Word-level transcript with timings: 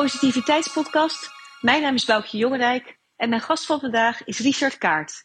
Positiviteitspodcast. 0.00 1.30
Mijn 1.60 1.82
naam 1.82 1.94
is 1.94 2.04
Boukje 2.04 2.38
Jongerijk 2.38 2.98
en 3.16 3.28
mijn 3.28 3.40
gast 3.40 3.66
van 3.66 3.80
vandaag 3.80 4.24
is 4.24 4.38
Richard 4.38 4.78
Kaart. 4.78 5.24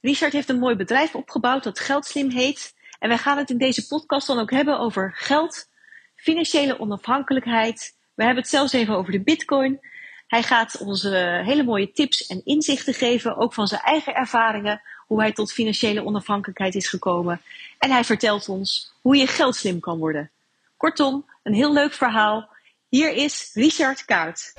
Richard 0.00 0.32
heeft 0.32 0.48
een 0.48 0.58
mooi 0.58 0.76
bedrijf 0.76 1.14
opgebouwd 1.14 1.64
dat 1.64 1.78
Geldslim 1.78 2.30
heet. 2.30 2.74
En 2.98 3.08
wij 3.08 3.18
gaan 3.18 3.38
het 3.38 3.50
in 3.50 3.58
deze 3.58 3.86
podcast 3.86 4.26
dan 4.26 4.38
ook 4.38 4.50
hebben 4.50 4.78
over 4.78 5.12
geld, 5.14 5.68
financiële 6.16 6.80
onafhankelijkheid. 6.80 7.96
We 8.14 8.24
hebben 8.24 8.42
het 8.42 8.52
zelfs 8.52 8.72
even 8.72 8.94
over 8.94 9.12
de 9.12 9.20
bitcoin. 9.20 9.80
Hij 10.26 10.42
gaat 10.42 10.80
ons 10.80 11.02
hele 11.02 11.62
mooie 11.62 11.92
tips 11.92 12.26
en 12.26 12.44
inzichten 12.44 12.94
geven, 12.94 13.36
ook 13.36 13.54
van 13.54 13.66
zijn 13.66 13.80
eigen 13.80 14.14
ervaringen, 14.14 14.82
hoe 15.06 15.20
hij 15.20 15.32
tot 15.32 15.52
financiële 15.52 16.04
onafhankelijkheid 16.04 16.74
is 16.74 16.88
gekomen. 16.88 17.40
En 17.78 17.90
hij 17.90 18.04
vertelt 18.04 18.48
ons 18.48 18.92
hoe 19.00 19.16
je 19.16 19.26
geldslim 19.26 19.80
kan 19.80 19.98
worden. 19.98 20.30
Kortom, 20.76 21.30
een 21.42 21.54
heel 21.54 21.72
leuk 21.72 21.92
verhaal. 21.92 22.56
Hier 22.88 23.12
is 23.12 23.50
Richard 23.54 24.04
Kaart. 24.04 24.52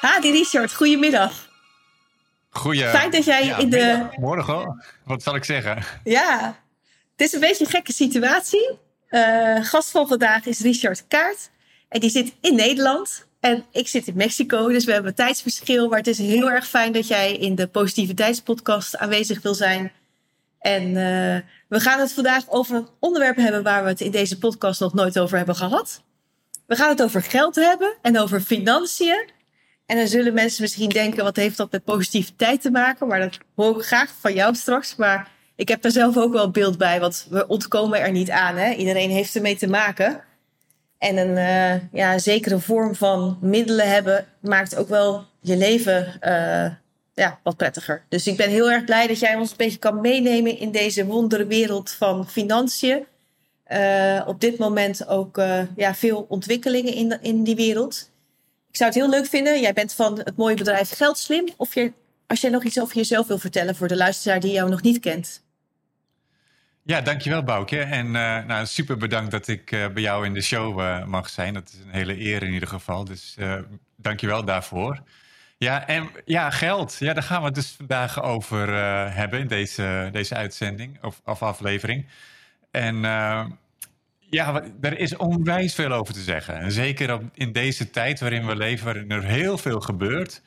Hadi 0.00 0.30
Richard, 0.30 0.72
goedemiddag. 0.72 1.48
Goeie. 2.50 2.84
Fijn 2.84 3.10
dat 3.10 3.24
jij 3.24 3.54
in 3.58 3.70
de. 3.70 4.06
Morgen, 4.16 4.84
wat 5.04 5.22
zal 5.22 5.34
ik 5.34 5.44
zeggen? 5.44 5.82
Ja, 6.04 6.60
het 7.16 7.26
is 7.26 7.32
een 7.32 7.40
beetje 7.40 7.64
een 7.64 7.70
gekke 7.70 7.92
situatie. 7.92 8.78
Uh, 9.10 9.64
gast 9.64 9.90
van 9.90 10.08
vandaag 10.08 10.46
is 10.46 10.60
Richard 10.60 11.04
Kaart. 11.08 11.50
En 11.88 12.00
die 12.00 12.10
zit 12.10 12.34
in 12.40 12.54
Nederland. 12.54 13.26
En 13.40 13.64
ik 13.72 13.88
zit 13.88 14.06
in 14.06 14.16
Mexico, 14.16 14.68
dus 14.68 14.84
we 14.84 14.92
hebben 14.92 15.10
een 15.10 15.16
tijdsverschil. 15.16 15.88
Maar 15.88 15.98
het 15.98 16.06
is 16.06 16.18
heel 16.18 16.50
erg 16.50 16.68
fijn 16.68 16.92
dat 16.92 17.08
jij 17.08 17.32
in 17.32 17.54
de 17.54 17.66
Positiviteitspodcast 17.66 18.96
aanwezig 18.96 19.42
wil 19.42 19.54
zijn. 19.54 19.92
En 20.58 20.82
uh, 20.82 21.36
we 21.68 21.80
gaan 21.80 22.00
het 22.00 22.12
vandaag 22.12 22.50
over 22.50 22.76
een 22.76 22.88
onderwerp 23.00 23.36
hebben 23.36 23.62
waar 23.62 23.82
we 23.82 23.88
het 23.88 24.00
in 24.00 24.10
deze 24.10 24.38
podcast 24.38 24.80
nog 24.80 24.94
nooit 24.94 25.18
over 25.18 25.36
hebben 25.36 25.56
gehad. 25.56 26.02
We 26.66 26.76
gaan 26.76 26.88
het 26.88 27.02
over 27.02 27.22
geld 27.22 27.54
hebben 27.54 27.94
en 28.02 28.18
over 28.18 28.40
financiën. 28.40 29.30
En 29.86 29.96
dan 29.96 30.06
zullen 30.06 30.34
mensen 30.34 30.62
misschien 30.62 30.88
denken, 30.88 31.24
wat 31.24 31.36
heeft 31.36 31.56
dat 31.56 31.72
met 31.72 31.84
positiviteit 31.84 32.62
te 32.62 32.70
maken? 32.70 33.06
Maar 33.06 33.20
dat 33.20 33.38
hoor 33.54 33.78
ik 33.78 33.86
graag 33.86 34.14
van 34.20 34.34
jou 34.34 34.54
straks. 34.54 34.96
Maar 34.96 35.30
ik 35.56 35.68
heb 35.68 35.82
daar 35.82 35.92
zelf 35.92 36.16
ook 36.16 36.32
wel 36.32 36.50
beeld 36.50 36.78
bij, 36.78 37.00
want 37.00 37.26
we 37.30 37.46
ontkomen 37.46 38.00
er 38.00 38.12
niet 38.12 38.30
aan. 38.30 38.56
Hè? 38.56 38.72
Iedereen 38.72 39.10
heeft 39.10 39.34
ermee 39.34 39.56
te 39.56 39.68
maken. 39.68 40.24
En 40.98 41.16
een 41.16 41.36
uh, 41.36 41.92
ja, 41.92 42.18
zekere 42.18 42.58
vorm 42.58 42.94
van 42.94 43.38
middelen 43.40 43.90
hebben 43.90 44.26
maakt 44.40 44.76
ook 44.76 44.88
wel 44.88 45.24
je 45.40 45.56
leven 45.56 46.18
uh, 46.22 46.66
ja, 47.16 47.40
wat 47.42 47.56
prettiger. 47.56 48.04
Dus 48.08 48.26
ik 48.26 48.36
ben 48.36 48.50
heel 48.50 48.70
erg 48.70 48.84
blij 48.84 49.06
dat 49.06 49.18
jij 49.18 49.34
ons 49.34 49.50
een 49.50 49.56
beetje 49.56 49.78
kan 49.78 50.00
meenemen 50.00 50.58
in 50.58 50.70
deze 50.70 51.06
wonderwereld 51.06 51.90
van 51.90 52.28
financiën. 52.28 53.06
Uh, 53.68 54.22
op 54.26 54.40
dit 54.40 54.58
moment 54.58 55.06
ook 55.08 55.36
ja, 55.76 55.94
veel 55.94 56.26
ontwikkelingen 56.28 56.94
in, 56.94 57.22
in 57.22 57.44
die 57.44 57.56
wereld. 57.56 58.10
Ik 58.68 58.76
zou 58.76 58.90
het 58.90 58.98
heel 58.98 59.08
leuk 59.08 59.26
vinden. 59.26 59.60
Jij 59.60 59.72
bent 59.72 59.92
van 59.92 60.18
het 60.18 60.36
mooie 60.36 60.56
bedrijf 60.56 60.90
Geldslim. 60.90 61.48
Of 61.56 61.74
je, 61.74 61.92
als 62.26 62.40
jij 62.40 62.50
nog 62.50 62.64
iets 62.64 62.80
over 62.80 62.96
jezelf 62.96 63.26
wil 63.26 63.38
vertellen 63.38 63.76
voor 63.76 63.88
de 63.88 63.96
luisteraar 63.96 64.40
die 64.40 64.52
jou 64.52 64.70
nog 64.70 64.82
niet 64.82 65.00
kent. 65.00 65.44
Ja, 66.82 67.00
dankjewel 67.00 67.42
Boukje. 67.42 67.80
En 67.80 68.06
uh, 68.06 68.44
nou, 68.44 68.66
super 68.66 68.96
bedankt 68.96 69.30
dat 69.30 69.48
ik 69.48 69.70
bij 69.70 70.02
jou 70.02 70.26
in 70.26 70.34
de 70.34 70.42
show 70.42 71.04
mag 71.06 71.28
zijn. 71.28 71.54
Dat 71.54 71.68
is 71.68 71.78
een 71.84 71.92
hele 71.92 72.20
eer 72.20 72.42
in 72.42 72.52
ieder 72.52 72.68
geval. 72.68 73.04
Dus 73.04 73.36
dankjewel 73.96 74.44
daarvoor. 74.44 75.02
Ja, 75.58 75.86
en 75.86 76.10
ja, 76.24 76.50
geld. 76.50 76.96
Ja, 76.98 77.12
daar 77.12 77.22
gaan 77.22 77.40
we 77.40 77.46
het 77.46 77.54
dus 77.54 77.74
vandaag 77.76 78.22
over 78.22 78.74
hebben 79.12 79.40
in 79.40 79.46
deze, 79.46 80.08
deze 80.12 80.34
uitzending 80.34 81.02
of, 81.02 81.20
of 81.24 81.42
aflevering. 81.42 82.06
En 82.70 83.04
ja, 84.18 84.62
er 84.80 84.98
is 84.98 85.16
onwijs 85.16 85.74
veel 85.74 85.92
over 85.92 86.14
te 86.14 86.20
zeggen. 86.20 86.58
En 86.58 86.72
zeker 86.72 87.20
in 87.34 87.52
deze 87.52 87.90
tijd 87.90 88.20
waarin 88.20 88.46
we 88.46 88.56
leven, 88.56 88.84
waarin 88.84 89.10
er 89.10 89.24
heel 89.24 89.58
veel 89.58 89.80
gebeurt. 89.80 90.42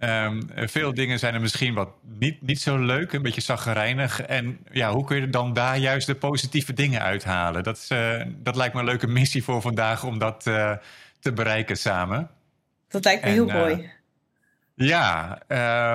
Um, 0.00 0.48
veel 0.54 0.94
dingen 0.94 1.18
zijn 1.18 1.34
er 1.34 1.40
misschien 1.40 1.74
wat 1.74 1.88
niet, 2.18 2.42
niet 2.42 2.60
zo 2.60 2.78
leuk, 2.78 3.12
een 3.12 3.22
beetje 3.22 3.40
zaggerijnig. 3.40 4.22
En 4.22 4.58
ja, 4.70 4.92
hoe 4.92 5.04
kun 5.04 5.20
je 5.20 5.28
dan 5.28 5.52
daar 5.52 5.78
juist 5.78 6.06
de 6.06 6.14
positieve 6.14 6.72
dingen 6.72 7.00
uithalen? 7.00 7.62
Dat, 7.62 7.88
uh, 7.92 8.22
dat 8.28 8.56
lijkt 8.56 8.74
me 8.74 8.80
een 8.80 8.86
leuke 8.86 9.06
missie 9.06 9.44
voor 9.44 9.60
vandaag 9.60 10.04
om 10.04 10.18
dat 10.18 10.42
te 11.20 11.32
bereiken 11.34 11.76
samen. 11.76 12.30
Dat 12.88 13.04
lijkt 13.04 13.22
me 13.22 13.28
en, 13.28 13.34
heel 13.34 13.46
mooi. 13.46 13.90
Ja, 14.84 15.38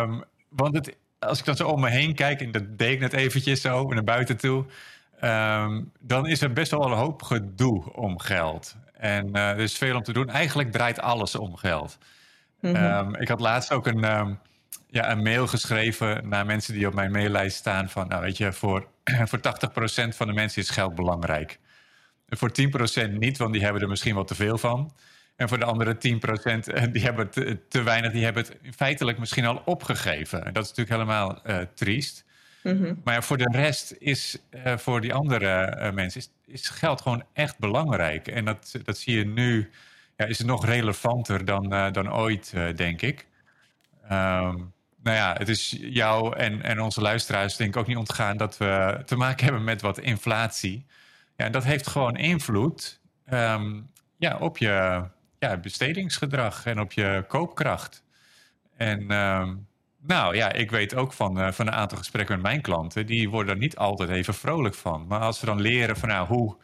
um, 0.01 0.23
want 0.49 0.75
het, 0.75 0.95
als 1.19 1.39
ik 1.39 1.45
dan 1.45 1.55
zo 1.55 1.67
om 1.67 1.79
me 1.79 1.89
heen 1.89 2.15
kijk, 2.15 2.41
en 2.41 2.51
dat 2.51 2.77
deed 2.77 2.91
ik 2.91 2.99
net 2.99 3.13
eventjes 3.13 3.61
zo 3.61 3.87
naar 3.87 4.03
buiten 4.03 4.37
toe. 4.37 4.65
Um, 5.21 5.91
dan 5.99 6.27
is 6.27 6.41
er 6.41 6.53
best 6.53 6.71
wel 6.71 6.85
een 6.85 6.97
hoop 6.97 7.21
gedoe 7.21 7.93
om 7.93 8.19
geld. 8.19 8.75
En 8.93 9.33
er 9.33 9.59
is 9.59 9.77
veel 9.77 9.95
om 9.95 10.03
te 10.03 10.13
doen. 10.13 10.29
Eigenlijk 10.29 10.71
draait 10.71 10.99
alles 10.99 11.35
om 11.35 11.55
geld. 11.55 11.97
Mm 12.59 12.75
-hmm. 12.75 13.07
um, 13.07 13.15
ik 13.15 13.27
had 13.27 13.39
laatst 13.39 13.71
ook 13.71 13.87
een, 13.87 14.37
ja, 14.89 15.11
een 15.11 15.21
mail 15.23 15.47
geschreven 15.47 16.29
naar 16.29 16.45
mensen 16.45 16.73
die 16.73 16.87
op 16.87 16.93
mijn 16.93 17.11
maillijst 17.11 17.57
staan. 17.57 17.89
Van, 17.89 18.07
nou 18.07 18.21
weet 18.21 18.37
je, 18.37 18.53
voor, 18.53 18.87
voor 19.29 19.39
80% 19.39 19.41
van 20.15 20.27
de 20.27 20.33
mensen 20.33 20.61
is 20.61 20.69
geld 20.69 20.95
belangrijk. 20.95 21.59
Voor 22.29 22.51
10% 23.07 23.11
niet, 23.11 23.37
want 23.37 23.53
die 23.53 23.63
hebben 23.63 23.81
er 23.81 23.87
misschien 23.87 24.15
wat 24.15 24.27
te 24.27 24.35
veel 24.35 24.57
van. 24.57 24.91
En 25.37 25.47
voor 25.49 25.59
de 25.59 25.65
andere 25.65 25.95
10% 25.95 26.91
die 26.91 27.03
hebben 27.03 27.29
te, 27.29 27.59
te 27.67 27.83
weinig, 27.83 28.11
die 28.11 28.23
hebben 28.23 28.43
het 28.43 28.75
feitelijk 28.75 29.17
misschien 29.17 29.45
al 29.45 29.61
opgegeven. 29.65 30.45
En 30.45 30.53
dat 30.53 30.63
is 30.63 30.69
natuurlijk 30.69 30.97
helemaal 30.97 31.41
uh, 31.45 31.57
triest. 31.73 32.25
Mm 32.63 32.83
-hmm. 32.83 33.01
Maar 33.03 33.23
voor 33.23 33.37
de 33.37 33.49
rest 33.51 33.95
is 33.99 34.37
uh, 34.65 34.77
voor 34.77 35.01
die 35.01 35.13
andere 35.13 35.77
uh, 35.77 35.91
mensen 35.91 36.21
is, 36.21 36.31
is 36.45 36.69
geld 36.69 37.01
gewoon 37.01 37.23
echt 37.33 37.59
belangrijk. 37.59 38.27
En 38.27 38.45
dat, 38.45 38.75
dat 38.83 38.97
zie 38.97 39.17
je 39.17 39.25
nu 39.25 39.69
ja, 40.15 40.25
is 40.25 40.37
het 40.37 40.47
nog 40.47 40.65
relevanter 40.65 41.45
dan, 41.45 41.91
dan 41.91 42.13
ooit, 42.13 42.53
denk 42.75 43.01
ik. 43.01 43.27
Um, 44.11 44.73
nou 45.03 45.15
ja, 45.15 45.35
het 45.37 45.49
is 45.49 45.77
jou 45.79 46.37
en, 46.37 46.61
en 46.61 46.81
onze 46.81 47.01
luisteraars 47.01 47.55
denk 47.55 47.69
ik 47.69 47.81
ook 47.81 47.87
niet 47.87 47.97
ontgaan 47.97 48.37
dat 48.37 48.57
we 48.57 49.01
te 49.05 49.15
maken 49.15 49.43
hebben 49.43 49.63
met 49.63 49.81
wat 49.81 49.99
inflatie. 49.99 50.85
Ja, 51.35 51.45
en 51.45 51.51
dat 51.51 51.63
heeft 51.63 51.87
gewoon 51.87 52.15
invloed 52.15 53.01
um, 53.29 53.89
ja, 54.17 54.37
op 54.37 54.57
je 54.57 55.03
ja, 55.39 55.57
bestedingsgedrag 55.57 56.65
en 56.65 56.79
op 56.79 56.91
je 56.91 57.25
koopkracht. 57.27 58.03
En 58.75 59.11
um, 59.11 59.67
nou 60.01 60.35
ja, 60.35 60.51
ik 60.51 60.71
weet 60.71 60.95
ook 60.95 61.13
van, 61.13 61.39
uh, 61.39 61.51
van 61.51 61.67
een 61.67 61.73
aantal 61.73 61.97
gesprekken 61.97 62.35
met 62.35 62.43
mijn 62.43 62.61
klanten, 62.61 63.05
die 63.05 63.29
worden 63.29 63.53
er 63.53 63.59
niet 63.59 63.77
altijd 63.77 64.09
even 64.09 64.33
vrolijk 64.33 64.75
van. 64.75 65.07
Maar 65.07 65.19
als 65.19 65.39
we 65.39 65.45
dan 65.45 65.61
leren 65.61 65.97
van 65.97 66.09
nou, 66.09 66.27
hoe 66.27 66.55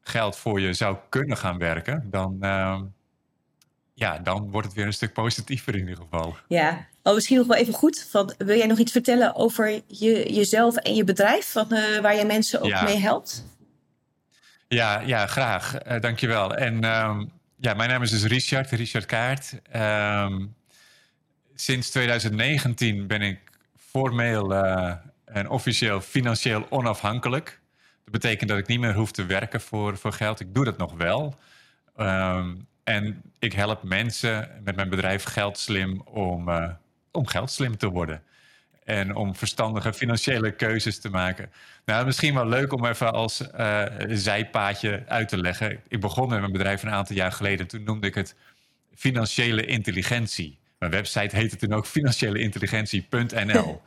geld 0.00 0.36
voor 0.36 0.60
je 0.60 0.72
zou 0.72 0.96
kunnen 1.08 1.36
gaan 1.36 1.58
werken, 1.58 2.06
dan, 2.10 2.36
uh, 2.40 2.80
ja, 3.94 4.18
dan 4.18 4.50
wordt 4.50 4.66
het 4.66 4.76
weer 4.76 4.86
een 4.86 4.92
stuk 4.92 5.12
positiever 5.12 5.74
in 5.74 5.80
ieder 5.80 5.96
geval. 5.96 6.36
Ja, 6.48 6.86
oh, 7.02 7.14
misschien 7.14 7.36
nog 7.36 7.46
wel 7.46 7.56
even 7.56 7.74
goed. 7.74 8.06
Van, 8.10 8.34
wil 8.38 8.56
jij 8.56 8.66
nog 8.66 8.78
iets 8.78 8.92
vertellen 8.92 9.34
over 9.34 9.80
je, 9.86 10.32
jezelf 10.32 10.76
en 10.76 10.94
je 10.94 11.04
bedrijf, 11.04 11.52
van, 11.52 11.66
uh, 11.70 11.98
waar 11.98 12.14
je 12.14 12.24
mensen 12.24 12.60
ook 12.60 12.68
ja. 12.68 12.82
mee 12.82 12.98
helpt? 12.98 13.44
Ja, 14.68 15.00
ja 15.00 15.26
graag. 15.26 15.86
Uh, 15.86 16.00
dankjewel. 16.00 16.54
En 16.54 16.84
um, 16.84 17.32
ja, 17.60 17.74
mijn 17.74 17.88
naam 17.88 18.02
is 18.02 18.10
dus 18.10 18.24
Richard, 18.24 18.70
Richard 18.70 19.06
Kaart. 19.06 19.60
Um, 19.76 20.54
sinds 21.54 21.90
2019 21.90 23.06
ben 23.06 23.22
ik 23.22 23.38
formeel 23.76 24.52
uh, 24.52 24.94
en 25.24 25.48
officieel 25.48 26.00
financieel 26.00 26.66
onafhankelijk. 26.70 27.60
Dat 28.04 28.12
betekent 28.12 28.48
dat 28.48 28.58
ik 28.58 28.66
niet 28.66 28.80
meer 28.80 28.94
hoef 28.94 29.12
te 29.12 29.26
werken 29.26 29.60
voor, 29.60 29.98
voor 29.98 30.12
geld. 30.12 30.40
Ik 30.40 30.54
doe 30.54 30.64
dat 30.64 30.78
nog 30.78 30.92
wel. 30.92 31.38
Um, 31.96 32.66
en 32.84 33.22
ik 33.38 33.52
help 33.52 33.82
mensen 33.82 34.60
met 34.64 34.76
mijn 34.76 34.88
bedrijf 34.88 35.24
Geldslim 35.24 36.00
om, 36.00 36.48
uh, 36.48 36.70
om 37.12 37.26
geldslim 37.26 37.76
te 37.76 37.88
worden. 37.88 38.22
En 38.88 39.14
om 39.14 39.36
verstandige 39.36 39.92
financiële 39.92 40.52
keuzes 40.52 41.00
te 41.00 41.10
maken. 41.10 41.50
Nou, 41.84 42.06
misschien 42.06 42.34
wel 42.34 42.46
leuk 42.46 42.72
om 42.72 42.84
even 42.84 43.12
als 43.12 43.40
uh, 43.58 43.84
zijpaadje 44.08 45.02
uit 45.06 45.28
te 45.28 45.36
leggen. 45.36 45.80
Ik 45.88 46.00
begon 46.00 46.28
met 46.28 46.40
mijn 46.40 46.52
bedrijf 46.52 46.82
een 46.82 46.90
aantal 46.90 47.16
jaar 47.16 47.32
geleden. 47.32 47.66
Toen 47.66 47.82
noemde 47.82 48.06
ik 48.06 48.14
het 48.14 48.34
financiële 48.94 49.64
intelligentie. 49.64 50.58
Mijn 50.78 50.92
website 50.92 51.36
heette 51.36 51.56
toen 51.56 51.72
ook 51.72 51.86
financiëleintelligentie.nl. 51.86 53.80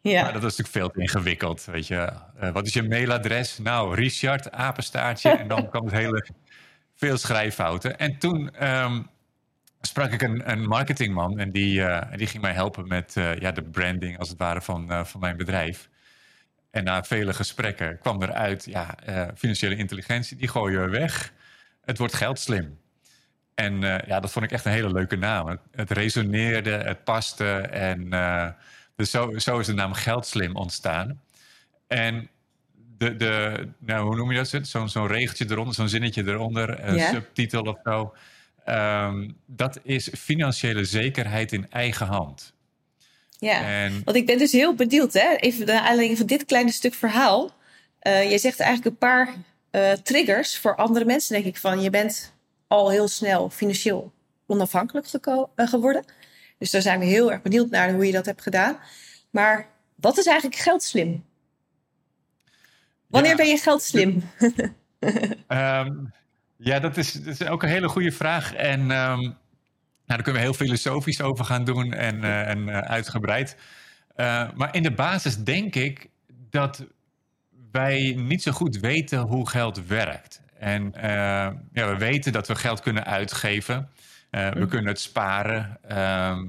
Ja. 0.00 0.22
Maar 0.22 0.32
dat 0.32 0.44
is 0.44 0.56
natuurlijk 0.56 0.76
veel 0.76 0.90
te 0.90 1.00
ingewikkeld. 1.00 1.64
Weet 1.64 1.86
je. 1.86 2.12
Uh, 2.42 2.50
wat 2.52 2.66
is 2.66 2.72
je 2.72 2.82
mailadres? 2.82 3.58
Nou, 3.58 3.94
Richard, 3.94 4.52
apenstaartje. 4.52 5.30
en 5.42 5.48
dan 5.48 5.68
kwam 5.68 5.84
het 5.84 5.94
hele 5.94 6.26
veel 6.94 7.16
schrijffouten. 7.16 7.98
En 7.98 8.18
toen 8.18 8.68
um, 8.68 9.06
sprak 9.86 10.12
ik 10.12 10.22
een, 10.22 10.50
een, 10.50 10.66
marketingman 10.66 11.38
en 11.38 11.50
die, 11.50 11.80
uh, 11.80 12.02
die 12.16 12.26
ging 12.26 12.42
mij 12.42 12.52
helpen 12.52 12.88
met 12.88 13.14
uh, 13.18 13.36
ja, 13.38 13.52
de 13.52 13.62
branding 13.62 14.18
als 14.18 14.28
het 14.28 14.38
ware 14.38 14.60
van, 14.60 15.06
van 15.06 15.20
mijn 15.20 15.36
bedrijf. 15.36 15.88
En 16.70 16.84
na 16.84 17.04
vele 17.04 17.34
gesprekken 17.34 17.98
kwam 17.98 18.22
eruit, 18.22 18.64
ja, 18.64 18.94
financiële 19.36 19.76
intelligentie, 19.76 20.36
die 20.36 20.48
gooien 20.48 20.82
we 20.82 20.88
weg. 20.88 21.32
Het 21.84 21.98
wordt 21.98 22.14
geldslim. 22.14 22.78
En 23.54 23.80
ja, 23.80 24.20
dat 24.20 24.32
vond 24.32 24.44
ik 24.44 24.52
echt 24.52 24.64
een 24.64 24.72
hele 24.72 24.92
leuke 24.92 25.16
naam. 25.16 25.46
Het, 25.46 25.60
het 25.70 25.90
resoneerde, 25.90 26.70
het 26.70 27.04
paste 27.04 27.56
en 27.60 28.12
dus 28.96 29.10
zo, 29.10 29.38
zo 29.38 29.58
is 29.58 29.66
de 29.66 29.72
naam 29.72 29.92
Geldslim 29.92 30.56
ontstaan. 30.56 31.20
En 31.86 32.28
de, 32.98 33.16
de, 33.16 33.66
nou, 33.78 34.06
hoe 34.06 34.16
noem 34.16 34.32
je 34.32 34.36
dat? 34.36 34.66
Zo'n 34.66 34.88
zo'n 34.88 35.06
regeltje 35.06 35.46
eronder, 35.50 35.74
zo'n 35.74 35.88
zinnetje 35.88 36.26
eronder, 36.26 36.84
een 36.84 37.00
subtitel 37.00 37.62
of 37.62 37.78
zo. 37.84 38.14
Ehm, 38.64 39.30
dat 39.46 39.78
is 39.82 40.08
financiële 40.18 40.84
zekerheid 40.84 41.52
in 41.52 41.70
eigen 41.70 42.06
hand. 42.06 42.52
Ja. 43.38 43.62
En 43.62 44.00
Want 44.04 44.16
ik 44.16 44.26
ben 44.26 44.38
dus 44.38 44.52
heel 44.52 44.74
benieuwd, 44.74 45.12
hè? 45.12 45.34
even 45.36 45.66
de 45.66 45.80
aanleiding 45.80 46.18
van 46.18 46.26
dit 46.26 46.44
kleine 46.44 46.72
stuk 46.72 46.94
verhaal. 46.94 47.50
Eh 47.98 48.30
je 48.30 48.38
zegt 48.38 48.60
eigenlijk 48.60 48.90
een 48.90 48.98
paar 49.08 49.34
eh, 49.70 49.92
triggers 49.92 50.58
voor 50.58 50.76
andere 50.76 51.04
mensen, 51.04 51.32
denk 51.34 51.44
ik. 51.46 51.56
Van 51.56 51.80
je 51.80 51.90
bent 51.90 52.32
al 52.68 52.90
heel 52.90 53.08
snel 53.08 53.50
financieel 53.50 54.12
onafhankelijk 54.46 55.06
geko- 55.08 55.50
eh, 55.54 55.66
geworden. 55.68 56.04
Dus 56.58 56.70
daar 56.70 56.82
zijn 56.82 56.98
we 56.98 57.04
heel 57.04 57.32
erg 57.32 57.42
benieuwd 57.42 57.70
naar 57.70 57.92
hoe 57.92 58.06
je 58.06 58.12
dat 58.12 58.26
hebt 58.26 58.42
gedaan. 58.42 58.78
Maar 59.30 59.68
wat 59.94 60.18
is 60.18 60.26
eigenlijk 60.26 60.60
geldslim? 60.60 61.24
Wanneer 63.06 63.30
Ja. 63.30 63.36
ben 63.36 63.48
je 63.48 63.56
geldslim? 63.56 64.22
Ehm, 65.48 65.92
ja, 66.64 66.78
dat 66.80 66.96
is, 66.96 67.12
dat 67.12 67.40
is 67.40 67.46
ook 67.46 67.62
een 67.62 67.68
hele 67.68 67.88
goede 67.88 68.12
vraag. 68.12 68.54
En 68.54 68.80
ehm, 68.80 69.20
nou, 69.20 69.32
daar 70.06 70.22
kunnen 70.22 70.42
we 70.42 70.48
heel 70.48 70.54
filosofisch 70.66 71.20
over 71.20 71.44
gaan 71.44 71.64
doen 71.64 71.92
en, 71.92 72.24
eh, 72.24 72.48
en 72.48 72.68
eh, 72.68 72.78
uitgebreid. 72.78 73.56
Eh, 74.16 74.50
maar 74.54 74.74
in 74.74 74.82
de 74.82 74.92
basis 74.94 75.36
denk 75.36 75.74
ik 75.74 76.08
dat 76.50 76.84
wij 77.72 78.14
niet 78.16 78.42
zo 78.42 78.52
goed 78.52 78.76
weten 78.76 79.18
hoe 79.18 79.48
geld 79.48 79.86
werkt. 79.86 80.42
En 80.58 80.92
ja, 81.72 81.90
we 81.90 81.96
weten 81.98 82.32
dat 82.32 82.48
we 82.48 82.54
geld 82.54 82.80
kunnen 82.80 83.04
uitgeven. 83.04 83.88
We 84.30 84.50
Mhm. 84.54 84.68
kunnen 84.68 84.86
het 84.86 85.00
sparen. 85.00 85.78
ehm, 85.88 86.46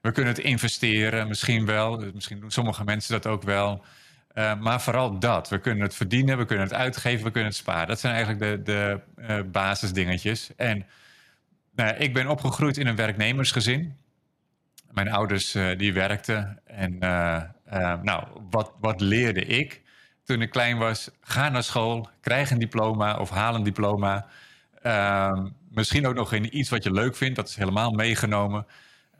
we 0.00 0.12
kunnen 0.12 0.32
het 0.34 0.42
investeren, 0.42 1.28
misschien 1.28 1.66
wel. 1.66 2.10
Misschien 2.14 2.40
doen 2.40 2.50
sommige 2.50 2.84
mensen 2.84 3.12
dat 3.12 3.26
ook 3.32 3.42
wel. 3.42 3.84
Eh, 4.40 4.60
maar 4.60 4.80
vooral 4.80 5.18
dat. 5.18 5.48
We 5.48 5.58
kunnen 5.58 5.82
het 5.82 5.94
verdienen, 5.94 6.38
we 6.38 6.44
kunnen 6.44 6.64
het 6.64 6.74
uitgeven, 6.74 7.24
we 7.24 7.30
kunnen 7.30 7.50
het 7.50 7.58
sparen. 7.58 7.88
Dat 7.88 8.00
zijn 8.00 8.14
eigenlijk 8.14 8.42
de, 8.42 8.62
de 8.62 9.00
eh, 9.16 9.40
basisdingetjes. 9.50 10.50
En 10.56 10.86
nou, 11.74 11.96
ik 11.96 12.14
ben 12.14 12.26
opgegroeid 12.26 12.76
in 12.76 12.86
een 12.86 12.96
werknemersgezin. 12.96 13.96
Mijn 14.90 15.10
ouders 15.10 15.54
eh, 15.54 15.78
die 15.78 15.92
werkten. 15.92 16.60
En 16.64 16.98
nou, 18.02 18.24
wat, 18.50 18.72
wat 18.80 19.00
leerde 19.00 19.44
ik 19.44 19.82
toen 20.24 20.42
ik 20.42 20.50
klein 20.50 20.78
was? 20.78 21.10
Ga 21.20 21.48
naar 21.48 21.62
school, 21.62 22.08
krijg 22.20 22.50
een 22.50 22.58
diploma 22.58 23.18
of 23.18 23.30
haal 23.30 23.54
een 23.54 23.62
diploma. 23.62 24.26
Ehm, 24.82 25.48
misschien 25.70 26.06
ook 26.06 26.14
nog 26.14 26.32
in 26.32 26.58
iets 26.58 26.70
wat 26.70 26.84
je 26.84 26.92
leuk 26.92 27.16
vindt. 27.16 27.36
Dat 27.36 27.48
is 27.48 27.56
helemaal 27.56 27.90
meegenomen. 27.90 28.66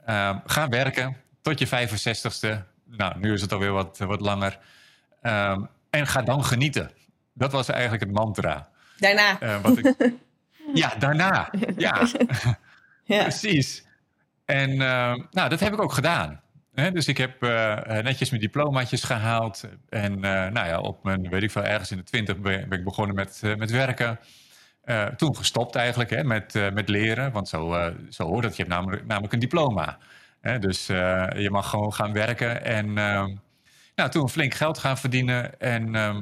Ehm, 0.05 0.37
ga 0.45 0.67
werken 0.67 1.17
tot 1.41 1.59
je 1.59 1.67
65ste. 1.67 2.63
Nou, 2.85 3.19
nu 3.19 3.33
is 3.33 3.41
het 3.41 3.51
alweer 3.51 3.71
wat, 3.71 3.97
wat 3.97 4.21
langer. 4.21 4.59
Ehm, 5.21 5.61
en 5.89 6.07
ga 6.07 6.21
dan 6.21 6.43
genieten. 6.43 6.91
Dat 7.33 7.51
was 7.51 7.69
eigenlijk 7.69 8.03
het 8.03 8.11
mantra. 8.11 8.69
Daarna. 8.97 9.39
Eh, 9.39 9.61
wat 9.61 9.77
ik... 9.77 9.95
ja, 10.73 10.93
daarna. 10.99 11.51
Ja, 11.77 12.07
Ja. 13.03 13.23
precies. 13.23 13.85
En 14.45 14.71
eh, 14.71 15.13
nou, 15.31 15.49
dat 15.49 15.59
heb 15.59 15.73
ik 15.73 15.81
ook 15.81 15.93
gedaan. 15.93 16.41
Hè, 16.73 16.91
dus 16.91 17.07
ik 17.07 17.17
heb 17.17 17.43
eh, 17.43 17.99
netjes 18.01 18.29
mijn 18.29 18.41
diplomaatjes 18.41 19.03
gehaald. 19.03 19.63
En 19.89 20.13
eh, 20.13 20.51
nou 20.51 20.67
ja, 20.67 20.79
op 20.79 21.03
mijn, 21.03 21.29
weet 21.29 21.43
ik 21.43 21.51
veel, 21.51 21.63
ergens 21.63 21.91
in 21.91 21.97
de 21.97 22.03
twintig 22.03 22.37
ben, 22.37 22.69
ben 22.69 22.79
ik 22.79 22.85
begonnen 22.85 23.15
met, 23.15 23.41
met 23.57 23.71
werken. 23.71 24.19
Toen 25.15 25.35
gestopt 25.35 25.75
eigenlijk 25.75 26.09
hè, 26.09 26.23
met, 26.23 26.53
met 26.73 26.89
leren. 26.89 27.31
Want 27.31 27.47
zo, 27.47 27.91
zo 28.09 28.27
hoort 28.27 28.43
het. 28.43 28.55
Je 28.55 28.63
hebt 28.63 28.75
namelijk, 28.75 29.05
namelijk 29.05 29.33
een 29.33 29.39
diploma. 29.39 29.97
Hè, 30.41 30.59
dus 30.59 30.85
je 30.85 31.47
mag 31.51 31.69
gewoon 31.69 31.93
gaan 31.93 32.13
werken. 32.13 32.63
En 32.65 32.97
ehm, 32.97 33.35
nou, 33.95 34.09
toen 34.09 34.29
flink 34.29 34.53
geld 34.53 34.77
gaan 34.77 34.97
verdienen. 34.97 35.59
En 35.59 35.95
ehm, 35.95 36.21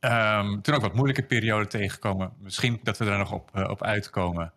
ehm, 0.00 0.60
toen 0.60 0.74
ook 0.74 0.80
wat 0.80 0.94
moeilijke 0.94 1.22
periode 1.22 1.66
tegengekomen. 1.66 2.32
Misschien 2.38 2.80
dat 2.82 2.98
we 2.98 3.04
er 3.04 3.18
nog 3.18 3.32
op, 3.32 3.50
eh, 3.54 3.70
op 3.70 3.82
uitkomen. 3.82 4.52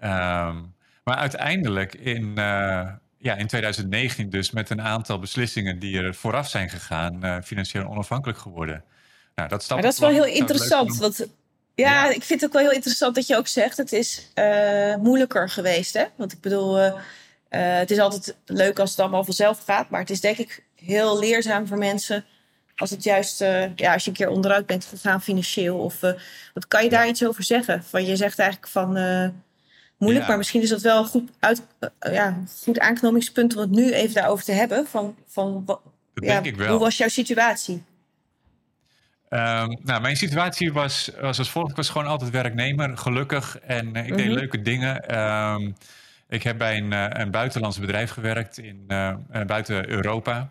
Ehm, 0.00 0.56
maar 1.04 1.16
uiteindelijk 1.16 1.94
in, 1.94 2.38
eh, 2.38 2.88
ja, 3.18 3.36
in 3.36 3.46
2019 3.46 4.30
dus 4.30 4.50
met 4.50 4.70
een 4.70 4.82
aantal 4.82 5.18
beslissingen 5.18 5.78
die 5.78 5.98
er 5.98 6.14
vooraf 6.14 6.48
zijn 6.48 6.70
gegaan, 6.70 7.24
eh, 7.24 7.36
financieel 7.44 7.86
onafhankelijk 7.86 8.38
geworden. 8.38 8.84
Nou, 9.34 9.48
dat, 9.48 9.68
Maar 9.68 9.82
dat 9.82 9.92
is 9.92 9.98
wel 9.98 10.10
heel 10.10 10.24
interessant. 10.24 10.96
Want... 10.96 11.26
Ja, 11.74 12.04
Ja. 12.04 12.10
ik 12.10 12.22
vind 12.22 12.40
het 12.40 12.50
ook 12.50 12.56
wel 12.56 12.62
heel 12.62 12.76
interessant 12.76 13.14
dat 13.14 13.26
je 13.26 13.36
ook 13.36 13.46
zegt... 13.46 13.76
het 13.76 13.92
is 13.92 14.32
moeilijker 14.98 15.50
geweest. 15.50 15.94
Hè? 15.94 16.04
Want 16.16 16.32
ik 16.32 16.40
bedoel, 16.40 16.76
het 17.48 17.90
is 17.90 17.98
altijd 17.98 18.36
leuk 18.44 18.78
als 18.78 18.90
het 18.90 19.00
allemaal 19.00 19.24
vanzelf 19.24 19.64
gaat. 19.64 19.90
Maar 19.90 20.00
het 20.00 20.10
is 20.10 20.20
denk 20.20 20.36
ik 20.36 20.64
heel 20.84 21.18
leerzaam 21.18 21.66
voor 21.66 21.78
mensen... 21.78 22.24
als 22.76 22.90
het 22.90 23.02
juist, 23.04 23.40
eh, 23.40 23.76
ja, 23.76 23.92
als 23.92 24.04
je 24.04 24.10
een 24.10 24.16
keer 24.16 24.28
onderuit 24.28 24.66
bent 24.66 24.84
gegaan 24.84 25.22
financieel. 25.22 25.78
Of 25.78 26.02
eh, 26.02 26.12
wat 26.54 26.68
kan 26.68 26.84
je 26.84 26.90
daar 26.90 27.08
iets 27.08 27.24
over 27.26 27.42
zeggen? 27.42 27.84
Van, 27.84 28.04
je 28.06 28.16
zegt 28.16 28.38
eigenlijk 28.38 28.70
van... 28.72 28.96
eh, 28.96 29.28
moeilijk, 29.98 30.22
Ja. 30.24 30.28
maar 30.28 30.38
misschien 30.38 30.62
is 30.62 30.68
dat 30.68 30.80
wel 30.80 30.98
een 30.98 31.06
goed, 31.08 31.30
uit, 31.38 31.62
ja, 32.00 32.42
goed 32.62 32.78
aanknopingspunt... 32.78 33.54
om 33.56 33.60
het 33.60 33.70
nu 33.70 33.92
even 33.92 34.14
daarover 34.14 34.44
te 34.44 34.52
hebben. 34.52 34.86
Van, 34.86 35.16
van, 35.26 35.62
Dat 35.66 35.80
ja, 36.14 36.20
denk 36.20 36.44
ik 36.46 36.56
wel. 36.56 36.70
Hoe 36.70 36.78
was 36.78 36.96
jouw 36.96 37.08
situatie? 37.08 37.82
Ehm, 39.28 39.76
nou, 39.82 40.00
mijn 40.00 40.16
situatie 40.16 40.72
was, 40.72 41.10
was 41.20 41.38
als 41.38 41.50
volgt. 41.50 41.70
Ik 41.70 41.76
was 41.76 41.88
gewoon 41.88 42.06
altijd 42.06 42.30
werknemer, 42.30 42.98
gelukkig. 42.98 43.58
En 43.58 43.86
ik 43.96 44.16
deed 44.16 44.26
Mhm. 44.26 44.34
leuke 44.34 44.62
dingen. 44.62 45.08
Ehm, 45.08 45.70
ik 46.28 46.42
heb 46.42 46.58
bij 46.58 46.76
een, 46.76 47.20
een 47.20 47.30
buitenlands 47.30 47.78
bedrijf 47.78 48.10
gewerkt 48.10 48.58
in, 48.58 48.84
buiten 49.46 49.88
Europa 49.88 50.50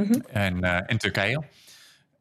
Mhm. 0.00 0.20
en 0.32 0.64
eh, 0.64 0.80
in 0.86 0.98
Turkije. 0.98 1.44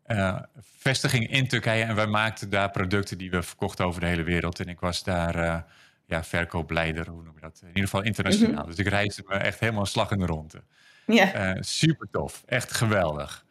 Eh, 0.10 0.40
vestiging 0.78 1.30
in 1.32 1.48
Turkije 1.48 1.84
en 1.84 1.96
wij 1.96 2.08
maakten 2.08 2.50
daar 2.50 2.72
producten 2.72 3.18
die 3.18 3.32
we 3.32 3.44
verkochten 3.44 3.86
over 3.86 4.02
de 4.02 4.08
hele 4.08 4.24
wereld. 4.24 4.60
En 4.60 4.68
ik 4.68 4.80
was 4.80 5.04
daar 5.04 5.36
eh, 5.36 5.60
ja, 6.06 6.24
verkoopleider, 6.24 7.10
hoe 7.10 7.24
noem 7.24 7.34
je 7.36 7.42
dat? 7.42 7.60
In 7.62 7.68
ieder 7.68 7.84
geval 7.84 8.02
internationaal. 8.02 8.66
Dus 8.66 8.76
ik 8.76 8.88
reisde 8.88 9.24
me 9.28 9.36
echt 9.36 9.60
helemaal 9.60 9.86
slag 9.86 10.12
in 10.12 10.20
de 10.20 10.26
ronde. 10.26 10.64
Ja. 11.06 11.34
Eh, 11.34 11.58
super 11.60 12.08
tof, 12.12 12.44
echt 12.46 12.72
geweldig. 12.72 13.46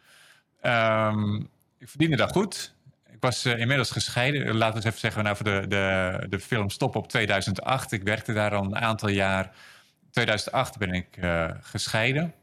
Ehm, 0.60 1.36
ik 1.78 1.88
verdiende 1.88 2.16
daar 2.16 2.28
goed. 2.28 2.74
Ik 3.10 3.20
was 3.20 3.46
inmiddels 3.46 3.90
gescheiden. 3.90 4.56
Laten 4.56 4.68
we 4.68 4.74
eens 4.76 4.84
even 4.84 5.00
zeggen, 5.00 5.24
nou, 5.24 5.36
voor 5.36 5.44
de, 5.44 5.64
de, 5.68 6.26
de 6.28 6.40
film 6.40 6.70
Stop 6.70 6.96
op 6.96 7.08
2008. 7.08 7.92
Ik 7.92 8.02
werkte 8.02 8.32
daar 8.32 8.54
al 8.54 8.64
een 8.64 8.76
aantal 8.76 9.08
jaar. 9.08 9.54
2008 10.10 10.78
ben 10.78 10.92
ik 10.92 11.18
gescheiden. 11.60 12.34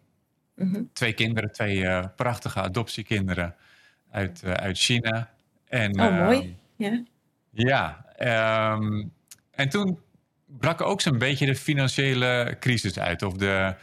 Mhm. 0.55 0.83
Twee 0.93 1.13
kinderen, 1.13 1.51
twee 1.51 1.85
eh, 1.87 2.05
prachtige 2.15 2.61
adoptiekinderen 2.61 3.55
uit, 4.11 4.43
eh, 4.43 4.51
uit 4.51 4.77
China. 4.77 5.29
En, 5.67 5.99
Oh, 6.01 6.19
mooi. 6.25 6.37
ehm, 6.37 6.93
Ja. 6.93 7.03
ja, 7.51 8.05
ehm, 8.15 9.03
en 9.51 9.69
toen 9.69 9.99
brak 10.45 10.81
ook 10.81 11.01
zo'n 11.01 11.17
beetje 11.17 11.45
de 11.45 11.55
financiële 11.55 12.55
crisis 12.59 12.99
uit. 12.99 13.23
Of 13.23 13.33
de 13.33 13.75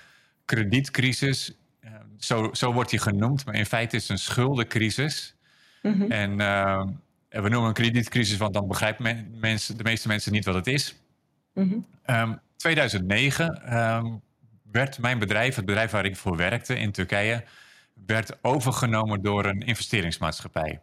kredietcrisis. 0.45 1.53
Eh, 1.81 1.91
Zo, 2.19 2.49
zo 2.53 2.73
wordt 2.73 2.91
die 2.91 2.99
genoemd, 2.99 3.45
maar 3.45 3.55
in 3.55 3.67
feite 3.67 3.97
is 3.97 4.03
het 4.03 4.11
een 4.11 4.19
schuldencrisis. 4.19 5.35
Mhm. 5.83 6.11
En 6.11 6.41
ehm, 6.41 6.89
we 7.29 7.49
noemen 7.49 7.69
een 7.69 7.73
kredietcrisis, 7.75 8.37
want 8.37 8.55
dan 8.55 8.69
begrijpen 8.69 9.03
men- 9.03 9.35
mensen, 9.41 9.77
de 9.77 9.83
meeste 9.83 10.09
mensen 10.09 10.33
niet 10.33 10.45
wat 10.45 10.55
het 10.55 10.67
is. 10.67 10.95
Mhm. 11.55 11.75
Ehm 12.05 12.35
2009 12.57 13.63
ehm, 13.65 14.07
werd 14.73 14.99
mijn 14.99 15.19
bedrijf, 15.19 15.57
het 15.57 15.65
bedrijf 15.65 15.91
waar 15.91 16.05
ik 16.05 16.17
voor 16.17 16.37
werkte 16.37 16.79
in 16.79 16.93
Turkije, 16.93 17.45
werd 18.07 18.39
overgenomen 18.43 19.23
door 19.23 19.45
een 19.45 19.61
investeringsmaatschappij. 19.61 20.81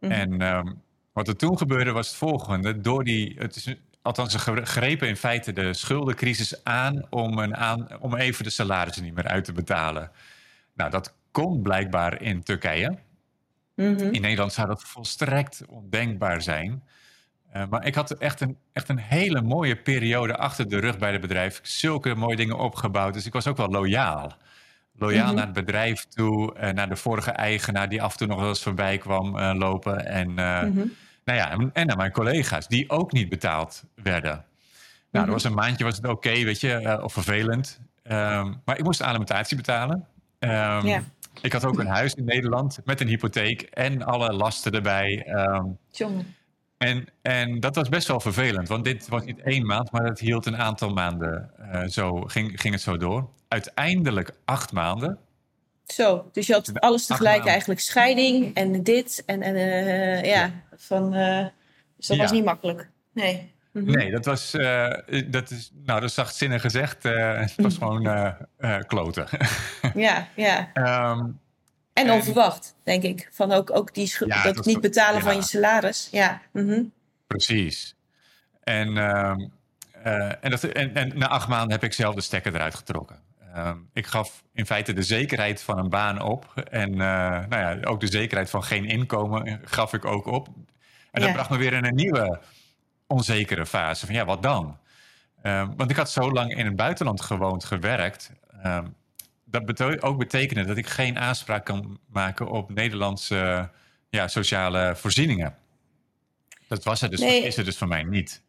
Mhm. 0.00 0.12
En 0.12 0.40
ehm, 0.40 0.72
wat 1.12 1.28
er 1.28 1.36
toen 1.36 1.58
gebeurde 1.58 1.92
was 1.92 2.08
het 2.08 2.16
volgende. 2.16 2.80
Door 2.80 3.04
die, 3.04 3.34
het 3.38 3.56
is, 3.56 3.74
althans, 4.02 4.32
ze 4.32 4.38
gre- 4.38 4.64
grepen 4.64 5.08
in 5.08 5.16
feite 5.16 5.52
de 5.52 5.74
schuldencrisis 5.74 6.64
aan 6.64 7.06
om, 7.10 7.38
een 7.38 7.56
aan 7.56 8.00
om 8.00 8.16
even 8.16 8.44
de 8.44 8.50
salarissen 8.50 9.04
niet 9.04 9.14
meer 9.14 9.28
uit 9.28 9.44
te 9.44 9.52
betalen. 9.52 10.10
Nou, 10.74 10.90
dat 10.90 11.14
kon 11.30 11.62
blijkbaar 11.62 12.22
in 12.22 12.42
Turkije. 12.42 12.98
Mhm. 13.74 13.98
In 13.98 14.20
Nederland 14.20 14.52
zou 14.52 14.68
dat 14.68 14.82
volstrekt 14.82 15.64
ondenkbaar 15.66 16.42
zijn. 16.42 16.82
Eh, 17.52 17.62
maar 17.70 17.86
ik 17.86 17.94
had 17.94 18.10
echt 18.10 18.40
een, 18.40 18.56
echt 18.72 18.88
een 18.88 18.98
hele 18.98 19.42
mooie 19.42 19.76
periode 19.76 20.36
achter 20.36 20.68
de 20.68 20.78
rug 20.78 20.98
bij 20.98 21.12
het 21.12 21.20
bedrijf. 21.20 21.60
Zulke 21.62 22.14
mooie 22.14 22.36
dingen 22.36 22.58
opgebouwd. 22.58 23.14
Dus 23.14 23.26
ik 23.26 23.32
was 23.32 23.46
ook 23.46 23.56
wel 23.56 23.68
loyaal. 23.68 24.32
Loyaal 24.96 25.26
Mhm. 25.26 25.34
naar 25.34 25.44
het 25.44 25.54
bedrijf 25.54 26.04
toe. 26.04 26.54
eh, 26.54 26.72
naar 26.72 26.88
de 26.88 26.96
vorige 26.96 27.30
eigenaar 27.30 27.88
die 27.88 28.02
af 28.02 28.12
en 28.12 28.18
toe 28.18 28.26
nog 28.26 28.38
wel 28.40 28.48
eens 28.48 28.62
voorbij 28.62 28.98
kwam 28.98 29.38
eh, 29.38 29.50
lopen. 29.54 30.06
En, 30.06 30.28
Mhm. 30.30 30.86
nou 31.24 31.38
ja, 31.38 31.50
en- 31.50 31.70
en 31.72 31.86
naar 31.86 31.96
mijn 31.96 32.12
collega's 32.12 32.68
die 32.68 32.90
ook 32.90 33.12
niet 33.12 33.28
betaald 33.28 33.84
werden. 33.94 34.30
Nou, 34.32 34.44
Mhm. 35.10 35.24
er 35.24 35.30
was 35.32 35.44
een 35.44 35.54
maandje 35.54 35.84
was 35.84 35.96
het 35.96 36.06
oké, 36.06 36.30
weet 36.44 36.60
je, 36.60 37.00
of 37.02 37.12
vervelend. 37.12 37.80
Ehm, 38.02 38.52
maar 38.64 38.78
ik 38.78 38.84
moest 38.84 39.02
alimentatie 39.02 39.56
betalen. 39.56 40.06
Ehm, 40.38 40.86
Ja. 40.86 41.00
Ik 41.42 41.52
had 41.52 41.64
ook 41.64 41.78
een 41.78 41.86
huis 41.86 42.14
in 42.14 42.24
Nederland 42.24 42.78
met 42.84 43.00
een 43.00 43.08
hypotheek 43.08 43.62
en 43.62 44.02
alle 44.02 44.32
lasten 44.32 44.72
erbij. 44.72 45.26
Jongen. 45.90 46.34
En, 46.82 47.06
en 47.22 47.60
dat 47.60 47.74
was 47.74 47.88
best 47.88 48.08
wel 48.08 48.20
vervelend, 48.20 48.68
want 48.68 48.84
dit 48.84 49.08
was 49.08 49.24
niet 49.24 49.40
één 49.40 49.66
maand, 49.66 49.92
maar 49.92 50.04
het 50.04 50.18
hield 50.18 50.46
een 50.46 50.56
aantal 50.56 50.90
maanden. 50.90 51.50
eh, 51.56 51.86
zo 51.86 52.20
ging, 52.20 52.60
ging 52.60 52.74
het 52.74 52.82
zo 52.82 52.96
door. 52.96 53.28
Uiteindelijk 53.48 54.30
acht 54.44 54.72
maanden. 54.72 55.18
Zo, 55.86 56.28
dus 56.32 56.46
je 56.46 56.52
had 56.52 56.80
alles 56.80 57.06
tegelijk 57.06 57.46
eigenlijk. 57.46 57.80
Scheiding 57.80 58.54
en 58.54 58.82
dit 58.82 59.22
en, 59.26 59.42
en 59.42 59.54
uh, 59.54 60.24
ja, 60.24 60.50
van... 60.76 61.14
Uh, 61.14 61.46
dus 61.96 62.06
dat 62.06 62.16
ja. 62.16 62.22
was 62.22 62.32
niet 62.32 62.44
makkelijk. 62.44 62.88
Nee. 63.12 63.52
Mm 63.72 63.84
-hmm. 63.84 63.94
Nee, 63.94 64.10
dat 64.10 64.24
was, 64.24 64.54
uh, 64.54 64.94
dat 65.26 65.50
is, 65.50 65.70
nou, 65.84 66.00
dat 66.00 66.08
is 66.08 66.14
zachtzinnig 66.14 66.60
gezegd. 66.60 67.02
het 67.02 67.54
was 67.56 67.76
gewoon 67.78 68.34
kloten. 68.86 69.26
ja, 69.94 70.28
ja. 70.36 70.70
Um, 71.10 71.40
en 71.92 72.10
onverwacht, 72.10 72.74
denk 72.84 73.02
ik. 73.02 73.28
Van 73.32 73.52
ook, 73.52 73.70
ook 73.70 73.94
die 73.94 74.14
ja, 74.26 74.42
dat, 74.42 74.64
niet 74.64 74.80
betalen 74.80 75.20
ja. 75.20 75.26
van 75.26 75.34
je 75.34 75.42
salaris. 75.42 76.08
Ja. 76.10 76.40
Mm 76.52 76.68
-hmm. 76.68 76.92
Precies. 77.26 77.94
En, 78.62 78.96
um, 78.96 79.52
en, 80.40 80.50
dat, 80.50 80.64
en, 80.64 80.94
en 80.94 81.18
na 81.18 81.28
acht 81.28 81.48
maanden 81.48 81.70
heb 81.70 81.84
ik 81.84 81.92
zelf 81.92 82.14
de 82.14 82.20
stekker 82.20 82.54
eruit 82.54 82.74
getrokken. 82.74 83.18
Uh, 83.56 83.70
ik 83.92 84.06
gaf 84.06 84.42
in 84.52 84.66
feite 84.66 84.92
de 84.92 85.02
zekerheid 85.02 85.62
van 85.62 85.78
een 85.78 85.88
baan 85.88 86.22
op. 86.22 86.52
En 86.70 86.90
uh, 86.90 86.96
nou 86.96 87.56
ja, 87.56 87.78
ook 87.82 88.00
de 88.00 88.06
zekerheid 88.10 88.50
van 88.50 88.64
geen 88.64 88.84
inkomen 88.84 89.60
gaf 89.64 89.92
ik 89.92 90.04
ook 90.04 90.26
op. 90.26 90.46
En 91.10 91.20
dat 91.20 91.24
ja. 91.24 91.32
bracht 91.32 91.50
me 91.50 91.56
weer 91.56 91.72
in 91.72 91.84
een 91.84 91.94
nieuwe 91.94 92.40
onzekere 93.06 93.66
fase. 93.66 94.06
Van 94.06 94.14
ja, 94.14 94.24
wat 94.24 94.42
dan? 94.42 94.78
Uh, 95.42 95.68
want 95.76 95.90
ik 95.90 95.96
had 95.96 96.10
zo 96.10 96.32
lang 96.32 96.56
in 96.56 96.66
het 96.66 96.76
buitenland 96.76 97.20
gewoond, 97.20 97.64
gewerkt. 97.64 98.32
Dat 99.52 99.64
bete 99.64 100.02
ook 100.02 100.18
betekende 100.18 100.64
dat 100.64 100.76
ik 100.76 100.86
geen 100.86 101.18
aanspraak 101.18 101.64
kan 101.64 101.98
maken 102.06 102.50
op 102.50 102.70
Nederlandse 102.70 103.70
ja, 104.10 104.28
sociale 104.28 104.96
voorzieningen. 104.96 105.56
Dat 106.68 106.84
was 106.84 107.00
het 107.00 107.10
dus, 107.10 107.20
nee. 107.20 107.42
is 107.42 107.56
er 107.56 107.64
dus 107.64 107.76
voor 107.76 107.88
mij 107.88 108.02
niet. 108.02 108.42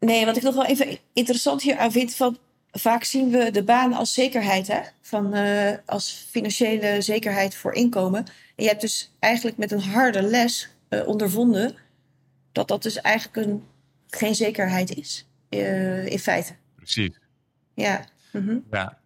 Nee, 0.00 0.24
wat 0.24 0.36
ik 0.36 0.42
nog 0.42 0.54
wel 0.54 0.66
even 0.66 0.98
interessant 1.12 1.62
hier 1.62 1.78
aan 1.78 1.92
vind... 1.92 2.14
Van 2.14 2.38
vaak 2.70 3.04
zien 3.04 3.30
we 3.30 3.50
de 3.50 3.64
baan 3.64 3.92
als 3.92 4.12
zekerheid, 4.12 4.66
hè? 4.66 4.80
Van, 5.00 5.36
uh, 5.36 5.72
als 5.86 6.26
financiële 6.30 7.00
zekerheid 7.00 7.54
voor 7.54 7.72
inkomen. 7.72 8.24
En 8.56 8.64
je 8.64 8.68
hebt 8.68 8.80
dus 8.80 9.12
eigenlijk 9.18 9.56
met 9.56 9.72
een 9.72 9.80
harde 9.80 10.22
les 10.22 10.70
uh, 10.88 11.08
ondervonden 11.08 11.76
dat 12.52 12.68
dat 12.68 12.82
dus 12.82 13.00
eigenlijk 13.00 13.46
een, 13.46 13.64
geen 14.08 14.34
zekerheid 14.34 14.96
is, 14.96 15.26
uh, 15.50 16.06
in 16.06 16.18
feite. 16.18 16.54
Precies. 16.76 17.18
Ja. 17.74 18.04
Mm 18.32 18.46
-hmm. 18.46 18.64
ja. 18.70 18.99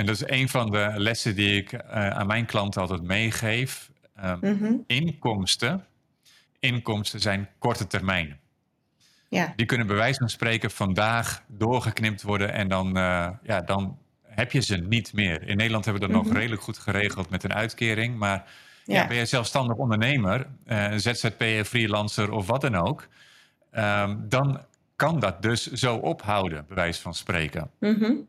En 0.00 0.06
dat 0.06 0.14
is 0.14 0.28
een 0.28 0.48
van 0.48 0.70
de 0.70 0.92
lessen 0.96 1.34
die 1.34 1.56
ik 1.56 1.82
aan 1.90 2.26
mijn 2.26 2.46
klanten 2.46 2.80
altijd 2.80 3.02
meegeef. 3.02 3.90
Um, 4.24 4.38
mm 4.40 4.58
-hmm. 4.58 4.84
Inkomsten, 4.86 5.84
inkomsten 6.58 7.20
zijn 7.20 7.48
korte 7.58 7.86
termijn. 7.86 8.38
Ja. 9.28 9.52
Die 9.56 9.66
kunnen 9.66 9.86
bij 9.86 9.96
wijze 9.96 10.18
van 10.18 10.28
spreken 10.28 10.70
vandaag 10.70 11.42
doorgeknipt 11.46 12.22
worden 12.22 12.52
en 12.52 12.68
dan, 12.68 12.86
uh, 12.86 13.28
ja, 13.42 13.60
dan 13.60 13.98
heb 14.22 14.52
je 14.52 14.60
ze 14.60 14.76
niet 14.76 15.12
meer. 15.12 15.48
In 15.48 15.56
Nederland 15.56 15.84
hebben 15.84 16.02
we 16.02 16.08
dat 16.08 16.16
mm 16.16 16.22
-hmm. 16.22 16.32
nog 16.32 16.40
redelijk 16.40 16.62
goed 16.62 16.78
geregeld 16.78 17.30
met 17.30 17.44
een 17.44 17.54
uitkering. 17.54 18.18
Maar 18.18 18.44
ja. 18.84 18.94
ja 18.94 19.06
ben 19.06 19.16
je 19.16 19.24
zelfstandig 19.24 19.76
ondernemer, 19.76 20.46
uh, 20.66 20.92
ZZP'er, 20.96 21.64
freelancer 21.64 22.32
of 22.32 22.46
wat 22.46 22.60
dan 22.60 22.74
ook, 22.74 23.08
um, 23.72 24.28
dan 24.28 24.60
kan 24.96 25.20
dat 25.20 25.42
dus 25.42 25.72
zo 25.72 25.96
ophouden, 25.96 26.64
bij 26.66 26.76
wijze 26.76 27.00
van 27.00 27.14
spreken. 27.14 27.70
Mm 27.78 27.94
-hmm. 27.94 28.28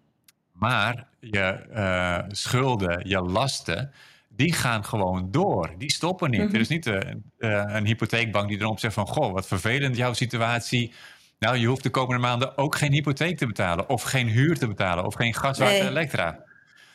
Maar 0.62 1.08
je 1.20 1.66
uh, 1.74 2.18
schulden, 2.28 3.10
je 3.10 3.22
lasten, 3.22 3.92
die 4.28 4.54
gaan 4.54 4.86
gewoon 4.86 5.32
door. 5.32 5.74
Die 5.78 5.92
stoppen 5.92 6.30
niet. 6.30 6.40
Mm 6.40 6.46
-hmm. 6.46 6.56
Er 6.56 6.62
is 6.62 6.68
niet 6.68 6.86
uh, 6.86 6.96
uh, 7.38 7.64
een 7.68 7.86
hypotheekbank 7.86 8.48
die 8.50 8.60
erop 8.60 8.80
zegt 8.80 8.94
van... 8.94 9.08
goh, 9.08 9.34
wat 9.34 9.48
vervelend 9.48 9.96
jouw 9.96 10.14
situatie. 10.14 10.94
Nou, 11.40 11.58
je 11.58 11.68
hoeft 11.68 11.84
de 11.84 11.90
komende 11.90 12.22
maanden 12.22 12.58
ook 12.58 12.76
geen 12.76 12.92
hypotheek 12.92 13.38
te 13.38 13.46
betalen... 13.46 13.90
of 13.90 14.02
geen 14.02 14.28
huur 14.28 14.58
te 14.58 14.68
betalen 14.68 15.06
of 15.06 15.14
geen 15.14 15.34
gas, 15.34 15.58
water, 15.58 15.80
nee. 15.80 15.90
elektra. 15.90 16.44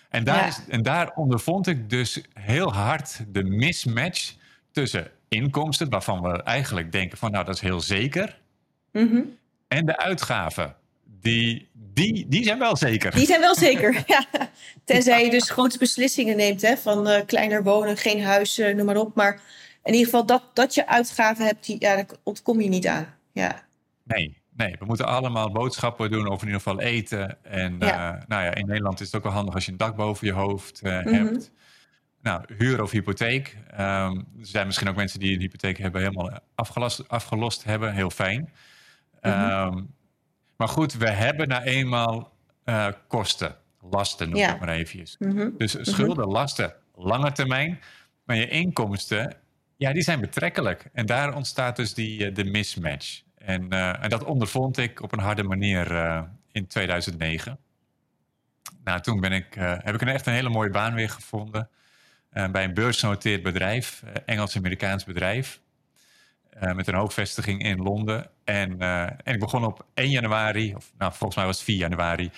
En 0.08 0.24
daar, 0.24 0.36
ja. 0.36 0.46
is, 0.46 0.60
en 0.68 0.82
daar 0.82 1.12
ondervond 1.14 1.66
ik 1.66 1.90
dus 1.90 2.22
heel 2.32 2.72
hard 2.72 3.24
de 3.28 3.44
mismatch 3.44 4.34
tussen 4.70 5.10
inkomsten... 5.28 5.90
waarvan 5.90 6.22
we 6.22 6.42
eigenlijk 6.42 6.92
denken 6.92 7.18
van 7.18 7.30
nou, 7.30 7.44
dat 7.44 7.54
is 7.54 7.60
heel 7.60 7.80
zeker... 7.80 8.38
Mm 8.92 9.08
-hmm. 9.08 9.36
en 9.68 9.86
de 9.86 9.98
uitgaven 9.98 10.76
die, 11.26 11.68
die, 11.72 12.26
die 12.28 12.44
zijn 12.44 12.58
wel 12.58 12.76
zeker. 12.76 13.10
Die 13.10 13.26
zijn 13.26 13.40
wel 13.40 13.54
zeker, 13.54 14.02
ja. 14.06 14.26
Tenzij 14.84 15.24
je 15.24 15.30
dus 15.30 15.50
grote 15.50 15.78
beslissingen 15.78 16.36
neemt, 16.36 16.62
hè, 16.62 16.76
van 16.76 17.08
uh, 17.08 17.20
kleiner 17.26 17.62
wonen, 17.62 17.96
geen 17.96 18.22
huis, 18.22 18.58
uh, 18.58 18.74
noem 18.74 18.86
maar 18.86 18.96
op. 18.96 19.14
Maar 19.14 19.40
in 19.84 19.92
ieder 19.92 20.04
geval 20.04 20.26
dat, 20.26 20.42
dat 20.52 20.74
je 20.74 20.86
uitgaven 20.86 21.44
hebt, 21.44 21.66
die, 21.66 21.76
ja, 21.78 21.94
daar 21.94 22.06
ontkom 22.22 22.60
je 22.60 22.68
niet 22.68 22.86
aan. 22.86 23.14
Ja. 23.32 23.62
Nee, 24.02 24.42
nee, 24.56 24.76
we 24.78 24.84
moeten 24.84 25.06
allemaal 25.06 25.50
boodschappen 25.52 26.10
doen 26.10 26.28
of 26.28 26.40
in 26.40 26.46
ieder 26.46 26.62
geval 26.62 26.80
eten. 26.80 27.44
En 27.44 27.76
ja. 27.78 28.14
Uh, 28.14 28.22
nou 28.26 28.44
ja, 28.44 28.54
in 28.54 28.66
Nederland 28.66 29.00
is 29.00 29.06
het 29.06 29.16
ook 29.16 29.22
wel 29.22 29.32
handig 29.32 29.54
als 29.54 29.64
je 29.64 29.70
een 29.70 29.76
dak 29.76 29.96
boven 29.96 30.26
je 30.26 30.32
hoofd 30.32 30.82
mm 30.82 30.90
-hmm. 30.90 31.12
hebt. 31.12 31.50
Nou, 32.22 32.44
huur 32.58 32.82
of 32.82 32.90
hypotheek. 32.90 33.56
Um, 33.72 33.78
er 33.78 34.46
zijn 34.46 34.66
misschien 34.66 34.88
ook 34.88 34.96
mensen 34.96 35.20
die 35.20 35.34
een 35.34 35.40
hypotheek 35.40 35.78
hebben 35.78 36.00
helemaal 36.00 36.38
afgelost, 36.54 37.08
afgelost 37.08 37.64
hebben. 37.64 37.92
Heel 37.92 38.10
fijn. 38.10 38.52
Mm 39.22 39.32
-hmm. 39.32 39.94
Maar 40.56 40.68
goed, 40.68 40.92
we 40.92 41.10
hebben 41.10 41.48
nou 41.48 41.62
eenmaal 41.62 42.32
uh, 42.64 42.88
kosten, 43.08 43.56
lasten 43.90 44.28
noem 44.28 44.38
ja. 44.38 44.54
ik 44.54 44.60
maar 44.60 44.68
eventjes. 44.68 45.16
Mm 45.18 45.36
-hmm. 45.36 45.54
Dus 45.56 45.76
schulden, 45.80 46.16
mm 46.16 46.22
-hmm. 46.22 46.32
lasten, 46.32 46.74
lange 46.94 47.32
termijn. 47.32 47.80
Maar 48.24 48.36
je 48.36 48.48
inkomsten, 48.48 49.36
ja, 49.76 49.92
die 49.92 50.02
zijn 50.02 50.20
betrekkelijk. 50.20 50.88
En 50.92 51.06
daar 51.06 51.34
ontstaat 51.34 51.76
dus 51.76 51.94
die, 51.94 52.32
de 52.32 52.44
mismatch. 52.44 53.22
En, 53.34 53.74
uh, 53.74 54.04
en 54.04 54.10
dat 54.10 54.24
ondervond 54.24 54.78
ik 54.78 55.02
op 55.02 55.12
een 55.12 55.18
harde 55.18 55.42
manier 55.42 56.16
in 56.52 56.66
2009. 56.66 57.58
Nou, 58.84 59.00
toen 59.00 59.20
ben 59.20 59.32
ik, 59.32 59.54
heb 59.58 59.94
ik 59.94 60.00
een 60.00 60.08
echt 60.08 60.26
een 60.26 60.32
hele 60.32 60.48
mooie 60.48 60.70
baan 60.70 60.94
weer 60.94 61.10
gevonden. 61.10 61.68
bij 62.30 62.64
een 62.64 62.74
beursgenoteerd 62.74 63.42
bedrijf, 63.42 64.02
Engels-Amerikaans 64.24 65.04
bedrijf. 65.04 65.60
Uh, 66.62 66.72
met 66.72 66.86
een 66.86 66.94
hoofdvestiging 66.94 67.62
in 67.62 67.82
Londen. 67.82 68.26
En, 68.44 68.76
uh, 68.78 69.02
en 69.02 69.34
ik 69.34 69.38
begon 69.38 69.64
op 69.64 69.84
1 69.94 70.10
januari, 70.10 70.74
of 70.74 70.92
nou, 70.98 71.12
volgens 71.12 71.36
mij 71.36 71.46
was 71.46 71.56
het 71.56 71.64
4 71.64 71.76
januari 71.76 72.30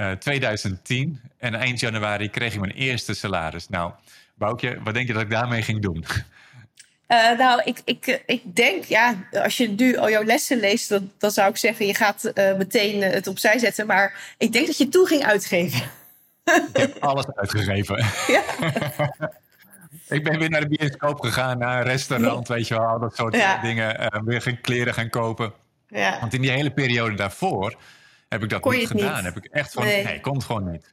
uh, 0.00 0.10
2010. 0.10 1.20
En 1.38 1.54
eind 1.54 1.80
januari 1.80 2.30
kreeg 2.30 2.54
ik 2.54 2.60
mijn 2.60 2.72
eerste 2.72 3.14
salaris. 3.14 3.68
Nou, 3.68 3.92
Boukje, 4.34 4.78
wat 4.82 4.94
denk 4.94 5.06
je 5.06 5.12
dat 5.12 5.22
ik 5.22 5.30
daarmee 5.30 5.62
ging 5.62 5.82
doen? 5.82 6.04
Nou, 7.38 7.62
ik, 7.64 7.80
ik, 7.84 8.22
ik 8.26 8.56
denk, 8.56 8.84
ja, 8.84 9.14
als 9.32 9.56
je 9.56 9.68
nu 9.68 9.96
al 9.96 10.10
jouw 10.10 10.24
lessen 10.24 10.60
leest, 10.60 10.88
dan, 10.88 11.12
dan 11.18 11.30
zou 11.30 11.50
ik 11.50 11.56
zeggen, 11.56 11.86
je 11.86 11.94
gaat 11.94 12.32
meteen 12.34 13.02
het 13.02 13.26
opzij 13.26 13.58
zetten. 13.58 13.86
Maar 13.86 14.34
ik 14.38 14.52
denk 14.52 14.66
dat 14.66 14.78
je 14.78 14.88
toen 14.88 15.06
ging 15.06 15.24
uitgeven. 15.24 15.82
Ik 16.44 16.76
heb 16.76 16.96
alles 16.98 17.26
uitgegeven. 17.34 18.04
Ja. 18.26 18.42
Ik 20.08 20.24
ben 20.24 20.38
weer 20.38 20.50
naar 20.50 20.68
de 20.68 20.76
bioscoop 20.76 21.20
gegaan, 21.20 21.58
naar 21.58 21.78
een 21.78 21.86
restaurant, 21.86 22.48
weet 22.48 22.68
je 22.68 22.78
wel, 22.78 22.98
dat 22.98 23.16
soort 23.16 23.34
ja. 23.34 23.60
dingen. 23.60 24.00
Uh, 24.00 24.20
weer 24.24 24.42
geen 24.42 24.60
kleren 24.60 24.94
gaan 24.94 25.08
kopen. 25.08 25.52
Ja. 25.88 26.20
Want 26.20 26.34
in 26.34 26.40
die 26.40 26.50
hele 26.50 26.70
periode 26.70 27.14
daarvoor 27.14 27.74
heb 28.28 28.42
ik 28.42 28.48
dat 28.48 28.70
niet 28.70 28.86
gedaan. 28.86 29.14
Niet? 29.14 29.24
Heb 29.24 29.36
ik 29.36 29.44
echt 29.44 29.72
van, 29.72 29.84
nee, 29.84 30.04
nee 30.04 30.20
kon 30.20 30.42
gewoon 30.42 30.70
niet. 30.70 30.92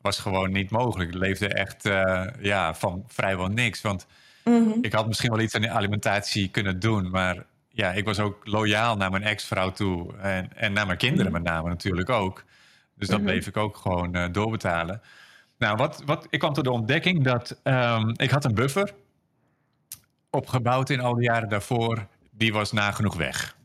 Was 0.00 0.18
gewoon 0.18 0.52
niet 0.52 0.70
mogelijk. 0.70 1.10
Ik 1.10 1.18
leefde 1.18 1.48
echt 1.48 1.86
uh, 1.86 2.24
ja, 2.40 2.74
van 2.74 3.04
vrijwel 3.08 3.48
niks. 3.48 3.80
Want 3.80 4.06
mm 4.44 4.64
-hmm. 4.64 4.78
ik 4.84 4.92
had 4.92 5.06
misschien 5.06 5.30
wel 5.30 5.40
iets 5.40 5.54
aan 5.54 5.60
de 5.60 5.70
alimentatie 5.70 6.48
kunnen 6.48 6.80
doen, 6.80 7.10
maar 7.10 7.44
ja, 7.68 7.92
ik 7.92 8.04
was 8.04 8.18
ook 8.18 8.46
loyaal 8.46 8.96
naar 8.96 9.10
mijn 9.10 9.22
ex-vrouw 9.22 9.72
toe. 9.72 10.16
En, 10.16 10.50
en 10.56 10.72
naar 10.72 10.86
mijn 10.86 10.98
kinderen 10.98 11.32
-hmm. 11.32 11.42
met 11.42 11.52
name 11.52 11.68
natuurlijk 11.68 12.10
ook. 12.10 12.44
Dus 12.94 13.08
dat 13.08 13.18
mm 13.18 13.24
-hmm. 13.24 13.32
bleef 13.32 13.46
ik 13.46 13.56
ook 13.56 13.76
gewoon 13.76 14.16
uh, 14.16 14.24
doorbetalen. 14.32 15.02
Nou, 15.62 15.76
wat, 15.76 16.02
wat, 16.04 16.26
ik 16.30 16.38
kwam 16.38 16.52
tot 16.52 16.64
de 16.64 16.70
ontdekking 16.70 17.24
dat 17.24 17.60
um, 17.62 18.14
ik 18.16 18.30
had 18.30 18.44
een 18.44 18.54
buffer 18.54 18.94
opgebouwd 20.30 20.90
in 20.90 21.00
al 21.00 21.14
die 21.14 21.24
jaren 21.24 21.48
daarvoor. 21.48 22.06
Die 22.30 22.52
was 22.52 22.72
nagenoeg 22.72 23.16
weg. 23.16 23.56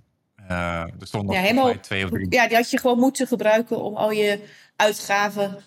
Uh, 0.42 0.82
er 0.82 0.92
stond 1.00 1.26
nog 1.26 1.36
ja, 1.36 1.42
helemaal, 1.42 1.80
twee 1.80 2.04
of 2.04 2.10
drie. 2.10 2.32
Ja, 2.32 2.48
die 2.48 2.56
had 2.56 2.70
je 2.70 2.80
gewoon 2.80 3.00
moeten 3.00 3.28
gebruiken 3.28 3.84
om 3.84 3.96
al 3.96 4.12
je 4.12 4.48
uitgaven 4.76 5.64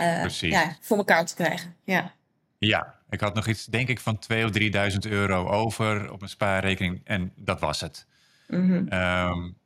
uh, 0.00 0.28
ja, 0.28 0.76
voor 0.80 0.96
elkaar 0.96 1.26
te 1.26 1.34
krijgen. 1.34 1.76
Ja. 1.84 2.12
ja, 2.58 2.94
ik 3.10 3.20
had 3.20 3.34
nog 3.34 3.46
iets, 3.46 3.64
denk 3.64 3.88
ik, 3.88 4.00
van 4.00 4.18
2.000 4.32 4.44
of 4.44 4.50
3.000 4.92 4.98
euro 5.10 5.48
over 5.48 6.12
op 6.12 6.18
mijn 6.18 6.30
spaarrekening. 6.30 7.00
En 7.04 7.32
dat 7.36 7.60
was 7.60 7.80
het. 7.80 8.06
Mm 8.46 8.68
-hmm. 8.68 8.92
um, 8.92 9.56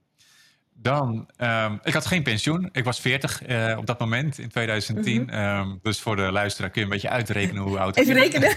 dan, 0.84 1.28
um, 1.38 1.80
ik 1.82 1.92
had 1.92 2.06
geen 2.06 2.22
pensioen. 2.22 2.68
Ik 2.72 2.84
was 2.84 3.00
40 3.00 3.46
uh, 3.46 3.74
op 3.78 3.86
dat 3.86 3.98
moment 3.98 4.38
in 4.38 4.48
2010. 4.48 5.22
Mm 5.22 5.28
-hmm. 5.28 5.58
um, 5.58 5.78
dus 5.82 6.00
voor 6.00 6.16
de 6.16 6.32
luisteraar 6.32 6.70
kun 6.70 6.80
je 6.80 6.86
een 6.86 6.92
beetje 6.92 7.08
uitrekenen 7.08 7.62
hoe 7.62 7.78
oud 7.78 7.96
Even 7.96 8.14
rekenen. 8.14 8.56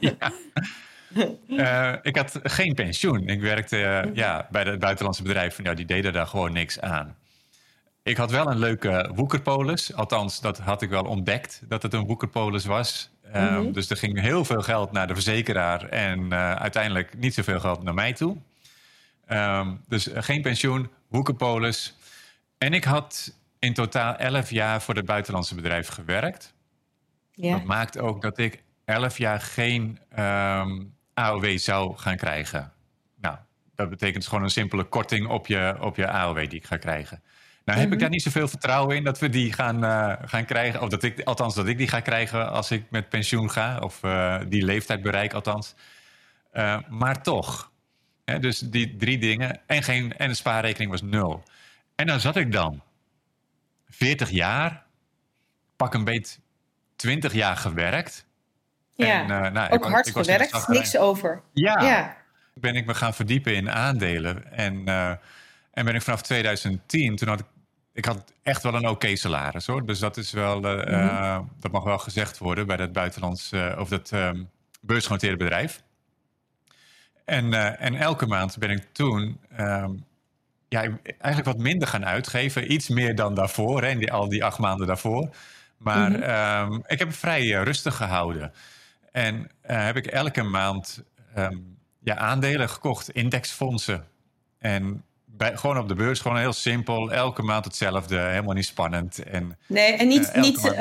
ja. 0.00 0.32
uh, 1.48 1.92
ik 2.02 2.16
had 2.16 2.40
geen 2.42 2.74
pensioen. 2.74 3.28
Ik 3.28 3.40
werkte 3.40 3.76
uh, 3.76 4.14
ja, 4.14 4.48
bij 4.50 4.62
het 4.62 4.78
buitenlandse 4.78 5.22
bedrijf. 5.22 5.62
Ja, 5.62 5.74
die 5.74 5.86
deden 5.86 6.12
daar 6.12 6.26
gewoon 6.26 6.52
niks 6.52 6.80
aan. 6.80 7.16
Ik 8.02 8.16
had 8.16 8.30
wel 8.30 8.50
een 8.50 8.58
leuke 8.58 9.10
woekerpolis. 9.14 9.94
Althans, 9.94 10.40
dat 10.40 10.58
had 10.58 10.82
ik 10.82 10.90
wel 10.90 11.04
ontdekt 11.04 11.62
dat 11.68 11.82
het 11.82 11.92
een 11.92 12.06
woekerpolis 12.06 12.64
was. 12.64 13.10
Um, 13.34 13.42
mm 13.42 13.48
-hmm. 13.48 13.72
Dus 13.72 13.90
er 13.90 13.96
ging 13.96 14.20
heel 14.20 14.44
veel 14.44 14.62
geld 14.62 14.92
naar 14.92 15.06
de 15.06 15.14
verzekeraar 15.14 15.88
en 15.88 16.34
uiteindelijk 16.58 17.18
niet 17.18 17.34
zoveel 17.34 17.60
geld 17.60 17.82
naar 17.82 17.94
mij 17.94 18.12
toe. 18.12 18.36
Um, 19.28 19.80
dus 19.88 20.08
geen 20.14 20.42
pensioen, 20.42 20.90
woekerpolis. 21.08 21.96
En 22.58 22.72
ik 22.72 22.84
had 22.84 23.34
in 23.58 23.74
totaal 23.74 24.16
11 24.16 24.50
jaar 24.50 24.82
voor 24.82 24.94
het 24.94 25.06
buitenlandse 25.06 25.54
bedrijf 25.54 25.88
gewerkt. 25.88 26.54
Ja. 27.32 27.52
Dat 27.52 27.64
maakt 27.64 27.98
ook 27.98 28.22
dat 28.22 28.38
ik 28.38 28.62
elf 28.84 29.18
jaar 29.18 29.40
geen 29.40 29.98
ehm, 30.08 30.84
AOW 31.14 31.58
zou 31.58 31.96
gaan 31.96 32.16
krijgen. 32.16 32.72
Nou, 33.16 33.36
dat 33.74 33.90
betekent 33.90 34.26
gewoon 34.26 34.44
een 34.44 34.50
simpele 34.50 34.84
korting 34.84 35.28
op 35.28 35.46
je, 35.46 35.76
op 35.80 35.96
je 35.96 36.08
AOW 36.08 36.38
die 36.38 36.58
ik 36.58 36.66
ga 36.66 36.76
krijgen. 36.76 37.22
Nou 37.64 37.78
heb 37.78 37.86
ik 37.86 37.92
mhm. 37.92 38.00
daar 38.00 38.10
niet 38.10 38.22
zoveel 38.22 38.48
vertrouwen 38.48 38.96
in 38.96 39.04
dat 39.04 39.18
we 39.18 39.28
die 39.28 39.52
gaan, 39.52 39.84
uh, 39.84 40.12
gaan 40.24 40.44
krijgen. 40.44 40.80
Of 40.80 40.88
dat 40.88 41.02
ik, 41.02 41.20
althans, 41.20 41.54
dat 41.54 41.66
ik 41.66 41.78
die 41.78 41.88
ga 41.88 42.00
krijgen 42.00 42.50
als 42.50 42.70
ik 42.70 42.84
met 42.90 43.08
pensioen 43.08 43.50
ga. 43.50 43.78
Of 43.78 44.02
uh, 44.02 44.38
die 44.48 44.64
leeftijd 44.64 45.02
bereik, 45.02 45.32
althans. 45.32 45.74
Uh, 46.52 46.78
maar 46.88 47.22
toch. 47.22 47.72
Dus 48.40 48.58
die 48.58 48.96
drie 48.96 49.18
dingen. 49.18 49.60
En, 49.66 49.82
geen, 49.82 50.16
en 50.16 50.28
de 50.28 50.34
spaarrekening 50.34 50.90
was 50.90 51.02
nul. 51.02 51.42
En 51.94 52.06
dan 52.06 52.20
zat 52.20 52.36
ik 52.36 52.52
dan 52.52 52.82
40 53.88 54.30
jaar, 54.30 54.84
pak 55.76 55.94
een 55.94 56.04
beet 56.04 56.40
20 56.96 57.32
jaar 57.32 57.56
gewerkt. 57.56 58.26
Ja, 58.94 59.20
en, 59.20 59.52
nou, 59.52 59.70
ook 59.70 59.84
ik, 59.84 59.90
hard 59.90 60.06
ik 60.06 60.12
gewerkt, 60.12 60.68
niks 60.68 60.96
over. 60.96 61.42
Ja, 61.52 61.82
ja, 61.82 62.16
ben 62.54 62.74
ik 62.74 62.86
me 62.86 62.94
gaan 62.94 63.14
verdiepen 63.14 63.54
in 63.54 63.70
aandelen. 63.70 64.52
En, 64.52 64.88
en 65.70 65.84
ben 65.84 65.94
ik 65.94 66.02
vanaf 66.02 66.22
2010, 66.22 67.16
toen 67.16 67.28
had 67.28 67.40
ik 67.40 67.46
ik 67.96 68.04
had 68.04 68.32
echt 68.42 68.62
wel 68.62 68.74
een 68.74 68.88
oké 68.88 69.16
salaris 69.16 69.66
hoor. 69.66 69.86
Dus 69.86 69.98
dat 69.98 70.16
is 70.16 70.32
wel, 70.32 70.64
uh, 70.88 71.38
dat 71.60 71.72
mag 71.72 71.84
wel 71.84 71.98
gezegd 71.98 72.38
worden 72.38 72.66
bij 72.66 72.76
dat 72.76 72.92
buitenlands 72.92 73.52
of 73.78 73.88
dat 73.88 74.10
um, 74.10 74.50
beursgenoteerde 74.80 75.36
bedrijf. 75.36 75.82
En, 77.26 77.52
uh, 77.52 77.82
en 77.82 77.94
elke 77.94 78.26
maand 78.26 78.58
ben 78.58 78.70
ik 78.70 78.84
toen 78.92 79.40
um, 79.60 80.04
ja, 80.68 80.80
eigenlijk 81.02 81.44
wat 81.44 81.58
minder 81.58 81.88
gaan 81.88 82.06
uitgeven. 82.06 82.72
Iets 82.72 82.88
meer 82.88 83.14
dan 83.14 83.34
daarvoor, 83.34 83.82
hè, 83.82 83.98
die, 83.98 84.12
al 84.12 84.28
die 84.28 84.44
acht 84.44 84.58
maanden 84.58 84.86
daarvoor. 84.86 85.34
Maar 85.76 86.10
mm 86.10 86.22
-hmm. 86.22 86.72
um, 86.72 86.82
ik 86.86 86.98
heb 86.98 87.08
het 87.08 87.16
vrij 87.16 87.50
rustig 87.50 87.96
gehouden. 87.96 88.52
En 89.12 89.50
heb 89.60 89.96
ik 89.96 90.06
elke 90.06 90.42
maand 90.42 91.02
ja, 92.02 92.16
aandelen 92.16 92.68
gekocht, 92.68 93.10
indexfondsen. 93.10 94.04
En 94.58 95.04
bij, 95.24 95.56
gewoon 95.56 95.78
op 95.78 95.88
de 95.88 95.94
beurs, 95.94 96.20
gewoon 96.20 96.38
heel 96.38 96.52
simpel. 96.52 97.12
Elke 97.12 97.42
maand 97.42 97.64
hetzelfde, 97.64 98.18
helemaal 98.18 98.54
niet 98.54 98.66
spannend. 98.66 99.18
En, 99.18 99.58
nee, 99.66 99.92
en 99.92 100.08
niet, 100.08 100.34
niet, 100.34 100.76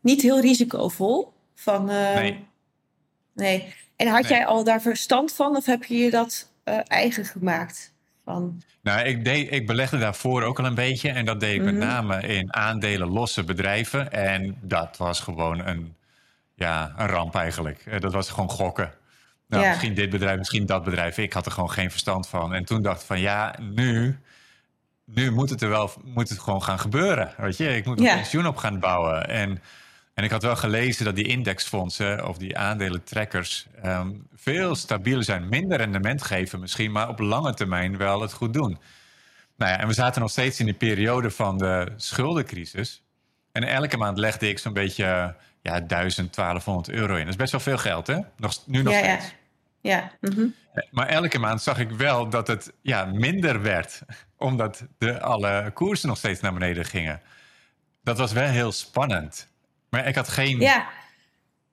niet 0.00 0.22
heel 0.22 0.40
risicovol. 0.40 1.32
Van, 1.54 1.84
nee. 1.84 2.46
nee. 3.34 3.74
En 4.00 4.06
had 4.06 4.28
jij 4.28 4.46
al 4.46 4.64
daar 4.64 4.80
verstand 4.80 5.32
van 5.32 5.56
of 5.56 5.66
heb 5.66 5.84
je 5.84 5.96
je 5.96 6.10
dat 6.10 6.50
eigen 6.86 7.24
gemaakt? 7.24 7.92
Van... 8.24 8.62
Nou, 8.82 9.06
ik, 9.06 9.24
deed, 9.24 9.52
ik 9.52 9.66
belegde 9.66 9.98
daarvoor 9.98 10.42
ook 10.42 10.58
al 10.58 10.64
een 10.64 10.74
beetje. 10.74 11.10
En 11.10 11.24
dat 11.24 11.40
deed 11.40 11.54
ik 11.54 11.62
met 11.62 11.74
mhm. 11.74 11.86
name 11.86 12.20
in 12.20 12.54
aandelen 12.54 13.08
losse 13.08 13.44
bedrijven. 13.44 14.12
En 14.12 14.56
dat 14.60 14.96
was 14.96 15.20
gewoon 15.20 15.66
een, 15.66 15.94
ja, 16.54 16.94
een 16.96 17.06
ramp 17.06 17.34
eigenlijk. 17.34 18.00
Dat 18.00 18.12
was 18.12 18.30
gewoon 18.30 18.50
gokken. 18.50 18.92
Nou, 19.46 19.68
misschien 19.68 19.94
dit 19.94 20.10
bedrijf, 20.10 20.38
misschien 20.38 20.66
dat 20.66 20.84
bedrijf. 20.84 21.18
Ik 21.18 21.32
had 21.32 21.46
er 21.46 21.52
gewoon 21.52 21.70
geen 21.70 21.90
verstand 21.90 22.28
van. 22.28 22.54
En 22.54 22.64
toen 22.64 22.82
dacht 22.82 23.00
ik 23.00 23.06
van 23.06 23.20
ja, 23.20 23.54
nu, 23.60 24.18
nu 25.04 25.30
moet 25.30 25.50
het 25.50 25.62
er 25.62 25.68
wel 25.68 25.90
moet 26.04 26.28
het 26.28 26.38
gewoon 26.38 26.62
gaan 26.62 26.78
gebeuren. 26.78 27.34
Weet 27.36 27.56
je, 27.56 27.76
ik 27.76 27.84
moet 27.84 28.00
een 28.00 28.14
pensioen 28.14 28.46
op 28.46 28.56
gaan 28.56 28.78
bouwen. 28.78 29.28
En, 29.28 29.62
en 30.20 30.26
ik 30.26 30.32
had 30.32 30.42
wel 30.42 30.56
gelezen 30.56 31.04
dat 31.04 31.16
die 31.16 31.26
indexfondsen 31.26 32.28
of 32.28 32.38
die 32.38 32.58
aandelentrekkers 32.58 33.66
um, 33.84 34.26
veel 34.34 34.74
stabieler 34.74 35.24
zijn. 35.24 35.48
Minder 35.48 35.78
rendement 35.78 36.22
geven 36.22 36.60
misschien, 36.60 36.92
maar 36.92 37.08
op 37.08 37.18
lange 37.18 37.54
termijn 37.54 37.96
wel 37.96 38.20
het 38.20 38.32
goed 38.32 38.52
doen. 38.52 38.78
Nou 39.56 39.72
ja, 39.72 39.78
en 39.78 39.86
we 39.86 39.92
zaten 39.92 40.20
nog 40.20 40.30
steeds 40.30 40.60
in 40.60 40.64
die 40.64 40.74
periode 40.74 41.30
van 41.30 41.58
de 41.58 41.92
schuldencrisis. 41.96 43.02
En 43.52 43.64
elke 43.64 43.96
maand 43.96 44.18
legde 44.18 44.48
ik 44.48 44.58
zo'n 44.58 44.72
beetje 44.72 45.34
ja, 45.62 45.80
1000, 45.80 46.34
1200 46.34 46.88
euro 46.88 47.14
in. 47.14 47.20
Dat 47.20 47.28
is 47.28 47.36
best 47.36 47.52
wel 47.52 47.60
veel 47.60 47.78
geld, 47.78 48.06
hè? 48.06 48.18
Nog, 48.36 48.66
nu 48.66 48.82
nog 48.82 48.94
steeds. 48.94 49.34
Ja. 49.80 50.10
Ja. 50.20 50.30
Mhm. 50.30 50.46
Maar 50.90 51.06
elke 51.06 51.38
maand 51.38 51.62
zag 51.62 51.78
ik 51.78 51.90
wel 51.90 52.28
dat 52.28 52.46
het 52.46 52.72
ja, 52.82 53.04
minder 53.04 53.62
werd, 53.62 54.02
omdat 54.36 54.84
de, 54.98 55.20
alle 55.20 55.70
koersen 55.74 56.08
nog 56.08 56.18
steeds 56.18 56.40
naar 56.40 56.52
beneden 56.52 56.84
gingen. 56.84 57.20
Dat 58.02 58.18
was 58.18 58.32
wel 58.32 58.48
heel 58.48 58.72
spannend. 58.72 59.49
Maar 59.90 60.06
ik 60.06 60.14
had 60.14 60.28
geen 60.28 60.60
ja. 60.60 60.88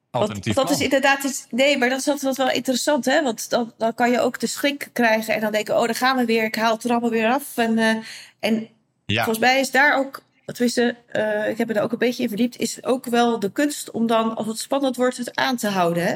alternatief. 0.10 0.56
dat 0.56 0.69
is 0.69 0.80
inderdaad 0.80 1.23
iets. 1.23 1.45
Nee, 1.49 1.77
maar 1.77 1.89
dat 1.89 1.99
is 1.99 2.08
altijd 2.08 2.38
wel 2.38 2.51
interessant, 2.51 3.06
hè? 3.06 3.23
Want 3.23 3.49
dan, 3.49 3.73
dan 3.77 3.93
kan 3.93 4.12
je 4.12 4.19
ook 4.19 4.39
de 4.39 4.47
schrik 4.47 4.89
krijgen 4.93 5.34
en 5.34 5.41
dan 5.41 5.51
denken: 5.51 5.80
oh, 5.80 5.86
daar 5.86 5.95
gaan 5.95 6.17
we 6.17 6.25
weer, 6.25 6.43
ik 6.43 6.56
haal 6.56 6.73
het 6.73 6.84
er 6.84 6.91
allemaal 6.91 7.10
weer 7.10 7.30
af. 7.30 7.58
En, 7.58 7.77
uh, 7.77 7.95
en 8.39 8.67
ja. 9.06 9.23
volgens 9.23 9.45
mij 9.45 9.60
is 9.60 9.71
daar 9.71 9.97
ook 9.97 10.25
tenminste, 10.53 10.95
uh, 11.13 11.49
ik 11.49 11.58
heb 11.58 11.69
er 11.69 11.82
ook 11.82 11.91
een 11.91 11.97
beetje 11.97 12.23
in 12.23 12.30
verdiept, 12.30 12.58
is 12.58 12.84
ook 12.84 13.06
wel 13.06 13.39
de 13.39 13.51
kunst 13.51 13.91
om 13.91 14.08
dan, 14.08 14.36
als 14.36 14.47
het 14.47 14.60
spannend 14.60 14.95
wordt, 14.95 15.17
het 15.17 15.36
aan 15.36 15.56
te 15.56 15.67
houden. 15.67 16.06
Hè? 16.06 16.15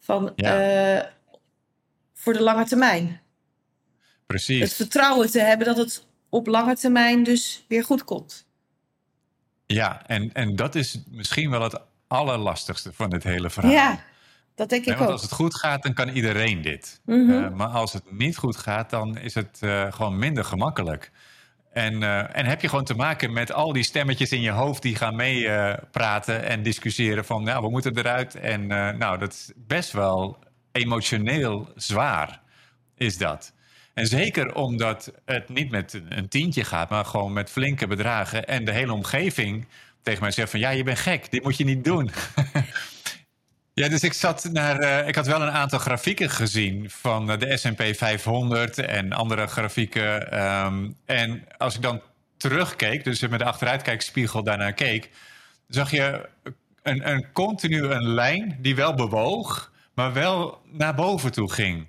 Van, 0.00 0.32
ja. 0.36 0.96
uh, 0.96 1.02
voor 2.14 2.32
de 2.32 2.42
lange 2.42 2.64
termijn. 2.64 3.20
Precies. 4.26 4.60
Het 4.60 4.74
vertrouwen 4.74 5.30
te 5.30 5.40
hebben 5.40 5.66
dat 5.66 5.76
het 5.76 6.04
op 6.28 6.46
lange 6.46 6.76
termijn 6.76 7.22
dus 7.22 7.64
weer 7.68 7.84
goed 7.84 8.04
komt. 8.04 8.46
Ja, 9.72 10.06
en, 10.06 10.32
en 10.32 10.56
dat 10.56 10.74
is 10.74 11.02
misschien 11.10 11.50
wel 11.50 11.62
het 11.62 11.80
allerlastigste 12.06 12.92
van 12.92 13.10
dit 13.10 13.22
hele 13.22 13.50
verhaal. 13.50 13.72
Ja, 13.72 14.00
dat 14.54 14.68
denk 14.68 14.82
ik 14.82 14.88
nee, 14.88 14.96
want 14.96 15.08
ook. 15.08 15.14
Als 15.14 15.22
het 15.22 15.32
goed 15.32 15.54
gaat, 15.54 15.82
dan 15.82 15.92
kan 15.92 16.08
iedereen 16.08 16.62
dit. 16.62 17.00
Mm 17.04 17.28
-hmm. 17.28 17.44
uh, 17.44 17.50
maar 17.50 17.68
als 17.68 17.92
het 17.92 18.12
niet 18.12 18.36
goed 18.36 18.56
gaat, 18.56 18.90
dan 18.90 19.18
is 19.18 19.34
het 19.34 19.58
uh, 19.60 19.92
gewoon 19.92 20.18
minder 20.18 20.44
gemakkelijk. 20.44 21.10
En, 21.72 22.02
uh, 22.02 22.36
en 22.36 22.46
heb 22.46 22.60
je 22.60 22.68
gewoon 22.68 22.84
te 22.84 22.94
maken 22.94 23.32
met 23.32 23.52
al 23.52 23.72
die 23.72 23.82
stemmetjes 23.82 24.32
in 24.32 24.40
je 24.40 24.50
hoofd 24.50 24.82
die 24.82 24.96
gaan 24.96 25.16
meepraten 25.16 26.44
en 26.44 26.62
discussiëren 26.62 27.24
van, 27.24 27.42
nou, 27.42 27.62
we 27.62 27.70
moeten 27.70 27.98
eruit. 27.98 28.34
En 28.34 28.66
nou, 28.98 29.18
dat 29.18 29.32
is 29.32 29.52
best 29.56 29.92
wel 29.92 30.38
emotioneel 30.72 31.72
zwaar 31.76 32.40
is 32.94 33.18
dat. 33.18 33.52
En 33.94 34.06
zeker 34.06 34.54
omdat 34.54 35.12
het 35.24 35.48
niet 35.48 35.70
met 35.70 36.00
een 36.08 36.28
tientje 36.28 36.64
gaat, 36.64 36.90
maar 36.90 37.04
gewoon 37.04 37.32
met 37.32 37.50
flinke 37.50 37.86
bedragen. 37.86 38.46
En 38.46 38.64
de 38.64 38.72
hele 38.72 38.92
omgeving 38.92 39.66
tegen 40.02 40.22
mij 40.22 40.30
zegt 40.30 40.50
van 40.50 40.60
ja, 40.60 40.70
je 40.70 40.82
bent 40.82 40.98
gek, 40.98 41.30
dit 41.30 41.42
moet 41.42 41.56
je 41.56 41.64
niet 41.64 41.84
doen. 41.84 42.10
ja, 43.74 43.88
dus 43.88 44.02
ik 44.02 44.12
zat 44.12 44.48
naar. 44.52 44.82
Uh, 44.82 45.08
ik 45.08 45.14
had 45.14 45.26
wel 45.26 45.42
een 45.42 45.50
aantal 45.50 45.78
grafieken 45.78 46.30
gezien 46.30 46.90
van 46.90 47.26
de 47.26 47.56
SP 47.62 47.82
500 47.82 48.78
en 48.78 49.12
andere 49.12 49.46
grafieken. 49.46 50.40
Um, 50.64 50.96
en 51.04 51.44
als 51.58 51.74
ik 51.74 51.82
dan 51.82 52.02
terugkeek, 52.36 53.04
dus 53.04 53.20
met 53.20 53.38
de 53.38 53.44
achteruitkijkspiegel 53.44 54.42
daarnaar 54.42 54.72
keek, 54.72 55.10
zag 55.68 55.90
je 55.90 56.28
een, 56.82 57.08
een 57.08 57.32
continu 57.32 57.82
een 57.82 58.08
lijn 58.08 58.58
die 58.60 58.74
wel 58.74 58.94
bewoog 58.94 59.72
maar 59.94 60.12
wel 60.12 60.62
naar 60.70 60.94
boven 60.94 61.32
toe 61.32 61.52
ging. 61.52 61.86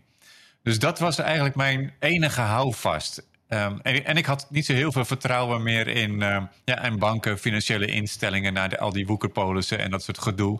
Dus 0.64 0.80
dat 0.80 1.00
was 1.00 1.18
eigenlijk 1.18 1.56
mijn 1.56 1.94
enige 2.00 2.42
houvast. 2.42 3.28
Um, 3.50 3.80
en, 3.82 4.06
en, 4.06 4.18
ik 4.18 4.26
had 4.26 4.48
niet 4.50 4.66
zo 4.66 4.74
heel 4.74 4.92
veel 4.92 5.06
vertrouwen 5.06 5.64
meer 5.64 5.88
in, 5.88 6.12
uh, 6.12 6.44
ja, 6.66 6.84
in 6.84 7.00
banken, 7.00 7.38
financiële 7.38 7.86
instellingen, 7.86 8.54
naar 8.54 8.70
de, 8.70 8.80
al 8.80 8.92
die 8.92 9.08
woekerpolissen 9.08 9.80
en 9.80 9.92
dat 9.92 10.04
soort 10.04 10.20
gedoe. 10.20 10.60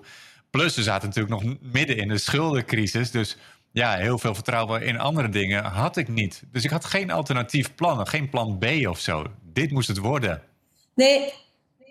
Plus, 0.50 0.76
we 0.76 0.84
zaten 0.84 1.08
natuurlijk 1.08 1.44
nog 1.44 1.56
midden 1.62 1.98
in 1.98 2.08
de 2.08 2.18
schuldencrisis. 2.18 3.12
Dus 3.12 3.38
ja, 3.72 3.96
heel 3.96 4.18
veel 4.18 4.34
vertrouwen 4.34 4.82
in 4.82 5.00
andere 5.00 5.30
dingen 5.30 5.64
had 5.64 5.98
ik 5.98 6.08
niet. 6.08 6.44
Dus 6.52 6.64
ik 6.64 6.70
had 6.70 6.86
geen 6.86 7.12
alternatief 7.12 7.76
plan, 7.76 8.08
geen 8.08 8.30
plan 8.30 8.58
B 8.60 8.66
of 8.88 9.00
zo. 9.00 9.26
Dit 9.42 9.72
moest 9.72 9.88
het 9.88 9.98
worden. 9.98 10.42
Nee, 10.96 11.34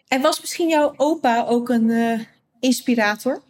en 0.08 0.20
was 0.20 0.40
misschien 0.40 0.68
jouw 0.68 0.94
opa 0.96 1.44
ook 1.48 1.68
een 1.68 1.88
uh, 1.88 2.20
inspirator? 2.60 3.42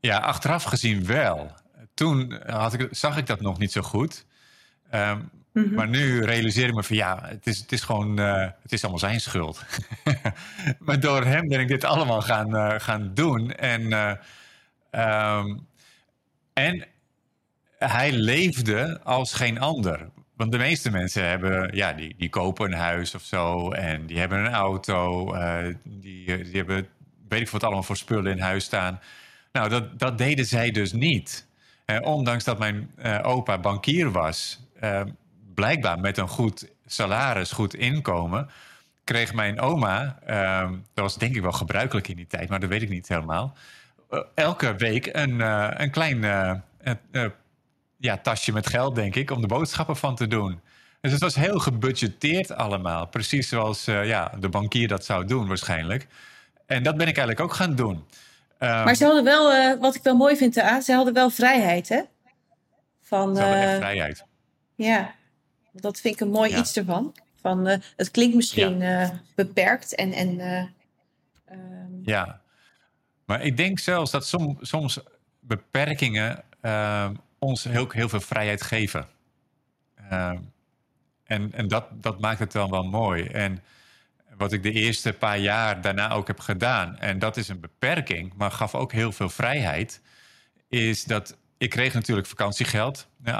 Ja, 0.00 0.18
achteraf 0.18 0.62
gezien 0.62 1.06
wel. 1.06 1.50
Toen 1.96 2.40
had 2.46 2.72
ik, 2.72 2.88
zag 2.90 3.16
ik 3.16 3.26
dat 3.26 3.40
nog 3.40 3.58
niet 3.58 3.72
zo 3.72 3.82
goed. 3.82 4.24
Um, 4.94 5.30
mm-hmm. 5.52 5.74
Maar 5.74 5.88
nu 5.88 6.24
realiseer 6.24 6.68
ik 6.68 6.74
me 6.74 6.82
van 6.82 6.96
ja, 6.96 7.22
het 7.24 7.46
is, 7.46 7.58
het 7.58 7.72
is 7.72 7.80
gewoon, 7.80 8.20
uh, 8.20 8.48
het 8.62 8.72
is 8.72 8.82
allemaal 8.82 8.98
zijn 8.98 9.20
schuld. 9.20 9.64
maar 10.86 11.00
door 11.00 11.24
hem 11.24 11.48
ben 11.48 11.60
ik 11.60 11.68
dit 11.68 11.84
allemaal 11.84 12.22
gaan, 12.22 12.54
uh, 12.54 12.74
gaan 12.78 13.10
doen. 13.14 13.52
En, 13.52 13.80
uh, 13.80 14.12
um, 15.38 15.66
en 16.52 16.86
hij 17.78 18.12
leefde 18.12 19.00
als 19.02 19.32
geen 19.32 19.60
ander. 19.60 20.08
Want 20.34 20.52
de 20.52 20.58
meeste 20.58 20.90
mensen 20.90 21.28
hebben, 21.28 21.76
ja, 21.76 21.92
die, 21.92 22.14
die 22.18 22.28
kopen 22.28 22.72
een 22.72 22.78
huis 22.78 23.14
of 23.14 23.22
zo. 23.22 23.70
En 23.70 24.06
die 24.06 24.18
hebben 24.18 24.38
een 24.38 24.52
auto. 24.52 25.32
die, 25.84 26.42
die 26.42 26.56
hebben, 26.56 26.88
weet 27.28 27.40
ik 27.40 27.48
wat 27.48 27.64
allemaal 27.64 27.82
voor 27.82 27.96
spullen 27.96 28.32
in 28.32 28.40
huis 28.40 28.64
staan. 28.64 29.00
Nou, 29.52 29.68
dat, 29.68 29.98
dat 29.98 30.18
deden 30.18 30.46
zij 30.46 30.70
dus 30.70 30.92
niet. 30.92 31.45
Eh, 31.86 31.98
ondanks 32.02 32.44
dat 32.44 32.58
mijn 32.58 32.90
uh, 33.04 33.18
opa 33.22 33.58
bankier 33.58 34.10
was, 34.10 34.60
uh, 34.82 35.00
blijkbaar 35.54 36.00
met 36.00 36.18
een 36.18 36.28
goed 36.28 36.68
salaris, 36.86 37.52
goed 37.52 37.74
inkomen, 37.74 38.50
kreeg 39.04 39.34
mijn 39.34 39.60
oma, 39.60 40.18
ehm, 40.24 40.70
dat 40.70 41.04
was 41.04 41.18
denk 41.18 41.36
ik 41.36 41.42
wel 41.42 41.52
gebruikelijk 41.52 42.08
in 42.08 42.16
die 42.16 42.26
tijd, 42.26 42.48
maar 42.48 42.60
dat 42.60 42.68
weet 42.68 42.82
ik 42.82 42.88
niet 42.88 43.08
helemaal, 43.08 43.56
eh, 44.10 44.20
elke 44.34 44.74
week 44.74 45.08
een, 45.12 45.40
een 45.82 45.90
klein 45.90 46.20
ja, 47.98 48.18
tasje 48.18 48.52
met 48.52 48.66
geld, 48.66 48.94
denk 48.94 49.14
ik, 49.14 49.30
om 49.30 49.40
de 49.40 49.46
boodschappen 49.46 49.96
van 49.96 50.14
te 50.14 50.26
doen. 50.26 50.60
Dus 51.00 51.12
het 51.12 51.20
was 51.20 51.34
heel 51.34 51.58
gebudgeteerd 51.58 52.52
allemaal, 52.52 53.06
precies 53.06 53.48
zoals 53.48 53.84
ja, 53.84 54.32
de 54.38 54.48
bankier 54.48 54.88
dat 54.88 55.04
zou 55.04 55.24
doen 55.24 55.48
waarschijnlijk. 55.48 56.06
En 56.66 56.82
dat 56.82 56.96
ben 56.96 57.08
ik 57.08 57.16
eigenlijk 57.16 57.40
ook 57.40 57.54
gaan 57.54 57.74
doen. 57.74 58.04
Um, 58.58 58.68
maar 58.68 58.94
ze 58.94 59.04
hadden 59.04 59.24
wel, 59.24 59.52
uh, 59.52 59.80
wat 59.80 59.94
ik 59.94 60.02
wel 60.02 60.16
mooi 60.16 60.36
vind 60.36 60.58
aan, 60.58 60.82
ze 60.82 60.92
hadden 60.92 61.14
wel 61.14 61.30
vrijheid, 61.30 61.88
hè? 61.88 62.00
Van, 63.02 63.36
ze 63.36 63.42
hadden 63.42 63.72
uh, 63.72 63.76
vrijheid. 63.76 64.24
Ja, 64.74 65.14
dat 65.72 66.00
vind 66.00 66.14
ik 66.14 66.20
een 66.20 66.30
mooi 66.30 66.50
ja. 66.50 66.58
iets 66.58 66.76
ervan. 66.76 67.14
Van, 67.40 67.68
uh, 67.68 67.76
het 67.96 68.10
klinkt 68.10 68.34
misschien 68.34 68.78
ja. 68.78 69.20
beperkt 69.34 69.94
en. 69.94 70.12
en 70.12 70.40
um... 71.52 72.00
Ja, 72.04 72.40
maar 73.24 73.42
ik 73.42 73.56
denk 73.56 73.78
zelfs 73.78 74.10
dat 74.10 74.26
som, 74.26 74.58
soms 74.60 75.00
beperkingen 75.40 76.44
ehm, 76.60 77.14
ons 77.38 77.64
heel, 77.64 77.90
heel 77.90 78.08
veel 78.08 78.20
vrijheid 78.20 78.62
geven. 78.62 79.06
Ehm, 80.10 80.38
en 81.24 81.52
en 81.52 81.68
dat, 81.68 81.86
dat 81.92 82.20
maakt 82.20 82.38
het 82.38 82.52
dan 82.52 82.70
wel 82.70 82.84
mooi. 82.84 83.24
En 83.24 83.62
wat 84.36 84.52
ik 84.52 84.62
de 84.62 84.72
eerste 84.72 85.12
paar 85.12 85.38
jaar 85.38 85.80
daarna 85.80 86.10
ook 86.10 86.26
heb 86.26 86.40
gedaan, 86.40 86.98
en 86.98 87.18
dat 87.18 87.36
is 87.36 87.48
een 87.48 87.60
beperking, 87.60 88.32
maar 88.36 88.50
gaf 88.50 88.74
ook 88.74 88.92
heel 88.92 89.12
veel 89.12 89.28
vrijheid, 89.28 90.00
is 90.68 91.04
dat 91.04 91.36
ik 91.58 91.70
kreeg 91.70 91.94
natuurlijk 91.94 92.26
vakantiegeld. 92.26 93.08
8% 93.24 93.30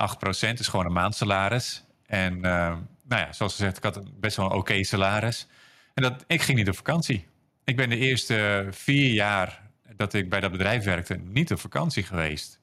is 0.53 0.69
gewoon 0.69 0.87
een 0.87 0.93
maandsalaris. 0.93 1.85
En 2.07 2.37
uh, 2.37 2.43
nou 2.43 3.23
ja, 3.23 3.33
zoals 3.33 3.55
gezegd, 3.55 3.77
ik 3.77 3.83
had 3.83 4.21
best 4.21 4.37
wel 4.37 4.47
een 4.47 4.57
oké 4.57 4.85
salaris. 4.85 5.47
En 5.95 6.03
dat, 6.03 6.25
ik 6.27 6.43
ging 6.43 6.59
niet 6.59 6.69
op 6.69 6.77
vakantie. 6.77 7.27
Ik 7.65 7.77
ben 7.77 7.89
de 7.89 7.97
eerste 7.97 8.67
vier 8.71 9.13
jaar 9.13 9.63
dat 9.97 10.15
ik 10.15 10.29
bij 10.29 10.41
dat 10.41 10.51
bedrijf 10.51 10.85
werkte 10.85 11.15
niet 11.15 11.53
op 11.53 11.61
vakantie 11.61 12.03
geweest. 12.03 12.61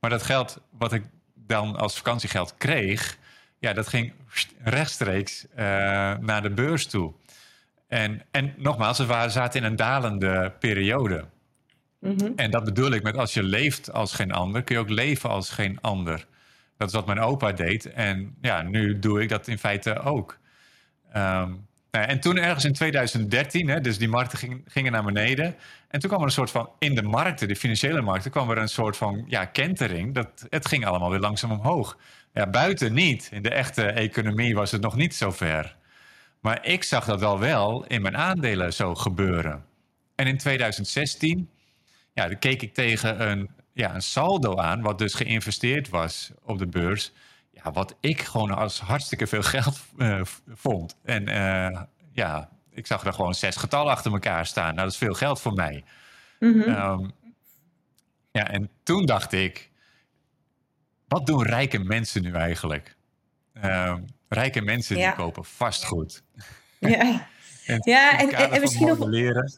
Maar 0.00 0.10
dat 0.10 0.22
geld 0.22 0.60
wat 0.70 0.92
ik 0.92 1.04
dan 1.34 1.76
als 1.76 1.96
vakantiegeld 1.96 2.54
kreeg, 2.56 3.18
ja, 3.58 3.72
dat 3.72 3.88
ging 3.88 4.12
rechtstreeks 4.62 5.46
uh, 5.50 5.56
naar 6.18 6.42
de 6.42 6.50
beurs 6.50 6.86
toe. 6.86 7.12
En, 7.92 8.22
en 8.30 8.54
nogmaals, 8.56 8.98
we 8.98 9.06
waren, 9.06 9.30
zaten 9.30 9.60
in 9.60 9.66
een 9.66 9.76
dalende 9.76 10.52
periode. 10.58 11.24
Mm-hmm. 12.00 12.32
En 12.36 12.50
dat 12.50 12.64
bedoel 12.64 12.90
ik 12.90 13.02
met 13.02 13.16
als 13.16 13.34
je 13.34 13.42
leeft 13.42 13.92
als 13.92 14.14
geen 14.14 14.32
ander, 14.32 14.62
kun 14.62 14.74
je 14.74 14.80
ook 14.80 14.88
leven 14.88 15.30
als 15.30 15.50
geen 15.50 15.78
ander. 15.80 16.26
Dat 16.76 16.88
is 16.88 16.94
wat 16.94 17.06
mijn 17.06 17.20
opa 17.20 17.52
deed. 17.52 17.92
En 17.92 18.36
ja, 18.40 18.62
nu 18.62 18.98
doe 18.98 19.22
ik 19.22 19.28
dat 19.28 19.48
in 19.48 19.58
feite 19.58 19.98
ook. 19.98 20.38
Um, 21.16 21.66
nou, 21.90 22.06
en 22.06 22.20
toen 22.20 22.38
ergens 22.38 22.64
in 22.64 22.72
2013, 22.72 23.68
hè, 23.68 23.80
dus 23.80 23.98
die 23.98 24.08
markten 24.08 24.62
gingen 24.66 24.92
naar 24.92 25.04
beneden. 25.04 25.54
En 25.88 26.00
toen 26.00 26.08
kwam 26.08 26.20
er 26.20 26.26
een 26.26 26.32
soort 26.32 26.50
van, 26.50 26.70
in 26.78 26.94
de 26.94 27.02
markten, 27.02 27.48
de 27.48 27.56
financiële 27.56 28.00
markten, 28.00 28.30
kwam 28.30 28.50
er 28.50 28.58
een 28.58 28.68
soort 28.68 28.96
van 28.96 29.24
ja, 29.26 29.44
kentering. 29.44 30.14
Dat, 30.14 30.46
het 30.48 30.68
ging 30.68 30.86
allemaal 30.86 31.10
weer 31.10 31.20
langzaam 31.20 31.50
omhoog. 31.50 31.98
Ja, 32.32 32.46
buiten 32.46 32.92
niet. 32.92 33.28
In 33.32 33.42
de 33.42 33.50
echte 33.50 33.84
economie 33.84 34.54
was 34.54 34.70
het 34.70 34.82
nog 34.82 34.96
niet 34.96 35.14
zo 35.14 35.30
ver. 35.30 35.80
Maar 36.42 36.66
ik 36.66 36.82
zag 36.82 37.04
dat 37.04 37.22
al 37.22 37.38
wel 37.38 37.84
in 37.86 38.02
mijn 38.02 38.16
aandelen 38.16 38.72
zo 38.72 38.94
gebeuren. 38.94 39.64
En 40.14 40.26
in 40.26 40.38
2016 40.38 41.48
ja, 42.12 42.28
dan 42.28 42.38
keek 42.38 42.62
ik 42.62 42.74
tegen 42.74 43.28
een, 43.28 43.50
ja, 43.72 43.94
een 43.94 44.02
saldo 44.02 44.56
aan, 44.56 44.82
wat 44.82 44.98
dus 44.98 45.14
geïnvesteerd 45.14 45.88
was 45.88 46.30
op 46.42 46.58
de 46.58 46.66
beurs. 46.66 47.12
Ja, 47.50 47.72
wat 47.72 47.96
ik 48.00 48.22
gewoon 48.22 48.50
als 48.50 48.80
hartstikke 48.80 49.26
veel 49.26 49.42
geld 49.42 49.80
uh, 49.96 50.20
vond. 50.48 50.96
En 51.04 51.28
uh, 51.28 51.80
ja, 52.12 52.48
ik 52.70 52.86
zag 52.86 53.04
er 53.04 53.12
gewoon 53.12 53.34
zes 53.34 53.56
getallen 53.56 53.92
achter 53.92 54.12
elkaar 54.12 54.46
staan. 54.46 54.74
Nou, 54.74 54.76
dat 54.76 54.92
is 54.92 54.96
veel 54.96 55.14
geld 55.14 55.40
voor 55.40 55.52
mij. 55.52 55.84
Mm 56.38 56.62
-hmm. 56.62 56.74
um, 56.74 57.12
ja, 58.30 58.48
en 58.48 58.70
toen 58.82 59.06
dacht 59.06 59.32
ik, 59.32 59.70
wat 61.08 61.26
doen 61.26 61.42
rijke 61.42 61.78
mensen 61.78 62.22
nu 62.22 62.32
eigenlijk? 62.32 62.96
Um, 63.64 64.06
rijke 64.28 64.60
mensen 64.60 64.96
ja. 64.96 65.06
die 65.06 65.24
kopen 65.24 65.44
vastgoed. 65.44 66.22
Ja, 66.90 67.28
en, 67.66 67.80
ja, 67.84 68.18
en, 68.18 68.32
en, 68.32 68.50
en 68.50 68.60
misschien 68.60 68.86
nog... 68.86 69.06
Leren. 69.06 69.52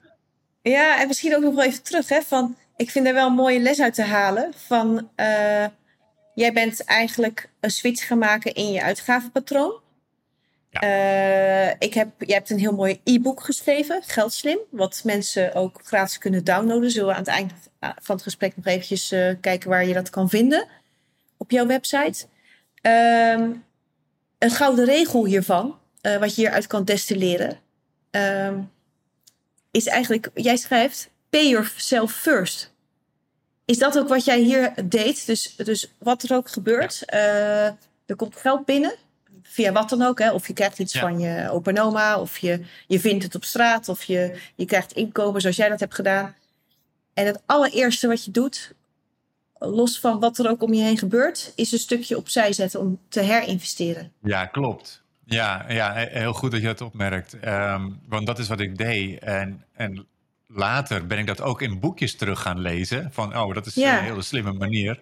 Ja, 0.62 1.00
en 1.00 1.06
misschien 1.06 1.34
ook 1.36 1.42
nog 1.42 1.54
wel 1.54 1.64
even 1.64 1.82
terug. 1.82 2.08
Hè, 2.08 2.22
van, 2.22 2.56
ik 2.76 2.90
vind 2.90 3.06
er 3.06 3.14
wel 3.14 3.26
een 3.26 3.32
mooie 3.34 3.60
les 3.60 3.80
uit 3.80 3.94
te 3.94 4.02
halen. 4.02 4.52
Van, 4.66 5.08
uh, 5.16 5.66
jij 6.34 6.52
bent 6.52 6.84
eigenlijk 6.84 7.50
een 7.60 7.70
switch 7.70 8.06
gaan 8.06 8.18
maken 8.18 8.54
in 8.54 8.72
je 8.72 8.82
uitgavenpatroon. 8.82 9.80
Ja. 10.70 10.82
Uh, 10.82 11.74
ik 11.78 11.94
heb, 11.94 12.08
jij 12.18 12.36
hebt 12.36 12.50
een 12.50 12.58
heel 12.58 12.74
mooi 12.74 13.00
e-book 13.04 13.42
geschreven, 13.42 14.02
Geldslim. 14.02 14.58
Wat 14.70 15.00
mensen 15.04 15.54
ook 15.54 15.80
gratis 15.84 16.18
kunnen 16.18 16.44
downloaden. 16.44 16.90
Zullen 16.90 17.08
we 17.08 17.14
aan 17.14 17.20
het 17.20 17.28
eind 17.28 17.52
van 17.80 18.14
het 18.14 18.22
gesprek 18.22 18.56
nog 18.56 18.66
eventjes 18.66 19.12
uh, 19.12 19.32
kijken 19.40 19.68
waar 19.68 19.86
je 19.86 19.94
dat 19.94 20.10
kan 20.10 20.28
vinden. 20.28 20.66
Op 21.36 21.50
jouw 21.50 21.66
website. 21.66 22.26
Um, 22.82 23.64
een 24.38 24.50
gouden 24.50 24.84
regel 24.84 25.24
hiervan, 25.26 25.78
uh, 26.06 26.16
wat 26.16 26.34
je 26.34 26.40
hieruit 26.40 26.66
kan 26.66 26.84
destilleren. 26.84 27.58
Um, 28.10 28.70
is 29.70 29.86
eigenlijk, 29.86 30.30
jij 30.34 30.56
schrijft, 30.56 31.10
pay 31.30 31.48
yourself 31.48 32.12
first. 32.12 32.72
Is 33.64 33.78
dat 33.78 33.98
ook 33.98 34.08
wat 34.08 34.24
jij 34.24 34.40
hier 34.40 34.72
deed? 34.84 35.26
Dus, 35.26 35.56
dus 35.56 35.92
wat 35.98 36.22
er 36.22 36.36
ook 36.36 36.48
gebeurt, 36.48 37.02
ja. 37.06 37.16
uh, 37.16 37.66
er 38.06 38.16
komt 38.16 38.36
geld 38.36 38.64
binnen, 38.64 38.94
via 39.42 39.72
wat 39.72 39.88
dan 39.88 40.02
ook. 40.02 40.18
Hè? 40.18 40.32
Of 40.32 40.46
je 40.46 40.52
krijgt 40.52 40.78
iets 40.78 40.92
ja. 40.92 41.00
van 41.00 41.20
je 41.20 41.50
opa 41.50 42.20
of 42.20 42.38
je, 42.38 42.64
je 42.86 43.00
vindt 43.00 43.24
het 43.24 43.34
op 43.34 43.44
straat, 43.44 43.88
of 43.88 44.04
je, 44.04 44.38
je 44.54 44.64
krijgt 44.64 44.92
inkomen 44.92 45.40
zoals 45.40 45.56
jij 45.56 45.68
dat 45.68 45.80
hebt 45.80 45.94
gedaan. 45.94 46.34
En 47.14 47.26
het 47.26 47.42
allereerste 47.46 48.06
wat 48.06 48.24
je 48.24 48.30
doet, 48.30 48.74
los 49.58 50.00
van 50.00 50.20
wat 50.20 50.38
er 50.38 50.48
ook 50.50 50.62
om 50.62 50.74
je 50.74 50.82
heen 50.82 50.98
gebeurt, 50.98 51.52
is 51.54 51.72
een 51.72 51.78
stukje 51.78 52.16
opzij 52.16 52.52
zetten 52.52 52.80
om 52.80 52.98
te 53.08 53.20
herinvesteren. 53.20 54.12
Ja, 54.22 54.46
klopt. 54.46 55.02
Ja, 55.26 55.64
ja, 55.68 55.92
heel 55.94 56.32
goed 56.32 56.50
dat 56.50 56.60
je 56.60 56.66
dat 56.66 56.80
opmerkt. 56.80 57.36
Um, 57.44 58.00
want 58.08 58.26
dat 58.26 58.38
is 58.38 58.48
wat 58.48 58.60
ik 58.60 58.78
deed. 58.78 59.18
En, 59.18 59.64
en 59.72 60.06
later 60.46 61.06
ben 61.06 61.18
ik 61.18 61.26
dat 61.26 61.40
ook 61.40 61.62
in 61.62 61.80
boekjes 61.80 62.16
terug 62.16 62.40
gaan 62.40 62.60
lezen. 62.60 63.12
Van, 63.12 63.36
oh, 63.36 63.54
dat 63.54 63.66
is 63.66 63.74
ja. 63.74 63.98
een 63.98 64.04
hele 64.04 64.22
slimme 64.22 64.52
manier. 64.52 65.00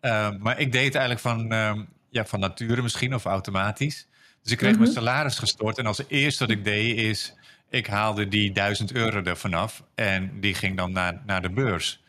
Um, 0.00 0.38
maar 0.40 0.58
ik 0.58 0.72
deed 0.72 0.84
het 0.84 0.94
eigenlijk 0.94 1.20
van, 1.20 1.52
um, 1.52 1.88
ja, 2.10 2.24
van 2.24 2.40
nature 2.40 2.82
misschien 2.82 3.14
of 3.14 3.24
automatisch. 3.24 4.06
Dus 4.42 4.52
ik 4.52 4.58
kreeg 4.58 4.70
mm 4.70 4.76
-hmm. 4.76 4.92
mijn 4.92 5.04
salaris 5.04 5.38
gestort. 5.38 5.78
En 5.78 5.86
als 5.86 6.02
eerste 6.08 6.46
wat 6.46 6.56
ik 6.56 6.64
deed 6.64 6.98
is, 6.98 7.34
ik 7.70 7.86
haalde 7.86 8.28
die 8.28 8.52
duizend 8.52 8.92
euro 8.92 9.22
er 9.22 9.36
vanaf. 9.36 9.82
En 9.94 10.40
die 10.40 10.54
ging 10.54 10.76
dan 10.76 10.92
naar, 10.92 11.22
naar 11.26 11.42
de 11.42 11.50
beurs. 11.50 12.02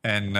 En 0.00 0.36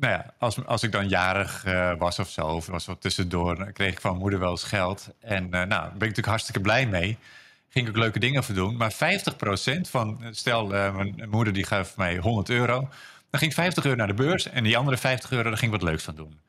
nou 0.00 0.12
ja, 0.12 0.34
als, 0.38 0.66
als 0.66 0.82
ik 0.82 0.92
dan 0.92 1.08
jarig 1.08 1.64
uh, 1.66 1.92
was 1.98 2.18
of 2.18 2.30
zo, 2.30 2.46
of 2.46 2.66
was 2.66 2.86
wat 2.86 3.00
tussendoor, 3.00 3.56
dan 3.56 3.72
kreeg 3.72 3.92
ik 3.92 4.00
van 4.00 4.16
moeder 4.16 4.38
wel 4.38 4.50
eens 4.50 4.62
geld. 4.62 5.08
En 5.20 5.44
uh, 5.44 5.50
nou, 5.50 5.68
daar 5.68 5.80
ben 5.82 5.92
ik 5.92 5.98
natuurlijk 5.98 6.26
hartstikke 6.26 6.60
blij 6.60 6.86
mee. 6.86 7.16
Ging 7.68 7.86
ik 7.86 7.90
ook 7.90 8.02
leuke 8.02 8.18
dingen 8.18 8.44
voor 8.44 8.54
doen. 8.54 8.76
Maar 8.76 8.92
50% 8.92 8.96
van, 9.80 10.20
stel, 10.30 10.74
uh, 10.74 10.96
mijn 10.96 11.28
moeder 11.30 11.52
die 11.52 11.64
gaf 11.64 11.96
mij 11.96 12.16
100 12.16 12.48
euro. 12.48 12.88
Dan 13.30 13.40
ging 13.40 13.54
50 13.54 13.84
euro 13.84 13.96
naar 13.96 14.06
de 14.06 14.14
beurs 14.14 14.48
en 14.48 14.64
die 14.64 14.76
andere 14.76 14.96
50 14.96 15.30
euro, 15.30 15.48
daar 15.48 15.58
ging 15.58 15.74
ik 15.74 15.80
wat 15.80 15.88
leuks 15.88 16.04
van 16.04 16.14
doen. 16.14 16.40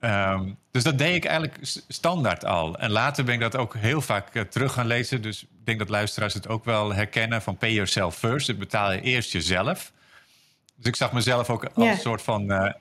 Um, 0.00 0.56
dus 0.70 0.82
dat 0.82 0.98
deed 0.98 1.14
ik 1.14 1.24
eigenlijk 1.24 1.58
standaard 1.88 2.44
al. 2.44 2.78
En 2.78 2.90
later 2.90 3.24
ben 3.24 3.34
ik 3.34 3.40
dat 3.40 3.56
ook 3.56 3.76
heel 3.76 4.00
vaak 4.00 4.44
terug 4.50 4.72
gaan 4.72 4.86
lezen. 4.86 5.22
Dus 5.22 5.42
ik 5.42 5.48
denk 5.64 5.78
dat 5.78 5.88
luisteraars 5.88 6.34
het 6.34 6.48
ook 6.48 6.64
wel 6.64 6.94
herkennen 6.94 7.42
van 7.42 7.56
pay 7.56 7.72
yourself 7.72 8.16
first. 8.16 8.46
Dus 8.46 8.56
betaal 8.56 8.92
je 8.92 9.00
eerst 9.00 9.32
jezelf. 9.32 9.92
Dus 10.76 10.86
ik 10.86 10.96
zag 10.96 11.12
mezelf 11.12 11.50
ook 11.50 11.64
als 11.64 11.72
yeah. 11.74 11.90
een 11.90 12.00
soort 12.00 12.22
van 12.22 12.74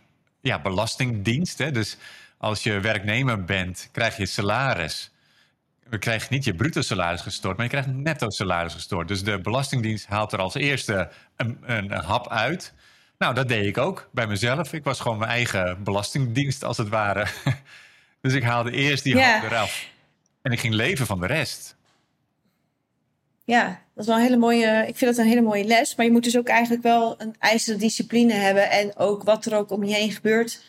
ja, 0.43 0.60
belastingdienst. 0.60 1.58
Hè? 1.58 1.71
Dus 1.71 1.97
als 2.38 2.63
je 2.63 2.79
werknemer 2.79 3.43
bent, 3.43 3.89
krijg 3.91 4.17
je 4.17 4.25
salaris. 4.25 5.12
We 5.89 5.97
krijgen 5.97 6.27
niet 6.34 6.43
je 6.43 6.56
bruto 6.56 6.82
salaris 6.82 7.21
gestort, 7.21 7.56
maar 7.56 7.65
je 7.65 7.71
krijgt 7.71 7.88
netto 7.93 8.29
salaris 8.29 8.73
gestort. 8.73 9.08
Dus 9.08 9.23
de 9.23 9.39
Belastingdienst 9.39 10.08
haalt 10.08 10.32
er 10.32 10.39
als 10.39 10.53
eerste 10.53 11.10
een, 11.36 11.58
een, 11.65 11.91
een 11.91 12.03
hap 12.03 12.29
uit. 12.29 12.73
Nou, 13.17 13.34
dat 13.34 13.47
deed 13.47 13.65
ik 13.65 13.77
ook 13.77 14.10
bij 14.12 14.27
mezelf. 14.27 14.73
Ik 14.73 14.84
was 14.84 14.99
gewoon 14.99 15.17
mijn 15.17 15.32
eigen 15.32 15.84
belastingdienst, 15.84 16.63
als 16.63 16.77
het 16.77 16.89
ware. 16.89 17.27
dus 18.21 18.34
ik 18.34 18.43
haalde 18.43 18.71
eerst 18.71 19.03
die 19.03 19.15
ja. 19.15 19.39
hap 19.39 19.51
eraf. 19.51 19.88
En 20.41 20.51
ik 20.51 20.60
ging 20.60 20.73
leven 20.73 21.06
van 21.06 21.19
de 21.19 21.27
rest. 21.27 21.75
Ja, 23.45 23.65
dat 23.67 24.03
is 24.03 24.06
wel 24.06 24.15
een 24.15 24.21
hele 24.21 24.38
mooie. 24.38 24.86
Ik 24.88 24.97
vind 24.97 25.15
dat 25.15 25.25
een 25.25 25.32
hele 25.32 25.41
mooie 25.41 25.65
les. 25.65 25.95
Maar 25.95 26.06
je 26.06 26.12
moet 26.12 26.23
dus 26.23 26.38
ook 26.38 26.47
eigenlijk 26.47 26.84
wel 26.84 27.21
een 27.21 27.36
ijzeren 27.39 27.79
discipline 27.79 28.34
hebben. 28.34 28.69
En 28.69 28.97
ook 28.97 29.23
wat 29.23 29.45
er 29.45 29.56
ook 29.56 29.71
om 29.71 29.84
je 29.84 29.93
heen 29.93 30.12
gebeurt, 30.12 30.63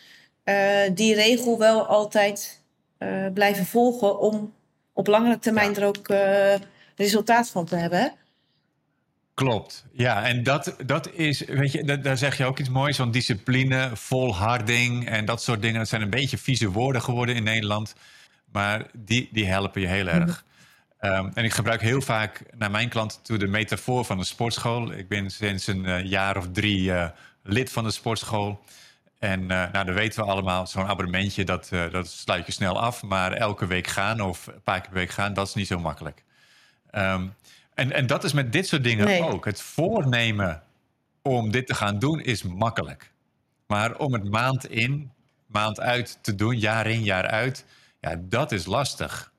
uh, 0.45 0.57
die 0.95 1.15
regel 1.15 1.59
wel 1.59 1.87
altijd 1.87 2.63
uh, 2.99 3.27
blijven 3.35 3.67
volgen. 3.67 4.21
Om 4.21 4.53
op 4.93 5.07
langere 5.07 5.39
termijn 5.39 5.77
er 5.77 5.87
ook 5.87 6.09
uh, 6.09 6.55
resultaat 6.97 7.51
van 7.51 7.65
te 7.65 7.77
hebben. 7.77 8.13
Klopt, 9.35 9.85
ja. 9.93 10.25
En 10.25 10.43
dat, 10.43 10.77
dat 10.87 11.11
is, 11.13 11.41
weet 11.45 11.73
je, 11.73 11.85
dat, 11.85 12.05
daar 12.05 12.19
zeg 12.19 12.37
je 12.39 12.45
ook 12.45 12.59
iets 12.59 12.69
moois 12.69 12.97
van 12.97 13.11
discipline, 13.11 13.91
volharding 13.93 15.09
en 15.09 15.25
dat 15.25 15.43
soort 15.43 15.63
dingen. 15.63 15.79
Dat 15.79 15.89
zijn 15.89 16.03
een 16.03 16.11
beetje 16.11 16.39
vieze 16.39 16.71
woorden 16.71 17.03
geworden 17.03 17.35
in 17.35 17.43
Nederland. 17.43 17.95
Maar 18.53 18.87
die, 18.93 19.29
die 19.33 19.47
helpen 19.47 19.81
je 19.81 19.87
heel 19.87 20.07
erg. 20.07 20.45
Um, 21.05 21.31
en 21.35 21.45
ik 21.45 21.53
gebruik 21.53 21.81
heel 21.81 22.01
vaak 22.01 22.43
naar 22.57 22.71
mijn 22.71 22.89
klanten 22.89 23.23
toe 23.23 23.39
de 23.39 23.47
metafoor 23.47 24.05
van 24.05 24.19
de 24.19 24.25
sportschool. 24.25 24.93
Ik 24.93 25.09
ben 25.09 25.31
sinds 25.31 25.67
een 25.67 25.85
uh, 25.85 26.05
jaar 26.05 26.37
of 26.37 26.49
drie 26.53 26.81
uh, 26.83 27.09
lid 27.43 27.73
van 27.73 27.85
de 27.85 27.91
sportschool. 27.91 28.65
En 29.19 29.41
uh, 29.41 29.49
nou, 29.49 29.85
dat 29.85 29.95
weten 29.95 30.25
we 30.25 30.31
allemaal, 30.31 30.67
zo'n 30.67 30.87
abonnementje, 30.87 31.45
dat, 31.45 31.69
dat 31.91 32.09
sluit 32.09 32.47
je 32.47 32.53
snel 32.53 32.81
af. 32.81 33.03
Maar 33.03 33.33
elke 33.33 33.67
week 33.67 33.87
gaan 33.87 34.21
of 34.21 34.47
een 34.47 34.63
paar 34.63 34.81
keer 34.81 34.91
per 34.91 34.99
week 34.99 35.11
gaan, 35.11 35.35
dat 35.35 35.49
is 35.49 35.55
niet 35.55 35.67
zo 35.67 35.79
makkelijk. 35.79 36.25
Um, 36.93 37.35
En, 37.75 37.93
en 37.93 38.07
dat 38.07 38.25
is 38.25 38.33
met 38.33 38.53
dit 38.53 38.67
soort 38.67 38.85
dingen 38.85 39.25
ook. 39.25 39.45
Het 39.45 39.61
voornemen 39.61 40.63
om 41.23 41.51
dit 41.51 41.67
te 41.67 41.75
gaan 41.75 41.99
doen 41.99 42.21
is 42.21 42.43
makkelijk. 42.43 43.11
Maar 43.67 43.97
om 43.97 44.13
het 44.13 44.31
maand 44.31 44.71
in, 44.71 45.11
maand 45.47 45.81
uit 45.81 46.19
te 46.21 46.35
doen, 46.35 46.59
jaar 46.59 46.87
in, 46.87 47.03
jaar 47.03 47.27
uit, 47.27 47.65
ja, 48.01 48.17
dat 48.21 48.53
is 48.53 48.67
lastig. 48.67 49.33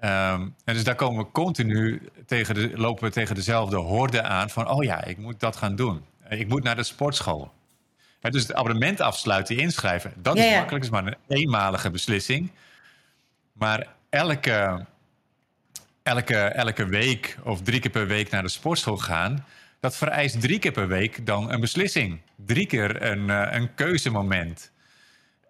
Ehm, 0.00 0.48
en 0.64 0.74
dus 0.74 0.84
daar 0.84 0.94
komen 0.94 1.24
we 1.24 1.30
continu 1.30 2.02
tegen 2.26 2.54
de, 2.54 2.70
lopen 2.74 3.04
we 3.04 3.10
tegen 3.10 3.34
dezelfde 3.34 3.76
horde 3.76 4.22
aan 4.22 4.50
van, 4.50 4.68
oh 4.68 4.84
ja, 4.84 5.04
ik 5.04 5.18
moet 5.18 5.40
dat 5.40 5.56
gaan 5.56 5.76
doen. 5.76 6.04
Ik 6.28 6.48
moet 6.48 6.62
naar 6.62 6.76
de 6.76 6.82
sportschool. 6.82 7.52
dus 8.20 8.42
het 8.42 8.54
abonnement 8.54 9.00
afsluiten, 9.00 9.56
inschrijven, 9.56 10.12
dat 10.16 10.36
is 10.36 10.54
makkelijk. 10.54 10.84
Is 10.84 10.90
maar 10.90 11.06
een 11.06 11.16
eenmalige 11.28 11.90
beslissing. 11.90 12.50
Maar 13.52 13.86
elke, 14.10 14.86
elke, 16.02 16.36
elke 16.36 16.86
week 16.86 17.36
of 17.44 17.62
drie 17.62 17.80
keer 17.80 17.90
per 17.90 18.06
week 18.06 18.30
naar 18.30 18.42
de 18.42 18.48
sportschool 18.48 18.96
gaan, 18.96 19.46
dat 19.80 19.96
vereist 19.96 20.40
drie 20.40 20.58
keer 20.58 20.72
per 20.72 20.88
week 20.88 21.26
dan 21.26 21.52
een 21.52 21.60
beslissing. 21.60 22.20
Drie 22.36 22.66
keer 22.66 23.02
een, 23.02 23.30
eh, 23.30 23.46
een 23.50 23.74
keuzemoment. 23.74 24.70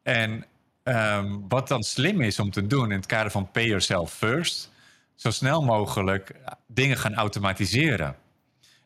En 0.03 0.45
ehm, 0.83 1.39
wat 1.49 1.69
dan 1.69 1.83
slim 1.83 2.21
is 2.21 2.39
om 2.39 2.51
te 2.51 2.67
doen 2.67 2.91
in 2.91 2.97
het 2.97 3.07
kader 3.07 3.31
van 3.31 3.51
pay 3.51 3.67
yourself 3.67 4.13
first, 4.13 4.71
zo 5.15 5.31
snel 5.31 5.63
mogelijk 5.63 6.35
dingen 6.67 6.97
gaan 6.97 7.15
automatiseren. 7.15 8.17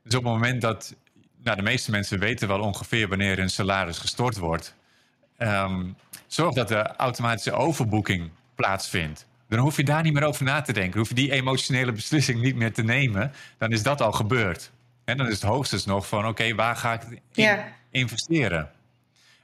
Dus 0.03 0.15
op 0.15 0.25
het 0.25 0.33
moment 0.33 0.61
dat, 0.61 0.95
nou, 1.43 1.57
de 1.57 1.63
meeste 1.63 1.91
mensen 1.91 2.19
weten 2.19 2.49
wel 2.49 2.61
ongeveer 2.61 3.09
wanneer 3.09 3.39
een 3.39 3.51
salaris 3.51 3.99
gestort 3.99 4.37
wordt, 4.37 4.75
um, 5.39 5.97
zorg 6.27 6.55
dat 6.55 6.69
de 6.69 6.97
automatische 6.97 7.53
overboeking 7.53 8.31
plaatsvindt. 8.55 9.27
Dan 9.49 9.59
hoef 9.59 9.77
je 9.77 9.85
daar 9.85 10.03
niet 10.03 10.13
meer 10.13 10.25
over 10.25 10.45
na 10.45 10.61
te 10.61 10.73
denken. 10.73 10.99
Hoef 10.99 11.09
je 11.09 11.15
die 11.15 11.33
emotionele 11.33 11.93
beslissing 11.93 12.41
niet 12.41 12.57
meer 12.57 12.73
te 12.73 12.83
nemen. 12.83 13.33
Dan 13.59 13.73
is 13.73 13.83
dat 13.83 14.01
al 14.01 14.13
gebeurd. 14.13 14.71
En 15.05 15.17
dan 15.17 15.27
is 15.27 15.33
het 15.33 15.43
hoogstens 15.43 15.85
nog 15.85 16.09
van: 16.09 16.27
oké, 16.27 16.55
waar 16.55 16.77
ga 16.77 16.93
ik 16.93 17.21
in 17.35 17.59
investeren? 17.91 18.71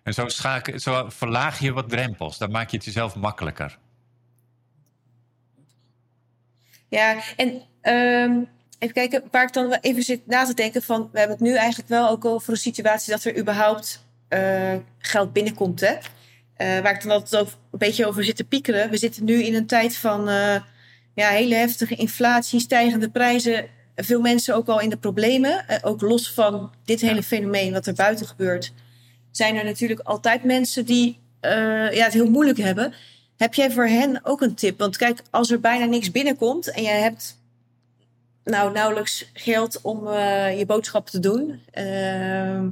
En 0.02 0.14
zo, 0.14 0.28
schakel, 0.28 0.78
zo 0.78 1.04
verlaag 1.08 1.58
je 1.58 1.72
wat 1.72 1.88
drempels. 1.88 2.38
Dan 2.38 2.50
maak 2.50 2.70
je 2.70 2.76
het 2.76 2.84
jezelf 2.84 3.14
makkelijker. 3.14 3.78
Ja, 6.88 7.16
en 7.36 7.62
ehm, 7.80 8.42
even 8.78 8.94
kijken, 8.94 9.22
waar 9.30 9.46
ik 9.46 9.52
dan 9.52 9.72
even 9.80 10.02
zit 10.02 10.26
na 10.26 10.44
te 10.44 10.54
denken 10.54 10.82
van... 10.82 11.08
we 11.12 11.18
hebben 11.18 11.36
het 11.36 11.46
nu 11.46 11.54
eigenlijk 11.54 11.88
wel 11.88 12.08
ook 12.08 12.24
over 12.24 12.52
een 12.52 12.58
situatie 12.58 13.12
dat 13.12 13.24
er 13.24 13.38
überhaupt 13.38 14.04
uh, 14.28 14.74
geld 14.98 15.32
binnenkomt, 15.32 15.80
hè? 15.80 15.92
Uh, 15.92 16.82
waar 16.82 16.94
ik 16.94 17.02
dan 17.02 17.10
altijd 17.10 17.42
over, 17.42 17.54
een 17.70 17.78
beetje 17.78 18.06
over 18.06 18.24
zit 18.24 18.36
te 18.36 18.44
piekeren. 18.44 18.90
We 18.90 18.96
zitten 18.96 19.24
nu 19.24 19.42
in 19.42 19.54
een 19.54 19.66
tijd 19.66 19.96
van 19.96 20.28
uh, 20.28 20.56
ja, 21.14 21.28
hele 21.28 21.54
heftige 21.54 21.94
inflatie, 21.94 22.60
stijgende 22.60 23.10
prijzen. 23.10 23.68
Veel 23.96 24.20
mensen 24.20 24.54
ook 24.54 24.68
al 24.68 24.80
in 24.80 24.90
de 24.90 24.96
problemen. 24.96 25.64
Ook 25.82 26.00
los 26.00 26.32
van 26.32 26.72
dit 26.84 27.00
hele 27.00 27.22
fenomeen 27.22 27.72
wat 27.72 27.86
er 27.86 27.94
buiten 27.94 28.26
gebeurt. 28.26 28.72
Zijn 29.30 29.56
er 29.56 29.64
natuurlijk 29.64 30.00
altijd 30.00 30.44
mensen 30.44 30.84
die 30.84 31.18
ja, 31.40 32.04
het 32.04 32.12
heel 32.12 32.30
moeilijk 32.30 32.58
hebben. 32.58 32.94
Heb 33.36 33.54
jij 33.54 33.70
voor 33.70 33.86
hen 33.86 34.20
ook 34.24 34.40
een 34.40 34.54
tip? 34.54 34.78
Want 34.78 34.96
kijk, 34.96 35.22
als 35.30 35.50
er 35.50 35.60
bijna 35.60 35.84
niks 35.84 36.10
binnenkomt 36.10 36.70
en 36.70 36.82
jij 36.82 37.00
hebt 37.00 37.38
nou 38.44 38.72
nauwelijks 38.72 39.30
geld 39.32 39.80
om 39.80 40.08
je 40.56 40.64
boodschappen 40.66 41.12
te 41.12 41.20
doen 41.20 41.60
ehm, 41.70 42.66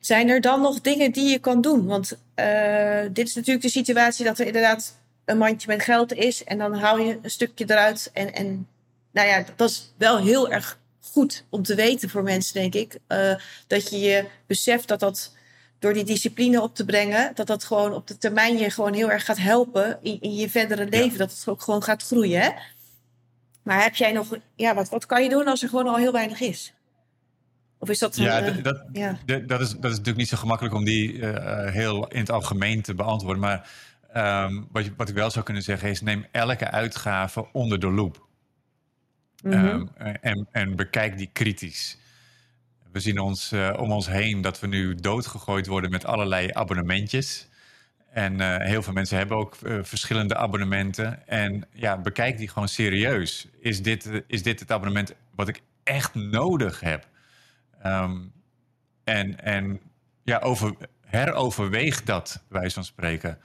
zijn 0.00 0.28
er 0.28 0.40
dan 0.40 0.60
nog 0.60 0.80
dingen 0.80 1.12
die 1.12 1.28
je 1.30 1.38
kan 1.38 1.60
doen? 1.60 1.86
Want 1.86 2.18
uh, 2.36 3.02
dit 3.12 3.28
is 3.28 3.34
natuurlijk 3.34 3.64
de 3.64 3.70
situatie 3.70 4.24
dat 4.24 4.38
er 4.38 4.46
inderdaad 4.46 4.98
een 5.24 5.38
mandje 5.38 5.68
met 5.68 5.82
geld 5.82 6.12
is. 6.12 6.44
En 6.44 6.58
dan 6.58 6.74
haal 6.74 6.98
je 6.98 7.18
een 7.22 7.30
stukje 7.30 7.64
eruit. 7.68 8.10
En, 8.12 8.34
en 8.34 8.68
nou 9.10 9.28
ja, 9.28 9.44
dat 9.56 9.70
is 9.70 9.92
wel 9.96 10.18
heel 10.18 10.50
erg 10.50 10.78
goed 11.00 11.44
om 11.48 11.62
te 11.62 11.74
weten 11.74 12.08
voor 12.08 12.22
mensen, 12.22 12.54
denk 12.54 12.74
ik. 12.74 12.98
Uh, 13.08 13.34
dat 13.66 13.90
je 13.90 13.98
je 13.98 14.26
beseft 14.46 14.88
dat 14.88 15.00
dat 15.00 15.36
door 15.78 15.92
die 15.92 16.04
discipline 16.04 16.62
op 16.62 16.74
te 16.74 16.84
brengen, 16.84 17.32
dat 17.34 17.46
dat 17.46 17.64
gewoon 17.64 17.94
op 17.94 18.06
de 18.06 18.18
termijn 18.18 18.58
je 18.58 18.70
gewoon 18.70 18.92
heel 18.92 19.10
erg 19.10 19.24
gaat 19.24 19.38
helpen 19.38 19.98
in, 20.02 20.20
in 20.20 20.34
je 20.34 20.50
verdere 20.50 20.86
leven. 20.86 21.18
Dat 21.18 21.30
het 21.30 21.48
ook 21.48 21.62
gewoon 21.62 21.82
gaat 21.82 22.02
groeien. 22.02 22.40
Hè? 22.40 22.50
Maar 23.62 23.82
heb 23.82 23.94
jij 23.94 24.12
nog, 24.12 24.36
ja, 24.54 24.74
wat, 24.74 24.88
wat 24.88 25.06
kan 25.06 25.22
je 25.22 25.28
doen 25.28 25.46
als 25.46 25.62
er 25.62 25.68
gewoon 25.68 25.88
al 25.88 25.96
heel 25.96 26.12
weinig 26.12 26.40
is? 26.40 26.72
Of 27.78 27.88
is 27.88 27.98
dat... 27.98 28.16
Ja, 28.16 28.46
uh, 28.46 28.62
dat, 28.62 28.84
ja. 28.92 29.18
dat, 29.24 29.60
is, 29.60 29.70
dat 29.70 29.90
is 29.90 29.90
natuurlijk 29.90 30.16
niet 30.16 30.28
zo 30.28 30.36
gemakkelijk 30.36 30.74
om 30.74 30.84
die 30.84 31.12
uh, 31.12 31.66
heel 31.70 32.08
in 32.08 32.20
het 32.20 32.30
algemeen 32.30 32.82
te 32.82 32.94
beantwoorden. 32.94 33.40
Maar 33.40 33.70
um, 34.46 34.68
wat, 34.72 34.84
wat 34.96 35.08
ik 35.08 35.14
wel 35.14 35.30
zou 35.30 35.44
kunnen 35.44 35.62
zeggen 35.62 35.88
is, 35.88 36.00
neem 36.00 36.26
elke 36.30 36.70
uitgave 36.70 37.46
onder 37.52 37.80
de 37.80 37.90
loep. 37.90 38.28
Mm 39.42 39.52
-hmm. 39.52 39.68
um, 39.68 39.88
en, 40.20 40.48
en 40.52 40.76
bekijk 40.76 41.18
die 41.18 41.30
kritisch. 41.32 41.98
We 42.92 43.00
zien 43.00 43.18
ons 43.18 43.52
uh, 43.52 43.76
om 43.78 43.92
ons 43.92 44.06
heen 44.06 44.40
dat 44.40 44.60
we 44.60 44.66
nu 44.66 44.94
doodgegooid 44.94 45.66
worden 45.66 45.90
met 45.90 46.04
allerlei 46.04 46.48
abonnementjes. 46.52 47.48
En 48.12 48.40
uh, 48.40 48.56
heel 48.56 48.82
veel 48.82 48.92
mensen 48.92 49.18
hebben 49.18 49.36
ook 49.36 49.56
uh, 49.62 49.78
verschillende 49.82 50.36
abonnementen. 50.36 51.26
En 51.28 51.66
ja, 51.72 51.98
bekijk 51.98 52.38
die 52.38 52.48
gewoon 52.48 52.68
serieus. 52.68 53.48
Is 53.60 53.82
dit, 53.82 54.22
is 54.26 54.42
dit 54.42 54.60
het 54.60 54.72
abonnement 54.72 55.14
wat 55.34 55.48
ik 55.48 55.60
echt 55.82 56.14
nodig 56.14 56.80
heb? 56.80 57.08
Um, 57.86 58.32
en, 59.04 59.44
en 59.44 59.80
ja, 60.22 60.38
over, 60.38 60.74
heroverweeg 61.06 62.02
dat, 62.02 62.44
wij 62.48 62.70
van 62.70 62.84
spreken. 62.84 63.38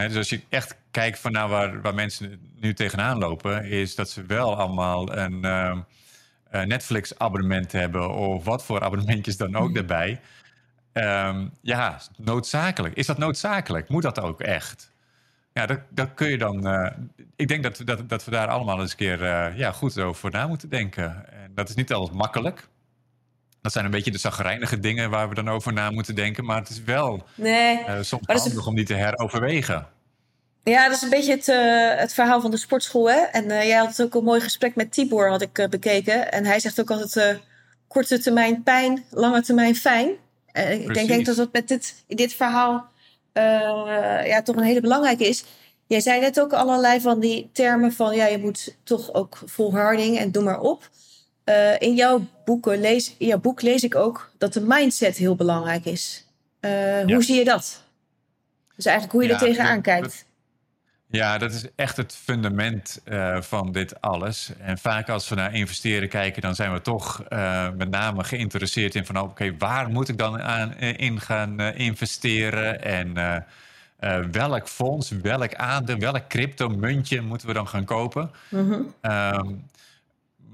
He, 0.00 0.08
dus 0.08 0.16
als 0.16 0.30
je 0.30 0.40
echt 0.48 0.76
kijkt 0.90 1.18
van 1.18 1.32
nou 1.32 1.50
waar, 1.50 1.80
waar 1.80 1.94
mensen 1.94 2.40
nu 2.60 2.74
tegenaan 2.74 3.18
lopen, 3.18 3.64
is 3.64 3.94
dat 3.94 4.10
ze 4.10 4.26
wel 4.26 4.56
allemaal 4.56 5.16
een, 5.16 5.44
uh, 5.44 5.78
een 6.50 6.68
Netflix-abonnement 6.68 7.72
hebben 7.72 8.10
of 8.14 8.44
wat 8.44 8.64
voor 8.64 8.80
abonnementjes 8.82 9.36
dan 9.36 9.56
ook 9.56 9.74
daarbij. 9.74 10.20
Um, 10.92 11.50
ja, 11.60 12.00
noodzakelijk. 12.16 12.94
Is 12.94 13.06
dat 13.06 13.18
noodzakelijk? 13.18 13.88
Moet 13.88 14.02
dat 14.02 14.20
ook 14.20 14.40
echt? 14.40 14.92
Ja, 15.52 15.66
dat, 15.66 15.80
dat 15.88 16.14
kun 16.14 16.28
je 16.28 16.38
dan. 16.38 16.66
Uh, 16.66 16.90
ik 17.36 17.48
denk 17.48 17.62
dat, 17.62 17.82
dat, 17.84 18.08
dat 18.08 18.24
we 18.24 18.30
daar 18.30 18.48
allemaal 18.48 18.80
eens 18.80 18.90
een 18.90 18.96
keer 18.96 19.22
uh, 19.22 19.58
ja, 19.58 19.72
goed 19.72 19.98
over 19.98 20.30
na 20.30 20.46
moeten 20.46 20.68
denken. 20.68 21.32
En 21.32 21.54
dat 21.54 21.68
is 21.68 21.74
niet 21.74 21.92
altijd 21.92 22.18
makkelijk. 22.18 22.68
Dat 23.62 23.72
zijn 23.72 23.84
een 23.84 23.90
beetje 23.90 24.10
de 24.10 24.18
zagrijnige 24.18 24.78
dingen 24.78 25.10
waar 25.10 25.28
we 25.28 25.34
dan 25.34 25.48
over 25.48 25.72
na 25.72 25.90
moeten 25.90 26.14
denken. 26.14 26.44
Maar 26.44 26.58
het 26.58 26.68
is 26.68 26.82
wel 26.82 27.24
nee, 27.34 27.78
uh, 27.78 27.98
soms 28.00 28.26
handig 28.26 28.66
om 28.66 28.74
die 28.74 28.84
te 28.84 28.94
heroverwegen. 28.94 29.86
Ja, 30.64 30.88
dat 30.88 30.96
is 30.96 31.02
een 31.02 31.10
beetje 31.10 31.32
het, 31.32 31.48
uh, 31.48 32.00
het 32.00 32.14
verhaal 32.14 32.40
van 32.40 32.50
de 32.50 32.56
sportschool. 32.56 33.10
Hè? 33.10 33.18
En 33.18 33.44
uh, 33.44 33.64
jij 33.64 33.78
had 33.78 34.02
ook 34.02 34.14
een 34.14 34.24
mooi 34.24 34.40
gesprek 34.40 34.74
met 34.74 34.92
Tibor, 34.92 35.28
had 35.28 35.42
ik 35.42 35.66
bekeken. 35.70 36.32
En 36.32 36.44
hij 36.44 36.60
zegt 36.60 36.80
ook 36.80 36.90
altijd 36.90 37.40
korte 37.88 38.18
termijn 38.18 38.62
pijn, 38.62 39.04
lange 39.10 39.42
termijn 39.42 39.76
fijn. 39.76 40.08
ik 40.52 40.94
denk, 40.94 41.08
denk 41.08 41.26
dat 41.26 41.36
dat 41.36 41.52
met 41.52 41.68
dit, 41.68 42.04
dit 42.06 42.34
verhaal 42.34 42.88
ja, 44.24 44.42
toch 44.42 44.56
een 44.56 44.62
hele 44.62 44.80
belangrijke 44.80 45.28
is. 45.28 45.44
Jij 45.86 46.00
zei 46.00 46.20
net 46.20 46.40
ook 46.40 46.52
allerlei 46.52 47.00
van 47.00 47.20
die 47.20 47.50
termen 47.52 47.92
van... 47.92 48.14
ja, 48.14 48.26
je 48.26 48.38
moet 48.38 48.76
toch 48.84 49.14
ook 49.14 49.38
volharding 49.44 50.18
en 50.18 50.32
doe 50.32 50.42
maar 50.42 50.60
op... 50.60 50.88
Uh, 51.50 51.74
in, 51.78 51.94
jouw 51.94 52.26
boeken 52.44 52.80
lees, 52.80 53.14
in 53.18 53.26
jouw 53.26 53.38
boek 53.38 53.62
lees 53.62 53.82
ik 53.82 53.94
ook 53.94 54.30
dat 54.38 54.52
de 54.52 54.60
mindset 54.60 55.16
heel 55.16 55.34
belangrijk 55.34 55.84
is. 55.84 56.26
Uh, 56.60 57.06
ja. 57.06 57.14
Hoe 57.14 57.22
zie 57.22 57.38
je 57.38 57.44
dat? 57.44 57.82
Dus 58.76 58.84
eigenlijk 58.84 59.14
hoe 59.14 59.22
je 59.22 59.28
ja, 59.28 59.34
er 59.34 59.40
tegenaan 59.40 59.82
kijkt. 59.82 60.28
Ja, 61.06 61.38
dat 61.38 61.52
is 61.52 61.64
echt 61.76 61.96
het 61.96 62.14
fundament 62.14 63.00
uh, 63.04 63.40
van 63.40 63.72
dit 63.72 64.00
alles. 64.00 64.50
En 64.58 64.78
vaak 64.78 65.08
als 65.08 65.28
we 65.28 65.34
naar 65.34 65.54
investeren 65.54 66.08
kijken, 66.08 66.42
dan 66.42 66.54
zijn 66.54 66.72
we 66.72 66.80
toch 66.80 67.22
met 67.76 67.90
name 67.90 68.24
geïnteresseerd 68.24 68.94
in 68.94 69.06
van 69.06 69.16
oké, 69.16 69.28
okay, 69.30 69.56
waar 69.58 69.88
moet 69.88 70.08
ik 70.08 70.18
dan 70.18 70.42
aan, 70.42 70.76
in 70.78 71.20
gaan 71.20 71.60
investeren? 71.60 72.82
En 72.82 73.44
welk 74.32 74.68
fonds, 74.68 75.10
welk 75.10 75.54
aandeel, 75.54 75.98
welk 75.98 76.28
crypto 76.28 76.68
muntje 76.68 77.20
moeten 77.20 77.46
we 77.46 77.54
dan 77.54 77.68
gaan 77.68 77.84
kopen? 77.84 78.30
Mm 78.48 78.70
-hmm. 78.70 79.12
um, 79.12 79.62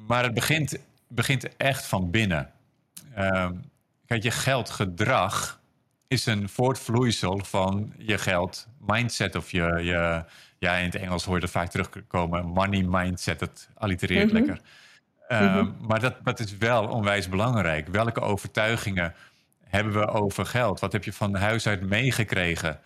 maar 0.07 0.23
het 0.23 0.35
begint, 0.35 0.79
begint 1.09 1.57
echt 1.57 1.87
van 1.87 2.11
binnen. 2.11 2.51
Uh, 3.19 3.51
kijk, 4.07 4.23
je 4.23 4.31
geldgedrag 4.31 5.61
is 6.09 6.27
een 6.27 6.49
voortvloeisel 6.49 7.45
van 7.45 7.92
je 7.99 8.19
geld 8.19 8.69
mindset 8.79 9.35
of 9.35 9.51
je, 9.51 9.81
je 9.83 10.25
ja, 10.59 10.77
in 10.77 10.85
het 10.85 10.95
Engels 10.95 11.25
hoor 11.25 11.35
je 11.35 11.40
dat 11.40 11.51
vaak 11.51 11.71
terugkomen, 11.71 12.47
money 12.47 12.83
mindset, 12.83 13.38
dat 13.38 13.69
allitereert 13.75 14.33
mm 14.33 14.37
-hmm. 14.37 14.47
lekker. 14.47 14.64
Mm 15.29 15.49
-hmm. 15.49 15.77
Maar 15.81 16.01
dat, 16.01 16.14
dat 16.23 16.40
is 16.40 16.57
wel 16.57 16.88
onwijs 16.88 17.29
belangrijk. 17.29 17.88
Welke 17.88 18.21
overtuigingen 18.21 19.14
hebben 19.64 19.92
we 19.92 20.07
over 20.07 20.47
geld? 20.47 20.81
Wat 20.81 20.92
heb 20.92 21.05
je 21.05 21.12
van 21.12 21.35
huis 21.35 21.66
uit 21.66 21.81
meegekregen? 21.81 22.81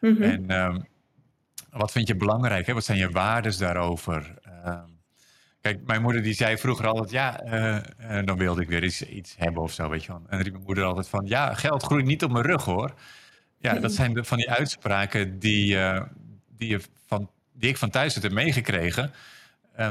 Mm 0.00 0.14
-hmm. 0.14 0.22
En 0.22 0.50
um, 0.50 0.86
wat 1.70 1.92
vind 1.92 2.08
je 2.08 2.16
belangrijk? 2.16 2.66
Hè? 2.66 2.74
Wat 2.74 2.84
zijn 2.84 2.98
je 2.98 3.10
waardes 3.10 3.56
daarover? 3.56 4.34
Um, 4.66 4.95
Kijk, 5.66 5.86
mijn 5.86 6.02
moeder 6.02 6.22
die 6.22 6.34
zei 6.34 6.58
vroeger 6.58 6.86
altijd, 6.86 7.10
ja, 7.10 7.44
uh, 7.44 8.24
dan 8.24 8.36
wilde 8.36 8.62
ik 8.62 8.68
weer 8.68 8.84
iets, 8.84 9.02
iets 9.02 9.34
hebben 9.38 9.62
of 9.62 9.72
zo, 9.72 9.88
weet 9.88 10.04
je 10.04 10.08
wel. 10.08 10.16
En 10.16 10.26
dan 10.28 10.40
riep 10.40 10.52
mijn 10.52 10.64
moeder 10.64 10.84
altijd 10.84 11.08
van, 11.08 11.26
ja, 11.26 11.54
geld 11.54 11.82
groeit 11.82 12.04
niet 12.04 12.24
op 12.24 12.30
mijn 12.30 12.44
rug 12.44 12.64
hoor. 12.64 12.94
Ja, 13.58 13.74
dat 13.74 13.92
zijn 13.92 14.14
de, 14.14 14.24
van 14.24 14.38
die 14.38 14.50
uitspraken 14.50 15.38
die, 15.38 15.74
uh, 15.74 16.02
die, 16.48 16.68
je 16.68 16.80
van, 17.06 17.30
die 17.52 17.68
ik 17.68 17.76
van 17.76 17.90
thuis 17.90 18.14
heb 18.14 18.32
meegekregen. 18.32 19.12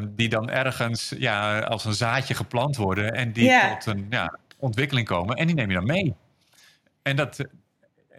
Die 0.09 0.29
dan 0.29 0.49
ergens 0.49 1.13
ja, 1.17 1.59
als 1.59 1.85
een 1.85 1.93
zaadje 1.93 2.33
geplant 2.33 2.75
worden 2.75 3.13
en 3.13 3.31
die 3.31 3.51
tot 3.69 3.85
een 3.85 4.05
ja, 4.09 4.37
ontwikkeling 4.57 5.07
komen. 5.07 5.35
En 5.35 5.47
die 5.47 5.55
neem 5.55 5.69
je 5.69 5.75
dan 5.75 5.85
mee. 5.85 6.15
En 7.01 7.15
dat, 7.15 7.45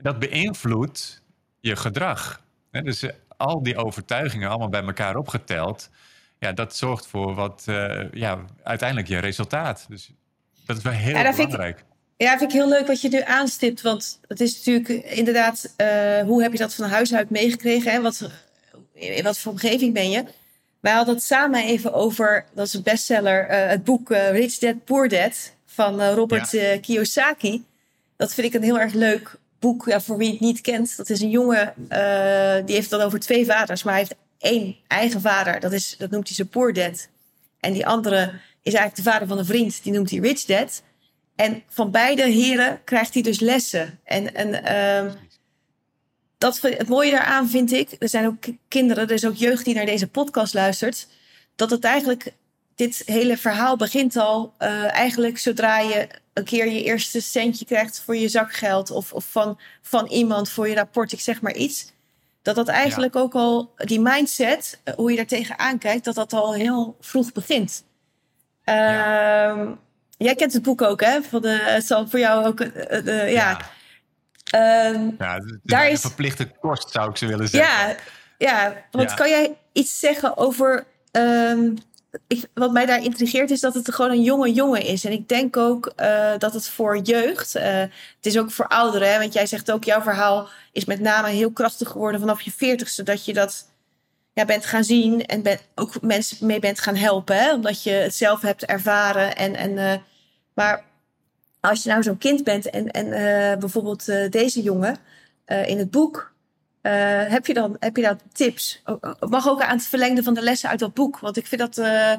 dat 0.01 0.19
beïnvloedt 0.19 1.23
je 1.61 1.77
gedrag. 1.77 2.41
Dus 2.71 3.03
eh, 3.03 3.13
al 3.37 3.63
die 3.63 3.77
overtuigingen 3.77 4.49
allemaal 4.49 4.69
bij 4.69 4.83
elkaar 4.83 5.17
opgeteld, 5.17 5.91
ja, 6.39 6.53
dat 6.53 6.77
zorgt 6.77 7.07
voor 7.07 7.35
wat 7.35 7.65
uh, 7.69 8.03
ja, 8.13 8.45
uiteindelijk 8.63 9.09
je 9.09 9.19
resultaat. 9.19 9.87
Dus 9.89 10.11
dat 10.67 10.77
is 10.77 10.83
wel 10.83 10.93
heel 10.93 11.17
ja, 11.17 11.31
belangrijk. 11.31 11.85
ja, 12.17 12.39
vind 12.39 12.53
ik 12.53 12.57
heel 12.59 12.69
leuk 12.69 12.87
wat 12.87 13.01
je 13.01 13.09
nu 13.09 13.23
aanstipt. 13.23 13.81
Want 13.81 14.21
het 14.29 14.41
is 14.41 14.57
natuurlijk 14.57 15.05
inderdaad, 15.05 15.75
uh, 15.77 16.21
hoe 16.21 16.43
heb 16.43 16.53
je 16.53 16.59
dat 16.59 16.75
van 16.75 16.89
huis 16.89 17.15
uit 17.15 17.31
meegekregen? 17.31 17.93
En 17.93 18.03
wat, 18.03 18.31
in 18.93 19.23
wat 19.23 19.39
voor 19.39 19.53
omgeving 19.53 19.95
ben 19.95 20.11
je? 20.11 20.25
Wij 20.81 20.93
hadden 20.93 21.15
het 21.15 21.25
samen 21.25 21.65
even 21.65 21.93
over, 21.93 22.45
dat 22.55 22.67
is 22.67 22.75
een 22.75 22.83
bestseller, 22.83 23.51
uh, 23.51 23.69
het 23.69 23.85
boek 23.85 24.11
Rich 24.11 24.59
Dad 24.59 24.85
Poor 24.85 25.09
Dad 25.09 25.55
van 25.67 26.03
Robert 26.03 26.81
Kiyosaki. 26.81 27.65
Dat 28.17 28.35
vind 28.35 28.47
ik 28.47 28.55
een 28.55 28.63
heel 28.63 28.79
erg 28.79 28.93
leuk 28.93 29.39
boek, 29.59 29.87
ja, 29.87 30.01
voor 30.01 30.17
wie 30.17 30.31
het 30.31 30.41
niet 30.41 30.61
kent. 30.61 30.97
Dat 30.97 31.11
is 31.11 31.21
een 31.21 31.31
jongen, 31.31 31.75
uh, 31.89 32.67
die 32.67 32.75
heeft 32.75 32.91
dan 32.91 33.01
over 33.01 33.21
twee 33.21 33.47
vaders. 33.47 33.83
Maar 33.83 33.95
hij 33.95 34.03
heeft 34.03 34.21
één 34.39 34.77
eigen 34.87 35.21
vader. 35.21 35.61
Dat, 35.61 35.73
is, 35.73 35.95
dat 35.99 36.11
noemt 36.11 36.27
hij 36.27 36.37
zijn 36.37 36.49
poor 36.49 36.73
dad. 36.73 37.09
En 37.61 37.73
die 37.73 37.87
andere 37.87 38.41
is 38.63 38.75
eigenlijk 38.75 38.97
de 38.97 39.11
vader 39.11 39.29
van 39.29 39.39
een 39.39 39.45
vriend. 39.45 39.83
Die 39.83 39.93
noemt 39.93 40.11
hij 40.11 40.19
rich 40.19 40.45
dad. 40.45 40.83
En 41.37 41.63
van 41.69 41.91
beide 41.91 42.23
heren 42.23 42.81
krijgt 42.85 43.15
hij 43.15 43.23
dus 43.23 43.41
lessen. 43.41 44.01
En, 44.05 44.35
en 44.35 44.49
uh, 45.07 45.13
dat, 46.39 46.61
het 46.61 46.89
mooie 46.89 47.11
daaraan 47.11 47.49
vind 47.49 47.73
ik... 47.73 47.97
Er 47.99 48.09
zijn 48.09 48.27
ook 48.27 48.45
kinderen, 48.69 49.07
er 49.09 49.15
is 49.15 49.27
ook 49.27 49.35
jeugd 49.35 49.65
die 49.65 49.75
naar 49.75 49.87
deze 49.87 50.09
podcast 50.09 50.55
luistert... 50.55 51.09
dat 51.57 51.71
het 51.71 51.85
eigenlijk... 51.85 52.33
Dit 52.75 53.03
hele 53.07 53.37
verhaal 53.37 53.77
begint 53.77 54.17
al 54.17 54.55
uh, 54.59 54.95
eigenlijk 54.95 55.39
zodra 55.39 55.79
je 55.79 56.09
een 56.33 56.45
keer 56.45 56.67
je 56.67 56.83
eerste 56.83 57.21
centje 57.21 57.65
krijgt 57.65 58.01
voor 58.01 58.17
je 58.17 58.29
zakgeld 58.29 58.91
of, 58.91 59.13
of 59.13 59.25
van, 59.31 59.59
van 59.83 60.07
iemand 60.07 60.49
voor 60.49 60.69
je 60.69 60.75
rapport, 60.75 61.13
ik 61.13 61.21
zeg 61.21 61.41
maar 61.41 61.55
iets. 61.55 61.93
Dat 62.47 62.55
dat 62.55 62.69
eigenlijk 62.69 63.17
ook 63.17 63.35
al, 63.35 63.75
die 63.77 64.01
mindset, 64.01 64.81
eh, 64.85 64.95
hoe 64.95 65.11
je 65.11 65.17
daar 65.17 65.27
tegenaan 65.27 65.79
kijkt, 65.79 66.05
dat 66.05 66.15
dat 66.15 66.33
al 66.33 66.55
heel 66.55 66.97
vroeg 67.01 67.33
begint. 67.33 67.85
Ja. 68.65 69.51
Ehm, 69.51 69.71
jij 70.17 70.35
kent 70.35 70.53
het 70.53 70.63
boek 70.63 70.83
ook, 70.83 71.01
hè? 71.01 71.23
Van 71.23 71.43
de, 71.43 71.61
het 71.63 71.87
zal 71.87 72.09
voor 72.09 72.19
jou 72.19 72.47
ook, 72.47 72.61
uh, 72.61 73.33
ja. 73.33 73.61
Ja, 74.45 74.87
um, 74.87 75.15
ja 75.19 75.41
daar 75.63 75.89
is 75.89 75.93
een 75.93 76.11
verplichte 76.11 76.51
kost, 76.61 76.91
zou 76.91 77.11
ik 77.11 77.17
ze 77.17 77.27
willen 77.27 77.49
zeggen. 77.49 77.89
Ja, 77.89 77.97
ja 78.39 78.85
want 78.91 79.15
kan 79.15 79.29
jij 79.29 79.57
iets 79.73 79.99
zeggen 79.99 80.37
over 80.37 80.87
um, 81.13 81.77
ik, 82.27 82.49
wat 82.55 82.73
mij 82.73 82.87
daar 82.87 83.03
intrigeert 83.03 83.51
is 83.51 83.61
dat 83.61 83.75
het 83.75 83.95
gewoon 83.95 84.11
een 84.11 84.23
jonge 84.23 84.53
jongen 84.53 84.83
is. 84.83 85.05
En 85.05 85.13
ik 85.13 85.29
denk 85.29 85.57
ook 85.57 85.93
uh, 86.01 86.33
dat 86.39 86.53
het 86.53 86.69
voor 86.69 86.99
jeugd, 86.99 87.57
uh, 87.57 87.63
het 87.81 87.91
is 88.21 88.39
ook 88.39 88.51
voor 88.51 88.69
ouderen. 88.69 89.19
Want 89.19 89.33
jij 89.33 89.47
zegt 89.47 89.71
ook, 89.71 89.85
jouw 89.85 90.03
verhaal 90.03 90.49
is 90.73 90.85
met 90.85 91.01
name 91.01 91.29
heel 91.29 91.51
krachtig 91.51 91.89
geworden 91.89 92.21
vanaf 92.21 92.41
je 92.41 92.51
veertigste. 92.51 93.03
Dat 93.03 93.25
je 93.25 93.33
dat 93.33 93.69
ja, 94.33 94.45
bent 94.45 94.67
gaan 94.67 94.85
zien 94.85 95.27
en 95.27 95.43
ben, 95.43 95.59
ook 95.75 96.03
mensen 96.03 96.47
mee 96.47 96.59
bent 96.59 96.81
gaan 96.81 96.97
helpen. 96.97 97.53
Omdat 97.53 97.83
je 97.83 97.91
het 97.91 98.15
zelf 98.15 98.41
hebt 98.41 98.65
ervaren. 98.65 99.37
En, 99.37 99.55
en, 99.55 99.71
uh, 99.71 99.95
maar 100.55 100.85
als 101.61 101.83
je 101.83 101.89
nou 101.89 102.03
zo'n 102.03 102.19
kind 102.19 102.45
bent 102.45 102.71
en, 102.71 102.91
en 102.91 103.09
bijvoorbeeld 103.59 104.05
deze 104.31 104.63
jongen 104.63 104.97
in 105.47 105.79
het 105.79 105.91
boek 105.91 106.35
uh, 106.87 107.31
heb, 107.31 107.47
je 107.47 107.55
dan, 107.55 107.77
heb 107.79 107.97
je 107.97 108.03
dan 108.03 108.21
tips? 108.33 108.83
Mag 109.19 109.49
ook 109.49 109.63
aan 109.63 109.77
het 109.77 109.87
verlengde 109.87 110.23
van 110.23 110.35
de 110.35 110.43
lessen 110.43 110.69
uit 110.69 110.79
dat 110.79 110.95
boek. 110.95 111.19
Want 111.19 111.37
ik 111.37 111.47
vind, 111.47 111.61
dat, 111.61 111.79
uh, 111.79 112.13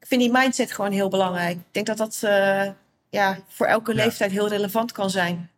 ik 0.00 0.06
vind 0.06 0.20
die 0.20 0.32
mindset 0.32 0.72
gewoon 0.72 0.92
heel 0.92 1.08
belangrijk. 1.08 1.56
Ik 1.56 1.72
denk 1.72 1.86
dat 1.86 1.96
dat 1.96 2.20
uh, 2.24 2.70
ja, 3.10 3.38
voor 3.48 3.66
elke 3.66 3.94
leeftijd 3.94 4.30
heel 4.30 4.48
relevant 4.48 4.92
kan 4.92 5.10
zijn. 5.10 5.50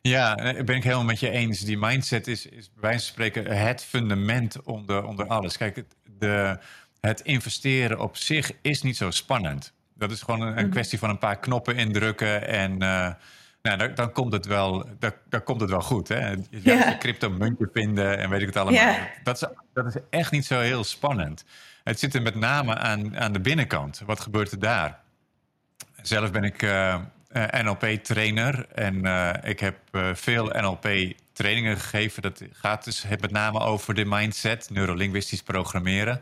Ja, 0.00 0.34
ben 0.64 0.76
ik 0.76 0.82
helemaal 0.82 1.04
met 1.04 1.20
je 1.20 1.30
eens. 1.30 1.60
Die 1.60 1.78
mindset 1.78 2.26
is, 2.26 2.46
is 2.46 2.70
bij 2.72 2.80
wijze 2.80 2.98
van 2.98 3.12
spreken 3.12 3.56
het 3.56 3.82
fundament 3.82 4.62
onder, 4.62 5.04
onder 5.04 5.26
alles. 5.26 5.56
Kijk, 5.56 5.76
het, 5.76 5.94
de, 6.18 6.58
het 7.00 7.20
investeren 7.20 8.00
op 8.00 8.16
zich 8.16 8.52
is 8.62 8.82
niet 8.82 8.96
zo 8.96 9.10
spannend. 9.10 9.72
Dat 9.94 10.10
is 10.10 10.22
gewoon 10.22 10.40
een, 10.40 10.48
een 10.58 10.64
mhm. 10.64 10.70
kwestie 10.70 10.98
van 10.98 11.10
een 11.10 11.18
paar 11.18 11.38
knoppen 11.38 11.76
indrukken 11.76 12.48
en 12.48 12.82
nou, 13.64 13.78
dan, 13.78 13.94
dan, 13.94 14.12
komt 14.12 14.32
het 14.32 14.46
wel, 14.46 14.88
dan, 14.98 15.12
dan, 15.28 15.42
komt 15.42 15.60
het 15.60 15.70
wel 15.70 15.80
goed. 15.80 16.08
Hè? 16.08 16.30
Je 16.30 16.40
ja. 16.50 16.96
crypto 16.98 17.30
muntje 17.30 17.68
vinden 17.72 18.18
en 18.18 18.30
weet 18.30 18.40
ik 18.40 18.46
het 18.46 18.56
allemaal. 18.56 18.96
Dat, 19.22 19.42
is, 19.42 19.48
dat 19.72 19.86
is 19.86 19.94
echt 20.10 20.30
niet 20.30 20.44
zo 20.44 20.60
heel 20.60 20.84
spannend. 20.84 21.44
Het 21.84 21.98
zit 21.98 22.14
er 22.14 22.22
met 22.22 22.34
name 22.34 22.76
aan, 22.76 23.18
aan 23.18 23.32
de 23.32 23.40
binnenkant. 23.40 24.02
Wat 24.06 24.20
gebeurt 24.20 24.50
er 24.50 24.58
daar? 24.58 24.98
Zelf 26.02 26.30
ben 26.30 26.42
ik 26.42 26.62
uh, 26.62 26.92
eh, 26.92 27.02
eh, 27.28 27.64
NLP-trainer 27.64 28.66
en 28.74 29.06
uh, 29.06 29.30
ik 29.42 29.60
heb 29.60 29.76
veel 30.12 30.44
NLP-trainingen 30.46 31.76
gegeven. 31.76 32.22
Dat 32.22 32.42
gaat 32.52 32.84
dus 32.84 33.04
met 33.20 33.30
name 33.30 33.60
over 33.60 33.94
de 33.94 34.04
mindset, 34.04 34.70
neurolinguistisch 34.70 35.42
programmeren. 35.42 36.20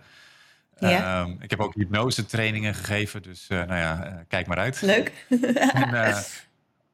Ja. 0.79 1.21
Um, 1.21 1.37
ik 1.41 1.51
heb 1.51 1.61
ook 1.61 1.75
hypnose-trainingen 1.75 2.75
gegeven, 2.75 3.23
dus 3.23 3.47
nou 3.49 3.75
ja, 3.75 4.25
kijk 4.29 4.47
maar 4.47 4.59
uit. 4.59 4.81
Leuk. 4.81 5.27
en, 5.73 5.91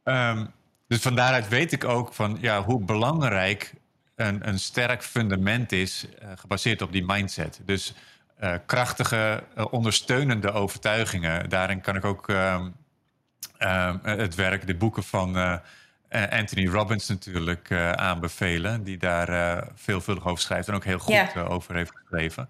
Um, 0.09 0.53
dus 0.89 1.01
van 1.01 1.15
daaruit 1.15 1.49
weet 1.49 1.73
ik 1.73 1.85
ook 1.85 2.15
van 2.15 2.39
ja, 2.41 2.63
hoe 2.63 2.85
belangrijk 2.85 3.73
een, 4.17 4.49
een 4.49 4.59
sterk 4.59 5.03
fundament 5.03 5.73
is, 5.73 6.07
uh, 6.23 6.29
gebaseerd 6.35 6.83
op 6.83 6.93
die 6.93 7.05
mindset. 7.05 7.61
Dus 7.65 7.95
uh, 8.41 8.55
krachtige, 8.67 9.43
uh, 9.59 9.65
ondersteunende 9.71 10.53
overtuigingen. 10.53 11.49
Daarin 11.49 11.81
kan 11.81 11.97
ik 11.97 12.05
ook 12.05 12.29
ehm, 12.29 12.69
ehm, 13.59 13.97
het 14.03 14.35
werk, 14.35 14.67
de 14.67 14.75
boeken 14.75 15.03
van 15.03 15.61
Anthony 16.11 16.67
Robbins 16.67 17.09
natuurlijk 17.09 17.73
aanbevelen, 17.95 18.85
die 18.85 18.97
daar 18.97 19.65
veelvuldig 19.75 20.27
over 20.27 20.43
schrijft 20.43 20.69
en 20.69 20.75
ook 20.75 20.85
heel 20.85 20.99
goed 20.99 21.37
over 21.37 21.75
heeft 21.75 21.93
geschreven. 21.95 22.49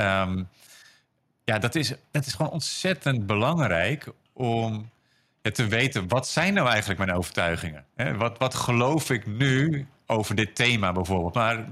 Um, 0.00 0.48
ja, 1.44 1.58
dat 1.58 1.74
is, 1.74 1.92
dat 2.10 2.26
is 2.26 2.32
gewoon 2.32 2.52
ontzettend 2.52 3.26
belangrijk 3.26 4.06
om 4.32 4.90
te 5.52 5.66
weten, 5.66 6.08
wat 6.08 6.28
zijn 6.28 6.54
nou 6.54 6.68
eigenlijk 6.68 6.98
mijn 6.98 7.12
overtuigingen? 7.12 7.84
Wat, 8.16 8.38
wat 8.38 8.54
geloof 8.54 9.10
ik 9.10 9.26
nu 9.26 9.86
over 10.06 10.34
dit 10.34 10.54
thema 10.54 10.92
bijvoorbeeld? 10.92 11.34
Maar 11.34 11.68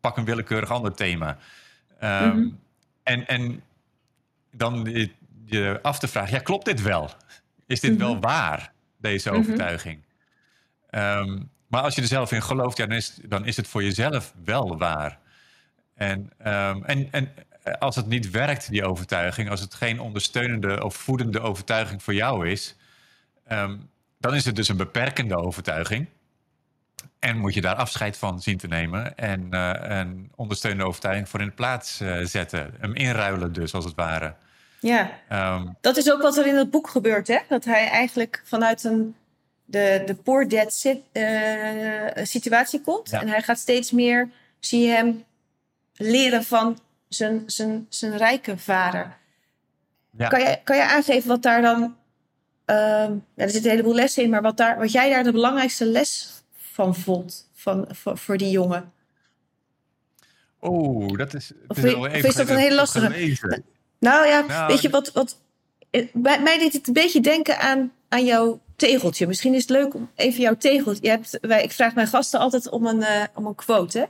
pak 0.00 0.16
een 0.16 0.24
willekeurig 0.24 0.70
ander 0.70 0.94
thema. 0.94 1.38
Um, 2.02 2.60
en, 3.02 3.26
en 3.26 3.62
dan 4.50 4.84
je, 4.84 5.10
je, 5.44 5.78
af 5.82 5.98
te 5.98 6.08
vragen, 6.08 6.34
ja, 6.34 6.40
klopt 6.40 6.64
dit 6.64 6.82
wel? 6.82 7.10
Is 7.66 7.80
dit 7.80 7.96
wel 7.96 8.12
mhm. 8.12 8.20
waar, 8.20 8.72
deze 8.98 9.30
mhm. 9.30 9.38
overtuiging? 9.38 10.00
Um, 10.90 11.50
maar 11.66 11.82
als 11.82 11.94
je 11.94 12.00
er 12.00 12.06
zelf 12.06 12.32
in 12.32 12.42
gelooft, 12.42 12.76
ja, 12.76 12.86
dan, 12.86 12.96
is, 12.96 13.18
dan 13.24 13.46
is 13.46 13.56
het 13.56 13.68
voor 13.68 13.82
jezelf 13.82 14.34
wel 14.44 14.78
waar. 14.78 15.18
En, 15.94 16.30
um, 16.46 16.84
en, 16.84 17.08
en 17.10 17.34
als 17.78 17.96
het 17.96 18.06
niet 18.06 18.30
werkt, 18.30 18.70
die 18.70 18.84
overtuiging, 18.84 19.50
als 19.50 19.60
het 19.60 19.74
geen 19.74 20.00
ondersteunende 20.00 20.84
of 20.84 20.96
voedende 20.96 21.40
overtuiging 21.40 22.02
voor 22.02 22.14
jou 22.14 22.48
is, 22.48 22.76
Um, 23.50 23.90
dan 24.18 24.34
is 24.34 24.44
het 24.44 24.56
dus 24.56 24.68
een 24.68 24.76
beperkende 24.76 25.36
overtuiging. 25.36 26.06
En 27.18 27.38
moet 27.38 27.54
je 27.54 27.60
daar 27.60 27.74
afscheid 27.74 28.16
van 28.16 28.40
zien 28.40 28.58
te 28.58 28.66
nemen 28.66 29.16
en 29.16 29.46
uh, 29.50 29.72
een 29.82 30.32
ondersteunende 30.36 30.86
overtuiging 30.86 31.28
voor 31.28 31.40
in 31.40 31.46
de 31.46 31.52
plaats 31.52 32.00
uh, 32.00 32.24
zetten. 32.24 32.74
Hem 32.78 32.94
inruilen 32.94 33.52
dus, 33.52 33.74
als 33.74 33.84
het 33.84 33.94
ware. 33.94 34.34
Ja, 34.80 35.10
um, 35.32 35.76
dat 35.80 35.96
is 35.96 36.12
ook 36.12 36.22
wat 36.22 36.36
er 36.36 36.46
in 36.46 36.56
het 36.56 36.70
boek 36.70 36.88
gebeurt, 36.88 37.28
hè? 37.28 37.38
Dat 37.48 37.64
hij 37.64 37.88
eigenlijk 37.88 38.42
vanuit 38.44 38.84
een, 38.84 39.14
de, 39.64 40.02
de 40.06 40.14
poor 40.14 40.48
dad 40.48 40.72
sit, 40.72 40.98
uh, 41.12 42.24
situatie 42.24 42.80
komt. 42.80 43.10
Ja. 43.10 43.20
En 43.20 43.28
hij 43.28 43.42
gaat 43.42 43.58
steeds 43.58 43.90
meer, 43.90 44.28
zie 44.58 44.86
je 44.86 44.92
hem 44.92 45.24
leren 45.94 46.44
van 46.44 46.78
zijn, 47.08 47.42
zijn, 47.46 47.86
zijn 47.88 48.16
rijke 48.16 48.58
vader. 48.58 49.16
Ja. 50.10 50.28
Kan, 50.28 50.40
je, 50.40 50.60
kan 50.64 50.76
je 50.76 50.84
aangeven 50.84 51.28
wat 51.28 51.42
daar 51.42 51.62
dan 51.62 51.96
Ehm, 52.72 53.16
er 53.34 53.50
zit 53.50 53.64
een 53.64 53.70
heleboel 53.70 53.94
lessen 53.94 54.22
in, 54.22 54.30
maar 54.30 54.42
wat, 54.42 54.56
daar, 54.56 54.78
wat 54.78 54.92
jij 54.92 55.10
daar 55.10 55.24
de 55.24 55.32
belangrijkste 55.32 55.86
les 55.86 56.42
van 56.56 56.94
vond 56.94 57.48
van, 57.54 57.86
voor, 57.90 58.18
voor 58.18 58.36
die 58.36 58.50
jongen? 58.50 58.92
Oh, 60.58 61.16
dat 61.16 61.34
is. 61.34 61.52
Of, 61.68 61.78
is, 61.78 61.94
of 61.94 62.06
is 62.06 62.34
dat 62.34 62.48
een 62.48 62.56
hele 62.56 62.74
lastige? 62.74 63.62
Nou 63.98 64.26
ja, 64.26 64.40
nou, 64.40 64.66
weet 64.66 64.82
je 64.82 64.90
wat. 64.90 65.12
wat 65.12 65.38
bij 66.12 66.40
mij 66.40 66.58
deed 66.58 66.72
het 66.72 66.86
een 66.86 66.92
beetje 66.92 67.20
denken 67.20 67.58
aan, 67.58 67.92
aan 68.08 68.24
jouw 68.24 68.60
tegeltje. 68.76 69.26
Misschien 69.26 69.54
is 69.54 69.60
het 69.60 69.70
leuk 69.70 69.94
om 69.94 70.10
even 70.14 70.40
jouw 70.40 70.56
tegeltje. 70.56 71.02
Je 71.02 71.08
hebt, 71.08 71.38
wij, 71.40 71.62
ik 71.62 71.72
vraag 71.72 71.94
mijn 71.94 72.06
gasten 72.06 72.40
altijd 72.40 72.68
om 72.68 72.86
een, 72.86 73.00
uh, 73.00 73.22
om 73.34 73.46
een 73.46 73.54
quote. 73.54 74.08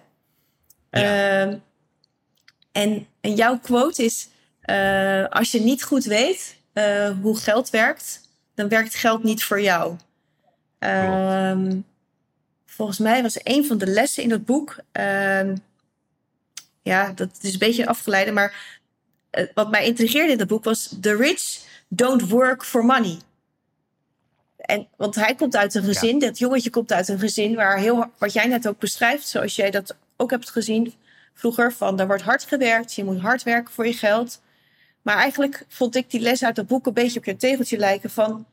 Hè? 0.90 1.00
Ja. 1.00 1.46
Uh, 1.46 1.54
en, 2.72 3.06
en 3.20 3.34
jouw 3.34 3.58
quote 3.58 4.04
is: 4.04 4.28
uh, 4.64 5.28
Als 5.28 5.50
je 5.50 5.60
niet 5.60 5.82
goed 5.82 6.04
weet 6.04 6.60
uh, 6.74 7.10
hoe 7.22 7.36
geld 7.36 7.70
werkt, 7.70 8.21
dan 8.54 8.68
werkt 8.68 8.94
geld 8.94 9.22
niet 9.22 9.44
voor 9.44 9.60
jou. 9.60 9.96
Um, 10.78 11.84
volgens 12.66 12.98
mij 12.98 13.22
was 13.22 13.40
een 13.42 13.66
van 13.66 13.78
de 13.78 13.86
lessen 13.86 14.22
in 14.22 14.28
dat 14.28 14.44
boek. 14.44 14.76
Um, 14.92 15.62
ja, 16.82 17.12
dat 17.14 17.38
is 17.40 17.52
een 17.52 17.58
beetje 17.58 17.86
afgeleide, 17.86 18.32
maar 18.32 18.80
eh, 19.30 19.46
wat 19.54 19.70
mij 19.70 19.84
intrigeerde 19.84 20.32
in 20.32 20.38
dat 20.38 20.46
boek 20.46 20.64
was: 20.64 20.96
The 21.00 21.16
rich 21.16 21.60
don't 21.88 22.28
work 22.28 22.64
for 22.64 22.84
money. 22.84 23.18
En, 24.56 24.88
want 24.96 25.14
hij 25.14 25.34
komt 25.34 25.56
uit 25.56 25.74
een 25.74 25.84
gezin, 25.84 26.18
dat 26.18 26.38
jongetje 26.38 26.70
komt 26.70 26.92
uit 26.92 27.08
een 27.08 27.18
gezin 27.18 27.54
waar 27.54 27.78
heel, 27.78 28.10
wat 28.18 28.32
jij 28.32 28.46
net 28.46 28.68
ook 28.68 28.78
beschrijft, 28.78 29.28
zoals 29.28 29.56
jij 29.56 29.70
dat 29.70 29.96
ook 30.16 30.30
hebt 30.30 30.50
gezien 30.50 30.94
vroeger, 31.34 31.72
van 31.72 32.00
er 32.00 32.06
wordt 32.06 32.22
hard 32.22 32.44
gewerkt, 32.44 32.94
je 32.94 33.04
moet 33.04 33.20
hard 33.20 33.42
werken 33.42 33.72
voor 33.72 33.86
je 33.86 33.92
geld. 33.92 34.40
Maar 35.02 35.16
eigenlijk 35.16 35.64
vond 35.68 35.96
ik 35.96 36.10
die 36.10 36.20
les 36.20 36.44
uit 36.44 36.56
dat 36.56 36.66
boek 36.66 36.86
een 36.86 36.92
beetje 36.92 37.18
op 37.18 37.24
je 37.24 37.36
tegeltje 37.36 37.76
lijken 37.76 38.10
van, 38.10 38.46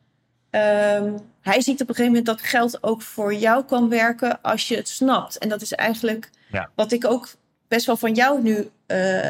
um, 0.52 1.18
hij 1.42 1.62
ziet 1.62 1.82
op 1.82 1.90
een 1.90 1.96
gegeven 1.96 2.06
moment 2.06 2.26
dat 2.26 2.42
geld 2.42 2.84
ook 2.84 3.02
voor 3.02 3.34
jou 3.34 3.64
kan 3.64 3.90
werken 3.90 4.42
als 4.42 4.68
je 4.68 4.76
het 4.76 4.88
snapt. 4.88 5.38
En 5.38 5.50
dat 5.50 5.62
is 5.62 5.74
eigenlijk 5.74 6.30
ja. 6.52 6.70
wat 6.76 6.92
ik 6.92 7.06
ook 7.06 7.30
best 7.68 7.86
wel 7.86 7.98
van 7.98 8.14
jou 8.14 8.42
nu 8.42 8.56
uh, 8.56 8.70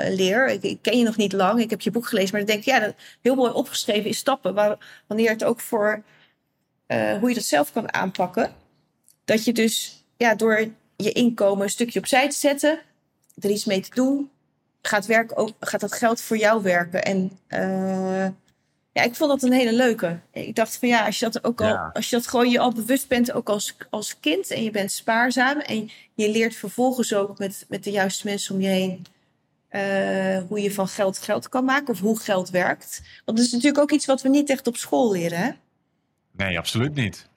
leer. 0.09 0.49
Ik, 0.49 0.63
ik, 0.63 0.81
ken 0.81 0.97
je 0.97 1.03
nog 1.03 1.17
niet 1.17 1.33
lang, 1.33 1.59
ik 1.59 1.69
heb 1.69 1.81
je 1.81 1.91
boek 1.91 2.07
gelezen, 2.07 2.31
maar 2.31 2.45
dan 2.45 2.49
denk 2.49 2.59
ik, 2.59 2.73
ja, 2.73 2.79
dat 2.79 2.95
heel 3.21 3.35
mooi 3.35 3.51
opgeschreven 3.51 4.05
in 4.05 4.13
stappen, 4.13 4.53
waar, 4.53 5.03
wanneer 5.07 5.29
het 5.29 5.43
ook 5.43 5.59
voor 5.59 6.03
uh, 6.87 7.17
hoe 7.17 7.29
je 7.29 7.35
dat 7.35 7.43
zelf 7.43 7.71
kan 7.71 7.93
aanpakken. 7.93 8.53
Dat 9.25 9.45
je 9.45 9.53
dus 9.53 10.03
ja, 10.17 10.35
door 10.35 10.67
je 10.95 11.11
inkomen 11.11 11.63
een 11.63 11.69
stukje 11.69 11.99
opzij 11.99 12.29
te 12.29 12.35
zetten, 12.35 12.79
er 13.39 13.49
iets 13.49 13.65
mee 13.65 13.79
te 13.79 13.89
doen, 13.93 14.29
gaat, 14.81 15.05
werk 15.05 15.39
ook, 15.39 15.51
gaat 15.59 15.81
dat 15.81 15.93
geld 15.93 16.21
voor 16.21 16.37
jou 16.37 16.63
werken. 16.63 17.03
En 17.03 17.31
uh, 17.49 18.27
ja, 18.91 19.01
ik 19.03 19.15
vond 19.15 19.29
dat 19.29 19.43
een 19.43 19.57
hele 19.57 19.73
leuke. 19.73 20.19
Ik 20.31 20.55
dacht 20.55 20.77
van 20.77 20.87
ja, 20.87 21.05
als 21.05 21.19
je 21.19 21.29
dat 21.29 21.43
ook 21.43 21.61
al, 21.61 21.77
als 21.93 22.09
je 22.09 22.15
dat 22.15 22.27
gewoon 22.27 22.49
je 22.49 22.59
al 22.59 22.73
bewust 22.73 23.07
bent, 23.07 23.31
ook 23.31 23.49
als, 23.49 23.75
als 23.89 24.19
kind 24.19 24.51
en 24.51 24.63
je 24.63 24.71
bent 24.71 24.91
spaarzaam 24.91 25.59
en 25.59 25.89
je 26.13 26.31
leert 26.31 26.55
vervolgens 26.55 27.13
ook 27.13 27.37
met, 27.37 27.65
met 27.69 27.83
de 27.83 27.91
juiste 27.91 28.27
mensen 28.27 28.55
om 28.55 28.61
je 28.61 28.67
heen 28.67 29.05
uh, 29.71 30.41
hoe 30.47 30.61
je 30.61 30.73
van 30.73 30.87
geld 30.87 31.17
geld 31.17 31.49
kan 31.49 31.65
maken 31.65 31.93
of 31.93 31.99
hoe 31.99 32.19
geld 32.19 32.49
werkt. 32.49 33.01
Want 33.25 33.37
dat 33.37 33.45
is 33.45 33.51
natuurlijk 33.51 33.81
ook 33.81 33.91
iets 33.91 34.05
wat 34.05 34.21
we 34.21 34.29
niet 34.29 34.49
echt 34.49 34.67
op 34.67 34.77
school 34.77 35.11
leren. 35.11 35.39
Hè? 35.39 35.49
Nee, 36.31 36.57
absoluut 36.57 36.95
niet. 36.95 37.28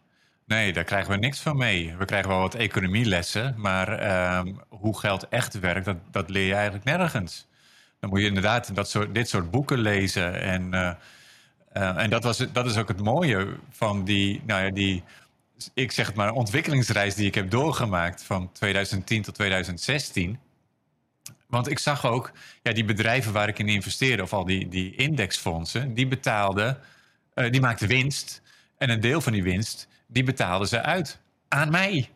Nee, 0.52 0.72
daar 0.72 0.84
krijgen 0.84 1.10
we 1.10 1.18
niks 1.18 1.40
van 1.40 1.56
mee. 1.56 1.94
We 1.98 2.04
krijgen 2.04 2.28
wel 2.28 2.38
wat 2.38 2.54
economielessen, 2.54 3.54
maar 3.56 4.02
uh, 4.02 4.54
hoe 4.68 4.98
geld 4.98 5.28
echt 5.28 5.60
werkt, 5.60 5.84
dat, 5.84 5.96
dat 6.10 6.30
leer 6.30 6.46
je 6.46 6.54
eigenlijk 6.54 6.84
nergens. 6.84 7.46
Dan 8.00 8.10
moet 8.10 8.20
je 8.20 8.26
inderdaad 8.26 8.74
dat 8.74 8.90
soort, 8.90 9.14
dit 9.14 9.28
soort 9.28 9.50
boeken 9.50 9.78
lezen. 9.78 10.40
En, 10.40 10.62
uh, 10.62 10.92
uh, 11.74 12.02
en 12.02 12.10
dat, 12.10 12.24
was, 12.24 12.46
dat 12.52 12.66
is 12.66 12.76
ook 12.76 12.88
het 12.88 13.02
mooie 13.02 13.56
van 13.70 14.04
die, 14.04 14.42
nou 14.46 14.64
ja, 14.64 14.70
die, 14.70 15.02
ik 15.74 15.92
zeg 15.92 16.06
het 16.06 16.16
maar, 16.16 16.32
ontwikkelingsreis 16.32 17.14
die 17.14 17.26
ik 17.26 17.34
heb 17.34 17.50
doorgemaakt 17.50 18.22
van 18.22 18.52
2010 18.52 19.22
tot 19.22 19.34
2016. 19.34 20.38
Want 21.46 21.70
ik 21.70 21.78
zag 21.78 22.06
ook, 22.06 22.32
ja, 22.62 22.72
die 22.72 22.84
bedrijven 22.84 23.32
waar 23.32 23.48
ik 23.48 23.58
in 23.58 23.68
investeerde, 23.68 24.22
of 24.22 24.32
al 24.32 24.44
die, 24.44 24.68
die 24.68 24.94
indexfondsen, 24.94 25.94
die 25.94 26.06
betaalden, 26.06 26.78
uh, 27.34 27.50
die 27.50 27.60
maakten 27.60 27.88
winst. 27.88 28.42
En 28.78 28.90
een 28.90 29.00
deel 29.00 29.20
van 29.20 29.32
die 29.32 29.42
winst, 29.42 29.88
die 30.12 30.22
betaalden 30.22 30.68
ze 30.68 30.82
uit 30.82 31.18
aan 31.48 31.70
mij. 31.70 32.10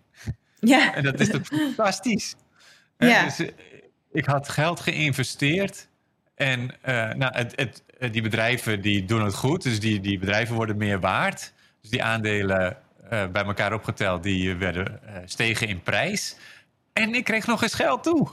Ja. 0.61 0.95
En 0.95 1.03
dat 1.03 1.21
is 1.21 1.31
toch 1.31 1.47
fantastisch. 1.47 2.35
Ja. 2.99 3.25
Dus, 3.25 3.39
eh, 3.39 3.49
ik 4.13 4.25
had 4.25 4.49
geld 4.49 4.81
geïnvesteerd. 4.81 5.89
En 6.35 6.61
uh, 6.61 7.13
nou, 7.13 7.37
het, 7.37 7.53
het, 7.99 8.13
die 8.13 8.23
bedrijven 8.23 8.81
die 8.81 9.05
doen 9.05 9.25
het 9.25 9.35
goed. 9.35 9.63
Dus 9.63 9.81
die, 9.81 10.01
die 10.01 10.19
bedrijven 10.19 10.55
worden 10.55 10.77
meer 10.77 11.01
waard. 11.01 11.53
Dus 11.81 11.91
die 11.91 12.03
aandelen 12.03 12.77
uh, 13.13 13.27
bij 13.27 13.45
elkaar 13.45 13.73
opgeteld, 13.73 14.23
die 14.23 14.55
werden 14.55 15.01
uh, 15.05 15.17
stegen 15.25 15.69
in 15.69 15.83
prijs. 15.83 16.37
En 16.93 17.15
ik 17.15 17.25
kreeg 17.25 17.47
nog 17.47 17.63
eens 17.63 17.75
geld 17.75 18.03
toe. 18.03 18.29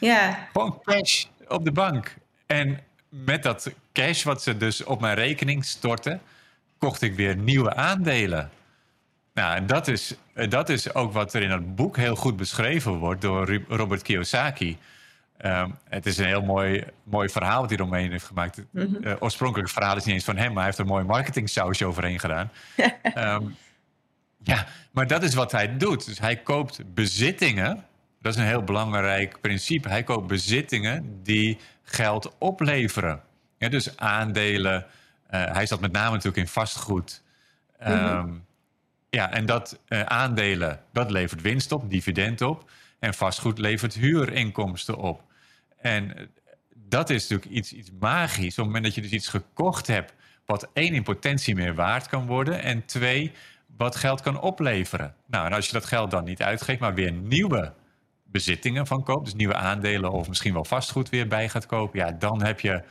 Ja. 0.00 0.38
Gewoon 0.52 0.80
cash 0.82 1.24
op 1.48 1.64
de 1.64 1.72
bank. 1.72 2.14
En 2.46 2.80
met 3.08 3.42
dat 3.42 3.70
cash 3.92 4.22
wat 4.22 4.42
ze 4.42 4.56
dus 4.56 4.84
op 4.84 5.00
mijn 5.00 5.14
rekening 5.14 5.64
stortten, 5.64 6.20
kocht 6.78 7.02
ik 7.02 7.14
weer 7.14 7.36
nieuwe 7.36 7.74
aandelen. 7.74 8.50
Nou, 9.36 9.56
en 9.56 9.66
dat 9.66 9.88
is, 9.88 10.14
dat 10.48 10.68
is 10.68 10.94
ook 10.94 11.12
wat 11.12 11.34
er 11.34 11.42
in 11.42 11.50
het 11.50 11.74
boek 11.74 11.96
heel 11.96 12.16
goed 12.16 12.36
beschreven 12.36 12.92
wordt 12.92 13.20
door 13.20 13.60
Robert 13.68 14.02
Kiyosaki. 14.02 14.78
Um, 15.44 15.78
het 15.88 16.06
is 16.06 16.18
een 16.18 16.26
heel 16.26 16.42
mooi, 16.42 16.84
mooi 17.02 17.28
verhaal 17.28 17.60
wat 17.60 17.70
hij 17.70 17.78
eromheen 17.78 18.10
heeft 18.10 18.24
gemaakt. 18.24 18.56
Het 18.56 18.66
mm 18.70 18.96
-hmm. 19.02 19.16
oorspronkelijke 19.18 19.72
verhaal 19.72 19.96
is 19.96 20.04
niet 20.04 20.14
eens 20.14 20.24
van 20.24 20.36
hem, 20.36 20.46
maar 20.46 20.56
hij 20.56 20.64
heeft 20.64 20.78
er 20.78 20.84
een 20.84 20.90
mooi 20.90 21.04
marketing 21.04 21.48
sausje 21.48 21.84
overheen 21.84 22.18
gedaan. 22.18 22.50
um, 23.16 23.56
ja, 24.52 24.66
maar 24.90 25.06
dat 25.06 25.22
is 25.22 25.34
wat 25.34 25.52
hij 25.52 25.76
doet. 25.76 26.06
Dus 26.06 26.18
hij 26.18 26.36
koopt 26.36 26.94
bezittingen. 26.94 27.84
Dat 28.20 28.34
is 28.34 28.40
een 28.40 28.46
heel 28.46 28.64
belangrijk 28.64 29.40
principe. 29.40 29.88
Hij 29.88 30.02
koopt 30.02 30.26
bezittingen 30.26 31.20
die 31.22 31.58
geld 31.82 32.34
opleveren. 32.38 33.20
Ja, 33.58 33.68
dus 33.68 33.96
aandelen, 33.96 34.86
uh, 35.30 35.44
hij 35.44 35.66
zat 35.66 35.80
met 35.80 35.92
name 35.92 36.10
natuurlijk 36.10 36.36
in 36.36 36.48
vastgoed. 36.48 37.22
Um, 37.86 37.92
mm 37.92 38.06
-hmm. 38.06 38.45
Ja, 39.10 39.32
en 39.32 39.46
dat 39.46 39.80
uh, 39.88 40.02
aandelen, 40.02 40.80
dat 40.92 41.10
levert 41.10 41.42
winst 41.42 41.72
op, 41.72 41.90
dividend 41.90 42.40
op. 42.40 42.70
En 42.98 43.14
vastgoed 43.14 43.58
levert 43.58 43.94
huurinkomsten 43.94 44.96
op. 44.96 45.22
En 45.80 46.16
eh, 46.16 46.26
dat 46.74 47.10
is 47.10 47.28
natuurlijk 47.28 47.56
iets, 47.58 47.72
iets 47.72 47.90
magisch. 48.00 48.50
Op 48.50 48.56
het 48.56 48.66
moment 48.66 48.84
dat 48.84 48.94
je 48.94 49.00
dus 49.00 49.10
iets 49.10 49.28
gekocht 49.28 49.86
hebt, 49.86 50.14
wat 50.46 50.70
één 50.72 50.94
in 50.94 51.02
potentie 51.02 51.54
meer 51.54 51.74
waard 51.74 52.06
kan 52.06 52.26
worden. 52.26 52.62
En 52.62 52.84
twee, 52.84 53.32
wat 53.76 53.96
geld 53.96 54.20
kan 54.20 54.40
opleveren. 54.40 55.14
Nou, 55.26 55.46
en 55.46 55.52
als 55.52 55.66
je 55.66 55.72
dat 55.72 55.84
geld 55.84 56.10
dan 56.10 56.24
niet 56.24 56.42
uitgeeft, 56.42 56.80
maar 56.80 56.94
weer 56.94 57.12
nieuwe 57.12 57.72
bezittingen 58.24 58.86
van 58.86 59.02
koopt, 59.02 59.24
dus 59.24 59.34
nieuwe 59.34 59.54
aandelen 59.54 60.12
of 60.12 60.28
misschien 60.28 60.52
wel 60.52 60.64
vastgoed 60.64 61.08
weer 61.08 61.28
bij 61.28 61.48
gaat 61.48 61.66
kopen, 61.66 61.98
ja, 61.98 62.12
dan 62.12 62.42
heb 62.42 62.60
je 62.60 62.82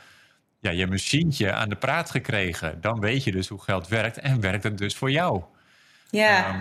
ja, 0.60 0.70
je 0.70 0.86
machientje 0.86 1.52
aan 1.52 1.68
de 1.68 1.76
praat 1.76 2.10
gekregen. 2.10 2.80
Dan 2.80 3.00
weet 3.00 3.24
je 3.24 3.32
dus 3.32 3.48
hoe 3.48 3.62
geld 3.62 3.88
werkt 3.88 4.18
en 4.18 4.40
werkt 4.40 4.62
het 4.62 4.78
dus 4.78 4.96
voor 4.96 5.10
jou. 5.10 5.42
Ja. 6.10 6.54
Um, 6.54 6.60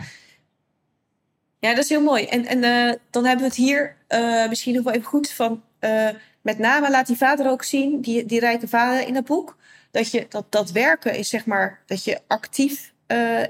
ja, 1.60 1.74
dat 1.74 1.84
is 1.84 1.90
heel 1.90 2.02
mooi. 2.02 2.26
En, 2.26 2.46
en 2.46 2.64
uh, 2.64 2.94
dan 3.10 3.26
hebben 3.26 3.44
we 3.44 3.50
het 3.50 3.56
hier 3.56 3.96
uh, 4.10 4.48
misschien 4.50 4.76
nog 4.76 4.84
wel 4.84 4.94
even 4.94 5.06
goed 5.06 5.32
van. 5.32 5.64
Uh, 5.80 6.10
met 6.42 6.58
name 6.58 6.90
laat 6.90 7.08
die 7.08 7.18
vader 7.18 7.50
ook 7.50 7.64
zien, 7.64 8.02
die, 8.02 8.26
die 8.26 8.40
rijke 8.40 8.68
vader 8.68 9.08
in 9.08 9.16
het 9.16 9.26
boek. 9.26 9.58
Dat, 9.92 10.12
je, 10.12 10.26
dat, 10.30 10.46
dat 10.52 10.72
werken 10.72 11.16
is 11.16 11.30
zeg 11.30 11.46
maar 11.46 11.82
dat 11.86 12.04
je 12.04 12.22
actief 12.28 12.94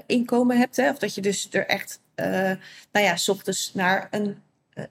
inkomen 0.06 0.58
hebt. 0.58 0.76
Hè? 0.76 0.90
Of 0.90 0.98
dat 0.98 1.14
je 1.14 1.20
dus 1.20 1.48
er 1.50 1.66
echt, 1.66 2.00
nou 2.92 3.04
ja, 3.04 3.16
s 3.16 3.28
ochtends 3.28 3.74
naar 3.74 4.08
een, 4.10 4.42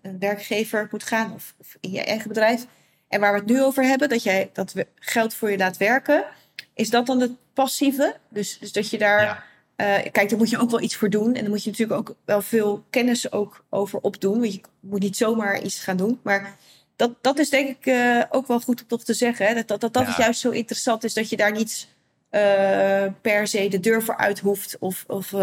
een 0.01 0.19
werkgever 0.19 0.87
moet 0.91 1.03
gaan. 1.03 1.33
Of, 1.33 1.53
of 1.59 1.77
in 1.79 1.91
je 1.91 2.03
eigen 2.03 2.27
bedrijf. 2.27 2.65
En 3.07 3.19
waar 3.19 3.33
we 3.33 3.39
het 3.39 3.47
nu 3.47 3.63
over 3.63 3.83
hebben, 3.83 4.09
dat 4.09 4.23
jij 4.23 4.49
dat 4.53 4.73
geld 4.95 5.33
voor 5.33 5.51
je 5.51 5.57
laat 5.57 5.77
werken. 5.77 6.25
Is 6.73 6.89
dat 6.89 7.05
dan 7.05 7.19
het 7.19 7.31
passieve? 7.53 8.15
Dus, 8.29 8.59
dus 8.59 8.71
dat 8.71 8.89
je 8.89 8.97
daar. 8.97 9.21
Ja 9.21 9.43
uh, 9.77 9.95
kijk, 10.11 10.29
daar 10.29 10.37
moet 10.37 10.49
je 10.49 10.59
ook 10.59 10.69
wel 10.69 10.81
iets 10.81 10.95
voor 10.95 11.09
doen. 11.09 11.33
En 11.33 11.41
dan 11.41 11.49
moet 11.49 11.63
je 11.63 11.69
natuurlijk 11.69 11.99
ook 11.99 12.15
wel 12.25 12.41
veel 12.41 12.85
kennis 12.89 13.31
ook 13.31 13.65
over 13.69 13.99
opdoen. 13.99 14.39
Want 14.39 14.53
je 14.53 14.61
moet 14.79 14.99
niet 14.99 15.17
zomaar 15.17 15.61
iets 15.61 15.79
gaan 15.79 15.97
doen. 15.97 16.19
Maar 16.23 16.57
dat, 16.95 17.11
dat 17.21 17.39
is 17.39 17.49
denk 17.49 17.69
ik 17.69 17.85
uh, 17.85 18.23
ook 18.29 18.47
wel 18.47 18.59
goed 18.59 18.81
om 18.81 18.87
toch 18.87 19.03
te 19.03 19.13
zeggen. 19.13 19.47
Hè? 19.47 19.53
Dat, 19.53 19.67
dat, 19.67 19.81
dat, 19.81 19.93
dat 19.93 20.03
ja. 20.03 20.09
het 20.09 20.17
juist 20.17 20.39
zo 20.39 20.49
interessant 20.49 21.03
is 21.03 21.13
dat 21.13 21.29
je 21.29 21.37
daar 21.37 21.51
niet 21.51 21.87
uh, 22.31 23.05
per 23.21 23.47
se 23.47 23.67
de 23.67 23.79
deur 23.79 24.03
voor 24.03 24.17
uit 24.17 24.39
hoeft. 24.39 24.77
Of, 24.79 25.03
of 25.07 25.33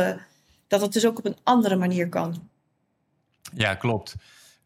dat 0.69 0.81
het 0.81 0.93
dus 0.93 1.07
ook 1.07 1.19
op 1.19 1.25
een 1.25 1.39
andere 1.43 1.77
manier 1.77 2.09
kan. 2.09 2.49
Ja, 3.55 3.75
klopt. 3.75 4.15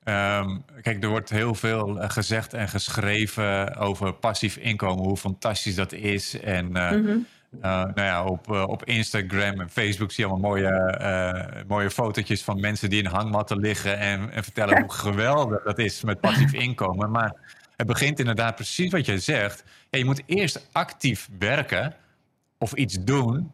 Um, 0.05 0.65
kijk, 0.83 1.03
er 1.03 1.09
wordt 1.09 1.31
heel 1.31 1.55
veel 1.55 1.97
gezegd 1.99 2.55
en 2.55 2.69
geschreven 2.69 3.77
over 3.77 4.15
passief 4.15 4.57
inkomen, 4.57 5.05
hoe 5.05 5.17
fantastisch 5.17 5.75
dat 5.75 5.93
is. 5.93 6.41
En 6.41 6.67
mm 6.67 6.75
-hmm. 6.75 7.27
Uh, 7.53 7.63
nou 7.63 8.01
ja, 8.01 8.25
op, 8.25 8.51
uh, 8.51 8.63
op 8.63 8.85
Instagram 8.85 9.61
en 9.61 9.71
Facebook 9.71 10.13
zie 10.13 10.25
je 10.25 10.31
allemaal 10.31 10.51
mooie, 10.51 10.99
uh, 11.01 11.63
mooie 11.69 11.91
fotootjes 11.91 12.45
van 12.45 12.61
mensen 12.61 12.91
die 12.91 13.03
in 13.03 13.11
hangmatten 13.11 13.59
liggen 13.59 13.99
en, 13.99 14.31
en 14.31 14.45
vertellen 14.45 14.81
hoe 14.81 14.93
geweldig 14.93 15.63
dat 15.63 15.79
is 15.79 16.03
met 16.03 16.21
passief 16.21 16.53
inkomen. 16.53 17.11
Maar 17.11 17.35
het 17.77 17.87
begint 17.87 18.19
inderdaad 18.19 18.55
precies 18.55 18.91
wat 18.91 19.07
je 19.07 19.19
zegt. 19.19 19.65
Ja, 19.91 19.99
je 19.99 20.05
moet 20.05 20.23
eerst 20.27 20.69
actief 20.73 21.29
werken 21.39 21.95
of 22.59 22.73
iets 22.73 22.95
doen 22.95 23.53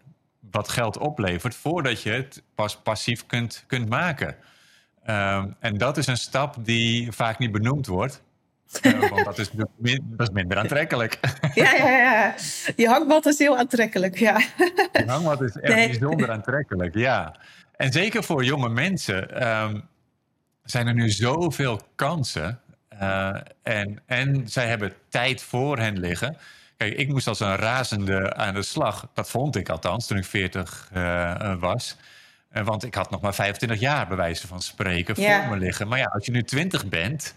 wat 0.51 0.69
geld 0.69 0.99
oplevert 0.99 1.55
voordat 1.55 2.03
je 2.03 2.11
het 2.11 2.43
pas 2.55 2.77
passief 2.77 3.27
kunt, 3.27 3.65
kunt 3.67 3.89
maken. 3.89 4.37
Um, 5.07 5.57
en 5.61 5.79
dat 5.79 5.97
is 5.97 6.07
een 6.07 6.17
stap 6.17 6.57
die 6.65 7.13
vaak 7.13 7.39
niet 7.39 7.53
benoemd 7.53 7.87
wordt. 7.87 8.23
Want 8.81 9.25
dat 9.25 9.39
is, 9.39 9.51
dat 9.51 9.69
is 10.19 10.31
minder 10.33 10.59
aantrekkelijk. 10.59 11.19
Ja, 11.55 11.75
ja, 11.75 11.89
ja. 11.89 12.35
Die 12.77 12.89
hangmat 12.89 13.27
is 13.27 13.39
heel 13.39 13.57
aantrekkelijk, 13.59 14.19
ja. 14.19 14.41
Die 14.93 15.07
hangmat 15.07 15.41
is 15.41 15.57
echt 15.57 15.75
nee. 15.75 15.89
bijzonder 15.89 16.31
aantrekkelijk, 16.31 16.95
ja. 16.95 17.37
En 17.77 17.93
zeker 17.93 18.25
voor 18.25 18.45
jonge 18.45 18.69
mensen 18.69 19.49
um, 19.49 19.83
zijn 20.65 20.87
er 20.87 20.95
nu 20.95 21.11
zoveel 21.11 21.81
kansen. 21.95 22.61
Uh, 23.01 23.37
en, 23.63 24.03
en 24.07 24.49
zij 24.49 24.69
hebben 24.69 24.93
tijd 25.09 25.43
voor 25.43 25.79
hen 25.79 25.99
liggen. 25.99 26.37
Kijk, 26.77 26.95
ik 26.95 27.09
moest 27.09 27.27
als 27.27 27.41
een 27.41 27.57
razende 27.57 28.35
aan 28.35 28.55
de 28.55 28.63
slag. 28.63 29.09
Dat 29.15 29.31
vond 29.31 29.57
ik 29.57 29.69
althans 29.69 30.07
toen 30.07 30.19
ik 30.19 30.25
40 30.25 30.91
uh, 30.95 31.61
was. 31.61 31.97
want 32.51 32.85
ik 32.85 32.95
had 32.95 33.11
nog 33.11 33.21
maar 33.21 33.35
25 33.35 33.81
jaar, 33.81 34.07
bij 34.09 34.17
wijze 34.17 34.47
van 34.47 34.63
spreken, 34.63 35.21
ja. 35.21 35.41
voor 35.41 35.51
me 35.51 35.65
liggen. 35.65 35.89
Maar 35.89 35.99
ja, 35.99 36.07
als 36.07 36.27
je 36.27 36.33
nu 36.33 36.43
20 36.43 36.87
bent 36.87 37.35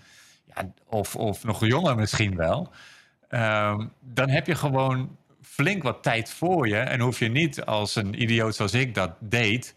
of, 0.90 1.16
of 1.16 1.44
nog 1.44 1.66
jonger 1.66 1.96
misschien 1.96 2.36
wel. 2.36 2.72
ehm, 3.30 3.86
dan 4.00 4.30
heb 4.30 4.48
je 4.48 4.56
gewoon 4.56 5.18
flink 5.42 5.84
wat 5.84 6.04
tijd 6.04 6.30
voor 6.30 6.68
je. 6.68 6.78
En 6.78 7.00
hoef 7.00 7.20
je 7.20 7.28
niet 7.28 7.66
als 7.66 7.96
een 7.96 8.22
idioot 8.22 8.56
zoals 8.56 8.74
ik 8.74 8.96
dat 8.96 9.12
deed. 9.20 9.76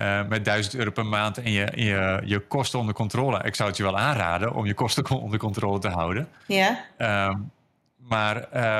Uh, 0.00 0.26
met 0.28 0.44
1000 0.44 0.74
euro 0.74 0.90
per 0.90 1.06
maand 1.06 1.38
en 1.38 1.52
je, 1.52 1.68
je, 1.74 2.22
je 2.24 2.40
kosten 2.40 2.78
onder 2.78 2.94
controle. 2.94 3.42
Ik 3.44 3.54
zou 3.54 3.68
het 3.68 3.76
je 3.76 3.82
wel 3.82 3.98
aanraden 3.98 4.54
om 4.54 4.66
je 4.66 4.74
kosten 4.74 5.10
onder 5.20 5.38
controle 5.38 5.78
te 5.78 5.88
houden. 5.88 6.28
Ja. 6.46 6.84
Um, 6.98 7.50
maar 7.96 8.36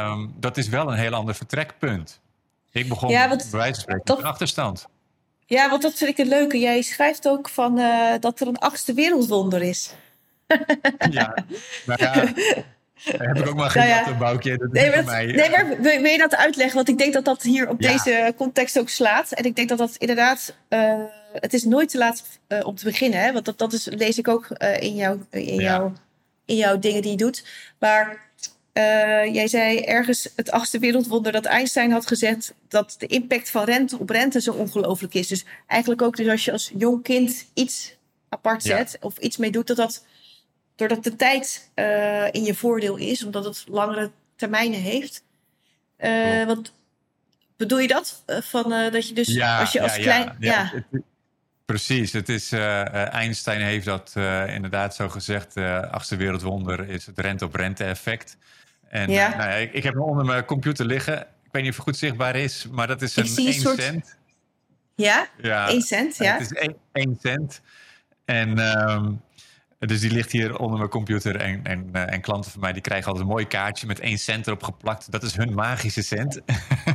um, 0.06 0.34
dat 0.38 0.56
is 0.56 0.68
wel 0.68 0.92
een 0.92 0.98
heel 0.98 1.14
ander 1.14 1.34
vertrekpunt. 1.34 2.20
Ik 2.72 2.88
begon 2.88 3.10
ja, 3.10 3.28
wat, 3.28 3.48
bij 3.50 3.60
wijze 3.60 3.74
van 3.74 3.80
spreken 3.80 4.04
dat, 4.04 4.16
met 4.16 4.24
een 4.24 4.32
achterstand. 4.32 4.86
Ja, 5.46 5.70
want 5.70 5.82
dat 5.82 5.94
vind 5.94 6.10
ik 6.10 6.16
het 6.16 6.26
leuke. 6.26 6.58
Jij 6.58 6.82
schrijft 6.82 7.28
ook 7.28 7.48
van 7.48 7.78
uh, 7.78 8.14
dat 8.20 8.40
er 8.40 8.46
een 8.46 8.58
achtste 8.58 8.94
wereldwonder 8.94 9.62
is. 9.62 9.94
ja, 11.10 11.34
nou 11.86 12.02
ja, 12.02 12.32
heb 13.02 13.38
ik 13.38 13.48
ook 13.48 13.54
maar 13.54 13.70
geen 13.70 13.88
nou 13.88 14.10
ja. 14.10 14.16
boukje. 14.18 14.58
Dat 14.58 14.72
nee, 14.72 14.90
maar, 14.90 15.04
mij. 15.04 15.26
nee, 15.26 15.50
maar 15.50 15.80
wil 15.80 16.04
je 16.04 16.18
dat 16.18 16.36
uitleggen? 16.36 16.76
Want 16.76 16.88
ik 16.88 16.98
denk 16.98 17.12
dat 17.12 17.24
dat 17.24 17.42
hier 17.42 17.68
op 17.68 17.80
ja. 17.80 17.92
deze 17.92 18.34
context 18.36 18.78
ook 18.78 18.88
slaat. 18.88 19.32
En 19.32 19.44
ik 19.44 19.56
denk 19.56 19.68
dat 19.68 19.78
dat 19.78 19.94
inderdaad... 19.98 20.54
Uh, 20.68 21.02
het 21.32 21.52
is 21.54 21.64
nooit 21.64 21.88
te 21.88 21.98
laat 21.98 22.24
uh, 22.48 22.66
om 22.66 22.74
te 22.74 22.84
beginnen. 22.84 23.20
Hè? 23.20 23.32
Want 23.32 23.44
dat, 23.44 23.58
dat 23.58 23.72
is, 23.72 23.86
lees 23.90 24.18
ik 24.18 24.28
ook 24.28 24.48
uh, 24.58 24.80
in, 24.80 24.94
jou, 24.94 25.20
in, 25.30 25.54
ja. 25.54 25.60
jou, 25.60 25.92
in 26.44 26.56
jouw 26.56 26.78
dingen 26.78 27.02
die 27.02 27.10
je 27.10 27.16
doet. 27.16 27.44
Maar 27.78 28.28
jij 29.32 29.48
zei 29.48 29.80
ergens 29.80 30.28
het 30.36 30.50
achtste 30.50 30.78
wereldwonder 30.78 31.32
dat 31.32 31.44
Einstein 31.44 31.90
had 31.90 32.06
gezegd... 32.06 32.54
dat 32.68 32.94
de 32.98 33.06
impact 33.06 33.50
van 33.50 33.64
rente 33.64 33.98
op 33.98 34.10
rente 34.10 34.40
zo 34.40 34.52
ongelooflijk 34.52 35.14
is. 35.14 35.26
Dus 35.26 35.44
eigenlijk 35.66 36.02
ook 36.02 36.16
dus 36.16 36.28
als 36.28 36.44
je 36.44 36.52
als 36.52 36.72
jong 36.76 37.02
kind 37.02 37.46
iets 37.54 37.96
apart 38.28 38.62
zet... 38.62 38.96
of 39.00 39.18
iets 39.18 39.36
mee 39.36 39.50
doet, 39.50 39.66
dat 39.66 39.76
dat 39.76 40.04
doordat 40.80 41.04
de 41.04 41.16
tijd 41.16 41.70
uh, 41.74 42.32
in 42.32 42.44
je 42.44 42.54
voordeel 42.54 42.96
is, 42.96 43.24
omdat 43.24 43.44
het 43.44 43.64
langere 43.68 44.10
termijnen 44.36 44.80
heeft. 44.80 45.24
Uh, 45.98 46.46
wat 46.46 46.72
bedoel 47.56 47.78
je 47.78 47.88
dat? 47.88 48.22
Uh, 48.26 48.36
van, 48.40 48.70
dat 48.70 49.08
je 49.08 49.14
dus 49.14 49.28
ja, 49.28 49.60
als 49.60 49.72
je 49.72 49.82
als 49.82 49.96
ja, 49.96 50.02
klein. 50.02 50.36
Ja, 50.38 50.72
het, 50.72 51.02
precies. 51.64 52.12
Het 52.12 52.28
is, 52.28 52.52
Einstein 52.52 53.60
heeft 53.60 53.84
dat 53.84 54.12
inderdaad 54.46 54.94
zo 54.94 55.08
gezegd. 55.08 55.56
achtste 55.90 56.16
wereldwonder 56.16 56.88
is 56.88 57.06
het 57.06 57.18
rente-op-rente 57.18 57.84
effect. 57.84 58.36
En 58.88 59.08
nou 59.08 59.12
ja, 59.12 59.48
ik, 59.48 59.72
ik, 59.72 59.82
heb 59.82 59.94
hem 59.94 60.02
onder 60.02 60.24
mijn 60.24 60.44
computer 60.44 60.86
liggen. 60.86 61.20
Ik 61.20 61.52
weet 61.52 61.62
niet 61.62 61.70
of 61.70 61.76
het 61.76 61.86
goed 61.86 61.96
zichtbaar 61.96 62.36
is, 62.36 62.66
maar 62.70 62.86
dat 62.86 63.02
is 63.02 63.16
een 63.16 63.36
1 63.36 63.52
soort... 63.52 63.80
cent. 63.80 64.16
Ja, 64.94 65.28
ja 65.42 65.68
1 65.68 65.82
cent, 65.82 66.16
ja. 66.16 66.38
Het 66.38 66.50
is 66.50 66.72
1 66.92 67.18
cent. 67.22 67.60
En 68.24 68.58
um, 68.58 69.20
dus 69.88 70.00
die 70.00 70.10
ligt 70.10 70.32
hier 70.32 70.58
onder 70.58 70.78
mijn 70.78 70.90
computer. 70.90 71.36
En, 71.36 71.64
en, 71.64 71.88
uh, 71.92 72.12
en, 72.12 72.20
klanten 72.20 72.50
van 72.50 72.60
mij 72.60 72.72
die 72.72 72.82
krijgen 72.82 73.06
altijd 73.06 73.24
een 73.24 73.32
mooi 73.32 73.46
kaartje 73.46 73.86
met 73.86 74.00
één 74.00 74.18
cent 74.18 74.46
erop 74.46 74.62
geplakt. 74.62 75.10
Dat 75.10 75.22
is 75.22 75.36
hun 75.36 75.54
magische 75.54 76.02
cent. 76.02 76.40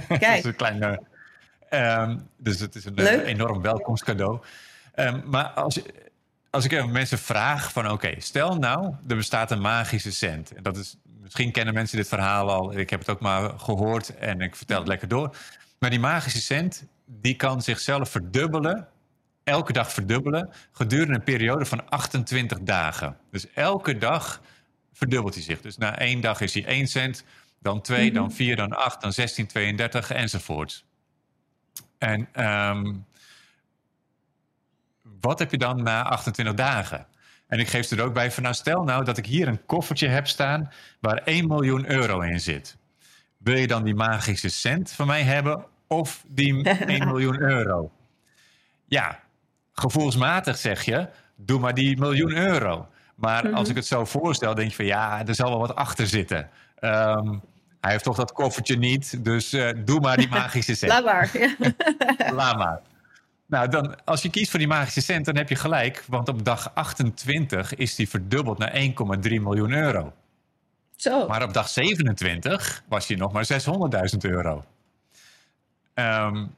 Kijk. 0.08 0.20
dat 0.20 0.36
is 0.36 0.44
een 0.44 0.56
kleine, 0.56 1.02
um, 1.70 2.28
dus 2.38 2.60
het 2.60 2.76
is 2.76 2.86
een 2.86 3.00
uh, 3.00 3.28
enorm 3.28 3.62
welkomstcadeau. 3.62 4.40
Um, 4.96 5.24
maar 5.26 5.46
als, 5.46 5.82
als 6.50 6.66
ik 6.66 6.72
even 6.72 6.92
mensen 6.92 7.18
vraag 7.18 7.72
van 7.72 7.84
oké, 7.84 7.94
okay, 7.94 8.16
stel 8.20 8.56
nou, 8.56 8.94
er 9.08 9.16
bestaat 9.16 9.52
een 9.52 9.62
magische 9.62 10.12
cent. 10.12 10.54
En 10.54 10.64
dat 10.64 10.78
is, 10.78 10.96
misschien 11.22 11.52
kennen 11.52 11.74
mensen 11.74 11.98
dit 11.98 12.08
verhaal 12.08 12.52
al. 12.52 12.78
Ik 12.78 12.90
heb 12.90 13.00
het 13.00 13.10
ook 13.10 13.20
maar 13.20 13.60
gehoord 13.60 14.18
en 14.18 14.42
ik 14.42 14.56
vertel 14.56 14.80
het 14.80 14.88
lekker 14.88 15.08
door. 15.08 15.36
Maar 15.80 15.90
die 15.90 16.00
magische 16.00 16.42
cent, 16.42 16.86
die 17.06 17.36
kan 17.36 17.62
zichzelf 17.62 18.10
verdubbelen 18.10 18.88
elke 19.46 19.74
dag 19.74 19.92
verdubbelen 19.92 20.50
gedurende 20.72 21.14
een 21.14 21.24
periode 21.24 21.66
van 21.66 21.90
28 21.90 22.60
dagen. 22.60 23.18
Dus 23.32 23.52
elke 23.54 23.98
dag 23.98 24.42
verdubbelt 24.94 25.34
hij 25.34 25.44
zich. 25.44 25.62
Dus 25.62 25.78
na 25.78 25.98
één 25.98 26.22
dag 26.22 26.42
is 26.42 26.54
hij 26.54 26.66
1 26.66 26.88
cent, 26.88 27.24
dan 27.60 27.82
2, 27.82 28.12
dan 28.12 28.32
4, 28.32 28.56
dan 28.56 28.74
8, 28.74 29.02
dan 29.02 29.14
16, 29.14 29.48
32 29.48 30.12
enzovoort. 30.12 30.86
En 31.98 32.46
um, 32.46 33.06
wat 35.02 35.40
heb 35.40 35.52
je 35.52 35.58
dan 35.58 35.84
na 35.84 36.04
28 36.04 36.56
dagen? 36.56 37.08
En 37.48 37.60
ik 37.60 37.68
geef 37.68 37.90
er 37.90 38.04
ook 38.04 38.14
bij 38.14 38.32
van, 38.32 38.44
nou 38.44 38.56
stel 38.56 38.84
nou 38.84 39.04
dat 39.04 39.18
ik 39.18 39.26
hier 39.26 39.48
een 39.48 39.66
koffertje 39.66 40.08
heb 40.08 40.28
staan 40.28 40.72
waar 41.00 41.18
1 41.18 41.48
miljoen 41.48 41.92
euro 41.92 42.22
in 42.22 42.40
zit. 42.40 42.78
Wil 43.38 43.56
je 43.56 43.68
dan 43.68 43.84
die 43.84 43.96
magische 43.96 44.50
cent 44.50 44.92
van 44.92 45.08
mij 45.08 45.24
hebben 45.24 45.66
of 45.88 46.24
die 46.28 46.64
1 46.70 47.08
miljoen 47.08 47.42
euro? 47.42 47.92
Ja, 48.86 49.24
gevoelsmatig 49.76 50.58
zeg 50.58 50.84
je, 50.84 51.08
doe 51.36 51.60
maar 51.60 51.74
die 51.74 51.98
miljoen 51.98 52.36
euro. 52.36 52.88
Maar 53.16 53.44
als 53.44 53.62
mhm. 53.62 53.70
ik 53.70 53.76
het 53.76 53.86
zo 53.86 54.06
voorstel, 54.06 54.56
denk 54.56 54.70
je 54.70 54.76
van 54.76 54.86
ja, 54.86 55.26
er 55.26 55.36
zal 55.36 55.50
wel 55.50 55.60
wat 55.60 55.76
achter 55.76 56.08
zitten. 56.08 56.50
Um, 56.80 57.42
hij 57.82 57.92
heeft 57.92 58.04
toch 58.04 58.16
dat 58.16 58.32
koffertje 58.32 58.78
niet, 58.78 59.24
dus 59.24 59.54
uh, 59.54 59.70
doe 59.86 60.00
maar 60.00 60.18
die 60.18 60.30
magische 60.40 60.76
cent. 60.76 60.92
Laat 60.92 61.06
maar. 61.06 61.32
Laat 62.34 62.58
maar. 62.58 62.82
Nou, 63.48 63.70
dan, 63.70 64.06
als 64.06 64.22
je 64.22 64.30
kiest 64.30 64.50
voor 64.50 64.60
die 64.60 64.68
magische 64.68 65.02
cent, 65.02 65.26
dan 65.26 65.38
heb 65.38 65.50
je 65.50 65.56
gelijk. 65.56 66.04
Want 66.08 66.30
op 66.30 66.46
dag 66.46 66.72
28 66.74 67.76
is 67.76 67.96
die 67.96 68.10
verdubbeld 68.10 68.58
naar 68.58 68.74
1,3 68.74 68.82
miljoen 69.22 69.72
euro. 69.72 70.14
Zo. 70.96 71.28
Maar 71.28 71.44
op 71.44 71.54
dag 71.54 71.70
27 71.70 72.84
was 72.88 73.08
die 73.08 73.18
nog 73.18 73.32
maar 73.32 73.48
600.000 73.52 74.18
euro. 74.20 74.64
Um, 75.94 76.56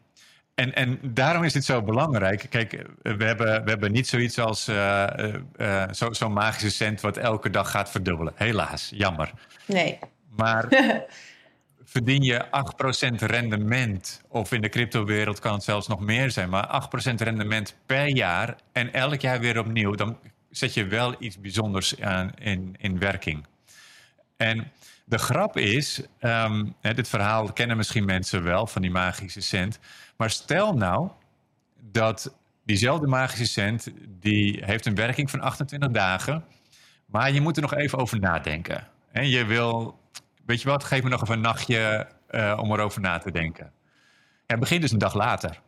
en, 0.58 0.74
en 0.74 1.00
daarom 1.02 1.44
is 1.44 1.54
dit 1.54 1.66
zo 1.66 1.82
belangrijk. 1.82 2.46
Kijk, 2.50 2.72
we 3.02 3.24
hebben, 3.24 3.64
we 3.64 3.70
hebben 3.70 3.92
niet 3.92 4.08
zoiets 4.08 4.40
als 4.40 4.70
uh, 4.70 5.08
uh, 5.58 5.84
zo'n 5.92 6.16
zo 6.16 6.30
magische 6.30 6.70
cent 6.70 7.02
wat 7.02 7.18
elke 7.18 7.50
dag 7.50 7.72
gaat 7.72 7.92
verdubbelen. 7.92 8.34
Helaas, 8.36 8.92
jammer. 8.94 9.32
Nee. 9.66 10.00
Maar 10.36 10.68
verdien 11.84 12.24
je 12.24 12.46
8% 12.46 13.26
rendement, 13.26 14.22
of 14.28 14.52
in 14.52 14.62
de 14.62 14.70
cryptowereld 14.70 15.40
kan 15.40 15.54
het 15.54 15.64
zelfs 15.64 15.88
nog 15.88 16.00
meer 16.00 16.32
zijn, 16.32 16.50
maar 16.50 16.90
8% 17.12 17.14
rendement 17.16 17.76
per 17.86 18.08
jaar 18.08 18.56
en 18.72 18.94
elk 18.94 19.22
jaar 19.22 19.40
weer 19.40 19.60
opnieuw, 19.60 19.92
dan 19.92 20.18
zet 20.50 20.74
je 20.74 20.86
wel 20.86 21.16
iets 21.20 21.40
bijzonders 21.40 22.02
aan 22.02 22.32
in, 22.40 22.76
in 22.78 23.00
werking. 23.00 23.46
En 24.38 24.72
de 25.10 25.18
grap 25.18 25.58
is, 25.58 26.02
um, 26.22 26.76
dit 26.82 27.08
verhaal 27.08 27.54
kennen 27.54 27.78
misschien 27.78 28.06
mensen 28.06 28.44
wel 28.44 28.68
van 28.68 28.82
die 28.82 28.92
magische 28.92 29.42
cent. 29.42 29.80
Maar 30.18 30.30
stel 30.30 30.74
nou 30.74 31.10
dat 31.92 32.36
diezelfde 32.66 33.08
magische 33.08 33.46
cent, 33.46 33.92
die 34.20 34.64
heeft 34.66 34.86
een 34.86 34.96
werking 34.96 35.30
van 35.30 35.42
28 35.42 35.90
dagen. 35.92 36.44
Maar 37.06 37.32
je 37.32 37.42
moet 37.42 37.56
er 37.56 37.62
nog 37.62 37.74
even 37.74 37.98
over 37.98 38.20
nadenken. 38.20 38.88
En 39.12 39.30
je 39.30 39.46
wil, 39.46 40.00
weet 40.46 40.62
je 40.62 40.70
wat, 40.70 40.84
geef 40.84 41.04
me 41.04 41.10
nog 41.10 41.22
even 41.22 41.36
een 41.36 41.42
nachtje 41.42 42.08
uh, 42.32 42.60
om 42.62 42.72
erover 42.72 43.02
na 43.02 43.18
te 43.18 43.32
denken. 43.32 43.72
Het 44.46 44.60
begint 44.60 44.82
dus 44.82 44.92
een 44.92 44.98
dag 44.98 45.14
later. 45.14 45.62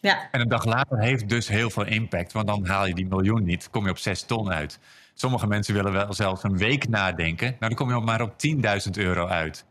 Ja. 0.00 0.28
En 0.30 0.40
een 0.40 0.48
dag 0.48 0.64
later 0.64 0.98
heeft 0.98 1.28
dus 1.28 1.48
heel 1.48 1.70
veel 1.70 1.86
impact, 1.86 2.32
want 2.32 2.46
dan 2.46 2.66
haal 2.66 2.86
je 2.86 2.94
die 2.94 3.06
miljoen 3.06 3.44
niet, 3.44 3.70
kom 3.70 3.84
je 3.84 3.90
op 3.90 3.98
6 3.98 4.22
ton 4.22 4.52
uit. 4.52 4.78
Sommige 5.20 5.46
mensen 5.46 5.74
willen 5.74 5.92
wel 5.92 6.12
zelfs 6.12 6.42
een 6.42 6.56
week 6.56 6.88
nadenken. 6.88 7.46
Nou, 7.46 7.58
dan 7.58 7.74
kom 7.74 7.88
je 7.88 8.00
maar 8.00 8.22
op 8.22 8.32
10.000 8.32 8.90
euro 8.92 9.26
uit. 9.26 9.64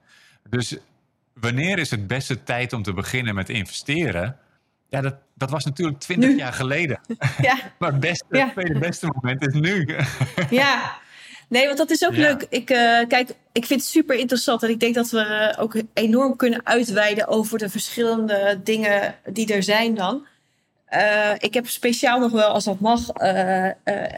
Dus 0.49 0.77
wanneer 1.33 1.79
is 1.79 1.91
het 1.91 2.07
beste 2.07 2.43
tijd 2.43 2.73
om 2.73 2.83
te 2.83 2.93
beginnen 2.93 3.35
met 3.35 3.49
investeren? 3.49 4.37
Ja, 4.89 5.01
dat, 5.01 5.15
dat 5.33 5.49
was 5.49 5.65
natuurlijk 5.65 5.99
20 5.99 6.35
jaar 6.35 6.53
geleden. 6.53 6.99
Ja. 7.41 7.57
maar 7.79 7.91
het 7.91 7.99
beste, 7.99 8.25
ja. 8.29 8.49
tweede 8.51 8.79
beste 8.79 9.07
moment 9.13 9.47
is 9.47 9.53
nu. 9.53 9.95
ja. 10.61 10.97
Nee, 11.47 11.65
want 11.65 11.77
dat 11.77 11.89
is 11.89 12.05
ook 12.05 12.15
ja. 12.15 12.21
leuk. 12.21 12.45
Ik, 12.49 12.69
uh, 12.69 13.07
kijk, 13.07 13.29
ik 13.51 13.65
vind 13.65 13.81
het 13.81 13.89
super 13.89 14.15
interessant. 14.15 14.63
En 14.63 14.69
ik 14.69 14.79
denk 14.79 14.95
dat 14.95 15.09
we 15.09 15.53
uh, 15.55 15.63
ook 15.63 15.81
enorm 15.93 16.35
kunnen 16.35 16.65
uitweiden 16.65 17.27
over 17.27 17.57
de 17.57 17.69
verschillende 17.69 18.59
dingen 18.63 19.15
die 19.25 19.53
er 19.53 19.63
zijn 19.63 19.95
dan. 19.95 20.25
Uh, 20.93 21.31
ik 21.37 21.53
heb 21.53 21.67
speciaal 21.67 22.19
nog 22.19 22.31
wel, 22.31 22.49
als 22.49 22.63
dat 22.63 22.79
mag, 22.79 23.07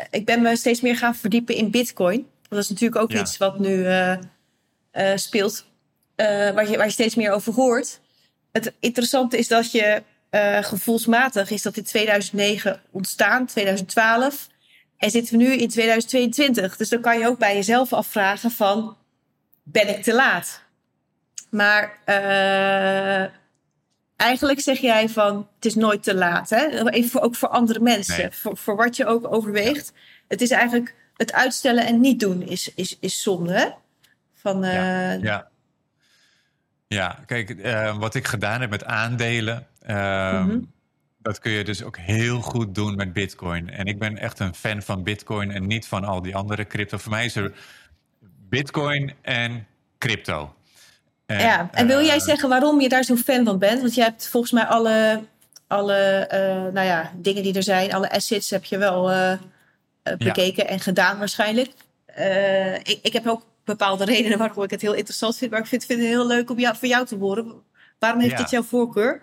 ik 0.10 0.26
ben 0.26 0.42
me 0.42 0.56
steeds 0.56 0.82
meer 0.82 0.98
gaan 0.98 1.16
verdiepen 1.16 1.56
in 1.56 1.72
Bitcoin. 1.72 2.28
Dat 2.50 2.60
is 2.60 2.70
natuurlijk 2.70 3.02
ook 3.02 3.12
ja. 3.12 3.20
iets 3.20 3.38
wat 3.38 3.60
nu 3.60 3.86
speelt. 5.16 5.66
Waar, 6.16 6.70
je, 6.70 6.78
waar 6.78 6.86
je 6.86 6.92
steeds 6.92 7.16
meer 7.16 7.32
over 7.32 7.54
hoort. 7.54 8.00
Het 8.52 8.74
interessante 8.80 9.38
is 9.38 9.48
dat 9.48 9.72
je 9.72 10.04
gevoelsmatig 10.62 11.50
is 11.50 11.62
dat 11.62 11.78
in 11.78 11.84
2009 11.84 12.82
ontstaan, 12.92 13.46
2012. 13.46 14.48
En 14.98 15.10
zitten 15.10 15.38
we 15.38 15.44
nu 15.44 15.54
in 15.54 15.70
2022. 15.70 16.78
Dus 16.78 16.90
dan 16.90 17.02
kan 17.02 17.20
je 17.20 17.28
ook 17.28 17.38
bij 17.38 17.56
jezelf 17.56 17.94
afvragen 17.94 18.52
van, 18.52 18.98
ben 19.64 19.90
ik 19.90 20.04
te 20.04 20.14
laat? 20.14 20.62
Maar 21.50 21.98
eigenlijk 24.22 24.60
zeg 24.60 24.80
jij 24.80 25.10
van, 25.10 25.48
het 25.56 25.66
is 25.66 25.76
nooit 25.76 26.04
te 26.04 26.16
laat. 26.16 26.50
Hè? 26.50 26.90
Even 26.90 27.10
voor, 27.10 27.22
ook 27.22 27.36
voor 27.36 27.50
andere 27.50 27.80
mensen. 27.80 28.18
Nee. 28.18 28.32
Voor, 28.32 28.58
voor 28.58 28.76
wat 28.76 28.96
je 28.96 29.06
ook 29.06 29.34
overweegt. 29.34 29.94
Het 30.28 30.42
is 30.42 30.50
eigenlijk 30.50 30.96
het 31.18 31.34
uitstellen 31.34 31.86
en 31.86 32.00
niet 32.00 32.20
doen 32.20 32.42
is, 32.42 32.74
is, 32.74 32.98
is 33.00 33.22
zonde. 33.22 33.54
Hè? 33.54 33.70
Van, 34.34 34.62
ja. 34.62 35.12
ja. 35.12 35.50
Ja, 36.88 37.20
kijk, 37.26 37.50
uh, 37.50 37.98
wat 37.98 38.16
ik 38.16 38.28
gedaan 38.28 38.62
heb 38.62 38.70
met 38.70 38.86
aandelen, 38.86 39.68
uh, 39.88 40.42
mm-hmm. 40.42 40.72
dat 41.18 41.40
kun 41.40 41.52
je 41.52 41.64
dus 41.64 41.84
ook 41.84 41.98
heel 41.98 42.42
goed 42.42 42.76
doen 42.76 42.96
met 42.96 43.14
Bitcoin. 43.14 43.70
En 43.70 43.86
ik 43.86 44.00
ben 44.00 44.18
echt 44.18 44.40
een 44.40 44.56
fan 44.56 44.82
van 44.82 45.04
Bitcoin 45.04 45.52
en 45.52 45.68
niet 45.68 45.88
van 45.88 46.04
al 46.04 46.22
die 46.22 46.36
andere 46.36 46.68
crypto. 46.68 46.98
Voor 46.98 47.12
mij 47.12 47.26
is 47.26 47.36
er 47.36 47.54
Bitcoin 48.50 49.14
en 49.22 49.68
crypto. 49.98 50.56
En, 51.32 51.46
ja, 51.46 51.70
en 51.72 51.88
wil 51.88 52.02
jij 52.02 52.16
uh, 52.16 52.22
zeggen 52.22 52.50
waarom 52.50 52.82
je 52.82 52.90
daar 52.90 53.04
zo'n 53.04 53.18
fan 53.18 53.46
van 53.46 53.60
bent? 53.60 53.82
Want 53.82 53.96
jij 53.96 54.06
hebt 54.06 54.28
volgens 54.28 54.52
mij 54.52 54.66
alle, 54.66 55.24
alle 55.68 56.30
uh, 56.34 56.74
nou 56.74 56.88
ja, 56.88 57.12
dingen 57.16 57.44
die 57.44 57.54
er 57.54 57.64
zijn, 57.64 57.94
alle 57.94 58.12
assets 58.12 58.50
heb 58.50 58.66
je 58.66 58.78
wel 58.78 59.12
uh, 59.12 59.34
bekeken 60.18 60.64
ja. 60.64 60.70
en 60.70 60.80
gedaan 60.80 61.18
waarschijnlijk. 61.18 61.72
Ik, 62.84 63.00
ik, 63.02 63.14
heb 63.14 63.28
ook 63.28 63.46
bepaalde 63.64 64.06
redenen 64.14 64.38
waarom 64.38 64.64
ik 64.64 64.70
het 64.72 64.82
heel 64.82 64.94
interessant 64.94 65.38
vind, 65.38 65.52
maar 65.52 65.60
ik 65.60 65.66
vind, 65.66 65.86
vind 65.86 66.00
het 66.00 66.10
heel 66.10 66.28
leuk 66.28 66.50
om 66.50 66.60
jou, 66.60 66.76
voor 66.76 66.88
jou 66.88 67.06
te 67.06 67.16
horen. 67.16 67.54
Waarom 68.00 68.20
heeft 68.20 68.32
ja. 68.32 68.38
dit 68.38 68.50
jouw 68.50 68.64
voorkeur? 68.64 69.22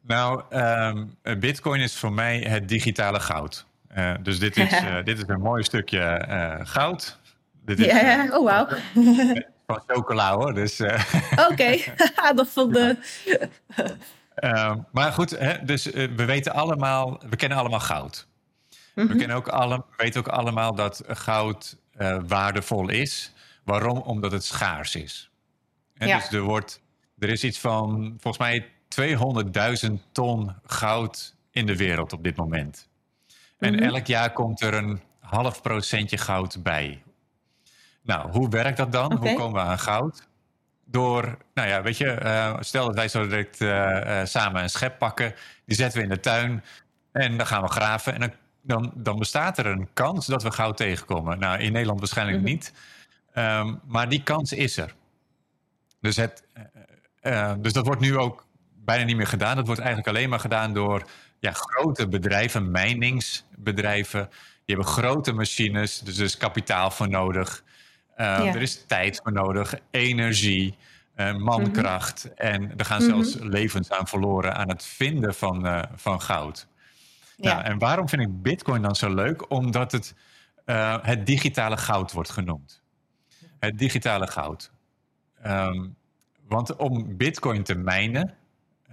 Nou, 0.00 0.42
um, 0.50 1.16
Bitcoin 1.40 1.80
is 1.80 1.96
voor 1.96 2.12
mij 2.12 2.38
het 2.38 2.68
digitale 2.68 3.20
goud. 3.20 3.66
Uh, 3.96 4.14
dus 4.22 4.38
dit 4.38 4.56
is, 4.56 4.72
uh, 4.72 4.96
dit 5.04 5.18
is 5.18 5.24
een 5.26 5.40
mooi 5.40 5.62
stukje 5.62 6.24
uh, 6.28 6.54
goud. 6.62 7.18
Dit 7.64 7.78
is, 7.78 7.86
ja, 7.86 8.28
oh 8.30 8.44
wauw. 8.44 8.68
van 9.72 9.82
chocola 9.86 10.34
hoor. 10.34 10.54
Dus, 10.54 10.80
Oké, 10.80 11.04
okay. 11.50 11.94
dat 12.36 12.48
vond 12.48 12.74
de. 12.74 12.96
maar 14.92 15.12
goed, 15.12 15.30
hè, 15.30 15.64
dus 15.64 15.84
we 15.92 16.24
weten 16.24 16.52
allemaal, 16.52 17.20
we 17.30 17.36
kennen 17.36 17.58
allemaal 17.58 17.80
goud. 17.80 18.26
Mm 18.68 18.78
-hmm. 18.94 19.12
We 19.12 19.18
kennen 19.18 19.36
ook 19.36 19.48
alle, 19.48 19.84
weten 19.96 20.20
ook 20.20 20.28
allemaal 20.28 20.74
dat 20.74 21.02
goud 21.06 21.76
waardevol 22.26 22.88
is. 22.88 23.32
Waarom? 23.64 23.98
Omdat 23.98 24.32
het 24.32 24.44
schaars 24.44 24.94
is. 24.94 25.30
En 25.94 26.08
ja. 26.08 26.18
Dus 26.18 26.32
er, 26.32 26.40
wordt, 26.40 26.80
er 27.18 27.28
is 27.28 27.44
iets 27.44 27.58
van, 27.58 28.16
volgens 28.20 28.38
mij 28.38 28.66
200.000 29.88 29.92
ton 30.12 30.54
goud 30.66 31.34
in 31.50 31.66
de 31.66 31.76
wereld 31.76 32.12
op 32.12 32.24
dit 32.24 32.36
moment. 32.36 32.88
En 33.58 33.72
mm 33.72 33.78
-hmm. 33.78 33.88
elk 33.88 34.06
jaar 34.06 34.32
komt 34.32 34.60
er 34.60 34.74
een 34.74 35.00
half 35.20 35.62
procentje 35.62 36.18
goud 36.18 36.62
bij. 36.62 37.02
Nou, 38.08 38.30
hoe 38.30 38.48
werkt 38.48 38.76
dat 38.76 38.92
dan? 38.92 39.12
Okay. 39.12 39.28
Hoe 39.28 39.38
komen 39.38 39.62
we 39.62 39.68
aan 39.68 39.78
goud? 39.78 40.28
Door, 40.84 41.38
nou 41.54 41.68
ja, 41.68 41.82
weet 41.82 41.96
je, 41.96 42.20
uh, 42.22 42.56
stel 42.60 42.86
dat 42.86 42.94
wij 42.94 43.08
zo 43.08 43.26
direct 43.26 43.60
uh, 43.60 43.68
uh, 43.68 44.24
samen 44.24 44.62
een 44.62 44.70
schep 44.70 44.98
pakken, 44.98 45.34
die 45.64 45.76
zetten 45.76 45.98
we 45.98 46.04
in 46.04 46.10
de 46.10 46.20
tuin 46.20 46.64
en 47.12 47.36
dan 47.36 47.46
gaan 47.46 47.62
we 47.62 47.68
graven 47.68 48.14
en 48.14 48.20
dan, 48.20 48.32
dan, 48.62 48.92
dan 48.94 49.18
bestaat 49.18 49.58
er 49.58 49.66
een 49.66 49.88
kans 49.92 50.26
dat 50.26 50.42
we 50.42 50.50
goud 50.50 50.76
tegenkomen. 50.76 51.38
Nou, 51.38 51.58
in 51.58 51.72
Nederland 51.72 51.98
waarschijnlijk 51.98 52.38
mm 52.38 52.44
-hmm. 52.44 52.52
niet, 52.52 52.72
um, 53.34 53.80
maar 53.84 54.08
die 54.08 54.22
kans 54.22 54.52
is 54.52 54.76
er. 54.76 54.94
Dus, 56.00 56.16
het, 56.16 56.42
dus 57.58 57.72
dat 57.72 57.86
wordt 57.86 58.00
nu 58.00 58.16
ook 58.16 58.46
bijna 58.84 59.04
niet 59.04 59.16
meer 59.16 59.26
gedaan. 59.26 59.56
Dat 59.56 59.66
wordt 59.66 59.80
eigenlijk 59.80 60.16
alleen 60.16 60.28
maar 60.28 60.40
gedaan 60.40 60.74
door 60.74 61.08
ja, 61.38 61.52
grote 61.52 62.08
bedrijven, 62.08 62.70
mijningsbedrijven. 62.70 64.28
Die 64.64 64.76
hebben 64.76 64.92
grote 64.92 65.32
machines, 65.32 66.00
dus 66.00 66.18
er 66.18 66.24
is 66.24 66.36
kapitaal 66.36 66.90
voor 66.90 67.08
nodig. 67.08 67.62
Ja. 68.18 68.44
Er 68.44 68.62
is 68.62 68.84
tijd 68.86 69.20
voor 69.22 69.32
nodig, 69.32 69.74
energie, 69.90 70.76
uh, 71.16 71.36
mankracht. 71.36 72.24
Mm 72.24 72.30
-hmm. 72.36 72.46
En 72.52 72.76
er 72.76 72.84
gaan 72.84 73.00
zelfs 73.00 73.34
mm 73.34 73.40
-hmm. 73.40 73.50
levens 73.50 73.90
aan 73.90 74.08
verloren 74.08 74.56
aan 74.56 74.68
het 74.68 74.84
vinden 74.84 75.34
van, 75.34 75.66
uh, 75.66 75.82
van 75.94 76.20
goud. 76.20 76.66
Ja. 77.36 77.54
Nou, 77.54 77.64
en 77.64 77.78
waarom 77.78 78.08
vind 78.08 78.22
ik 78.22 78.42
Bitcoin 78.42 78.82
dan 78.82 78.96
zo 78.96 79.14
leuk? 79.14 79.50
Omdat 79.50 79.92
het 79.92 80.14
het 81.02 81.26
digitale 81.26 81.76
goud 81.76 82.12
wordt 82.12 82.30
genoemd. 82.30 82.82
Het 83.58 83.78
digitale 83.78 84.26
goud. 84.26 84.70
Um, 85.46 85.96
want 86.48 86.76
om 86.76 87.16
Bitcoin 87.16 87.62
te 87.62 87.74
mijnen, 87.74 88.34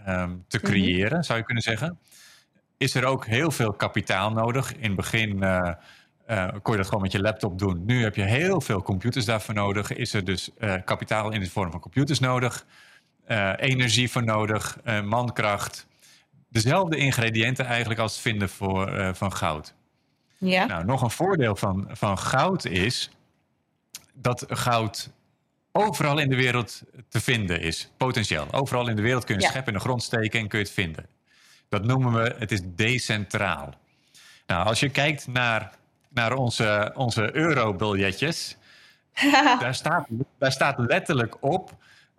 um, 0.08 0.46
te 0.48 0.60
creëren, 0.60 1.08
mm 1.08 1.14
-hmm. 1.14 1.24
zou 1.24 1.40
je 1.40 1.46
kunnen 1.46 1.64
zeggen, 1.64 2.00
is 2.78 2.96
er 2.96 3.06
ook 3.06 3.26
heel 3.26 3.52
veel 3.52 3.74
kapitaal 3.74 4.32
nodig. 4.32 4.76
In 4.76 4.84
het 4.84 4.96
begin 4.96 5.44
uh, 5.44 5.74
uh, 6.30 6.48
kon 6.62 6.72
je 6.72 6.78
dat 6.78 6.88
gewoon 6.88 7.02
met 7.02 7.12
je 7.12 7.22
laptop 7.22 7.60
doen. 7.60 7.86
Nu 7.86 8.04
heb 8.04 8.16
je 8.16 8.22
heel 8.22 8.62
veel 8.62 8.82
computers 8.82 9.26
daarvoor 9.26 9.54
nodig. 9.54 9.94
Is 9.94 10.14
er 10.14 10.26
dus 10.26 10.50
uh, 10.58 10.74
kapitaal 10.86 11.32
in 11.32 11.40
de 11.40 11.50
vorm 11.50 11.72
van 11.72 11.80
computers 11.80 12.20
nodig, 12.20 12.66
energie 13.58 14.12
voor 14.12 14.24
nodig, 14.24 14.78
mankracht. 15.04 15.88
Dezelfde 16.50 16.98
ingrediënten 16.98 17.66
eigenlijk 17.66 18.00
als 18.00 18.14
het 18.14 18.22
vinden 18.22 18.50
voor, 18.50 19.16
van 19.16 19.34
goud. 19.34 19.74
Ja. 20.38 20.66
Nou, 20.66 20.86
nog 20.86 21.02
een 21.02 21.12
voordeel 21.12 21.56
van, 21.56 21.88
van 21.92 22.18
goud 22.18 22.66
is 22.66 23.10
dat 24.14 24.46
goud 24.48 25.10
overal 25.72 26.18
in 26.18 26.30
de 26.30 26.36
wereld 26.36 26.84
te 27.10 27.22
vinden 27.22 27.62
is, 27.62 27.92
potentieel. 27.98 28.54
Overal 28.54 28.88
in 28.88 28.96
de 28.96 29.02
wereld 29.02 29.24
kun 29.24 29.36
je 29.36 29.42
ja. 29.42 29.50
schep 29.50 29.68
in 29.68 29.74
de 29.74 29.80
grond 29.80 30.04
steken 30.04 30.40
en 30.40 30.48
kun 30.48 30.60
je 30.60 30.66
het 30.66 30.74
vinden. 30.74 31.06
Dat 31.70 31.86
noemen 31.86 32.14
we, 32.14 32.36
het 32.38 32.52
is 32.52 32.62
decentraal. 32.66 33.74
Nou, 34.48 34.66
als 34.66 34.80
je 34.80 34.90
kijkt 34.90 35.28
naar, 35.28 35.72
naar 36.16 36.34
onze, 36.34 36.91
onze 36.95 37.36
eurobiljetjes, 37.36 38.57
daar, 39.59 39.76
staat, 39.76 40.07
daar 40.38 40.51
staat 40.51 40.80
letterlijk 40.80 41.43
op 41.43 41.76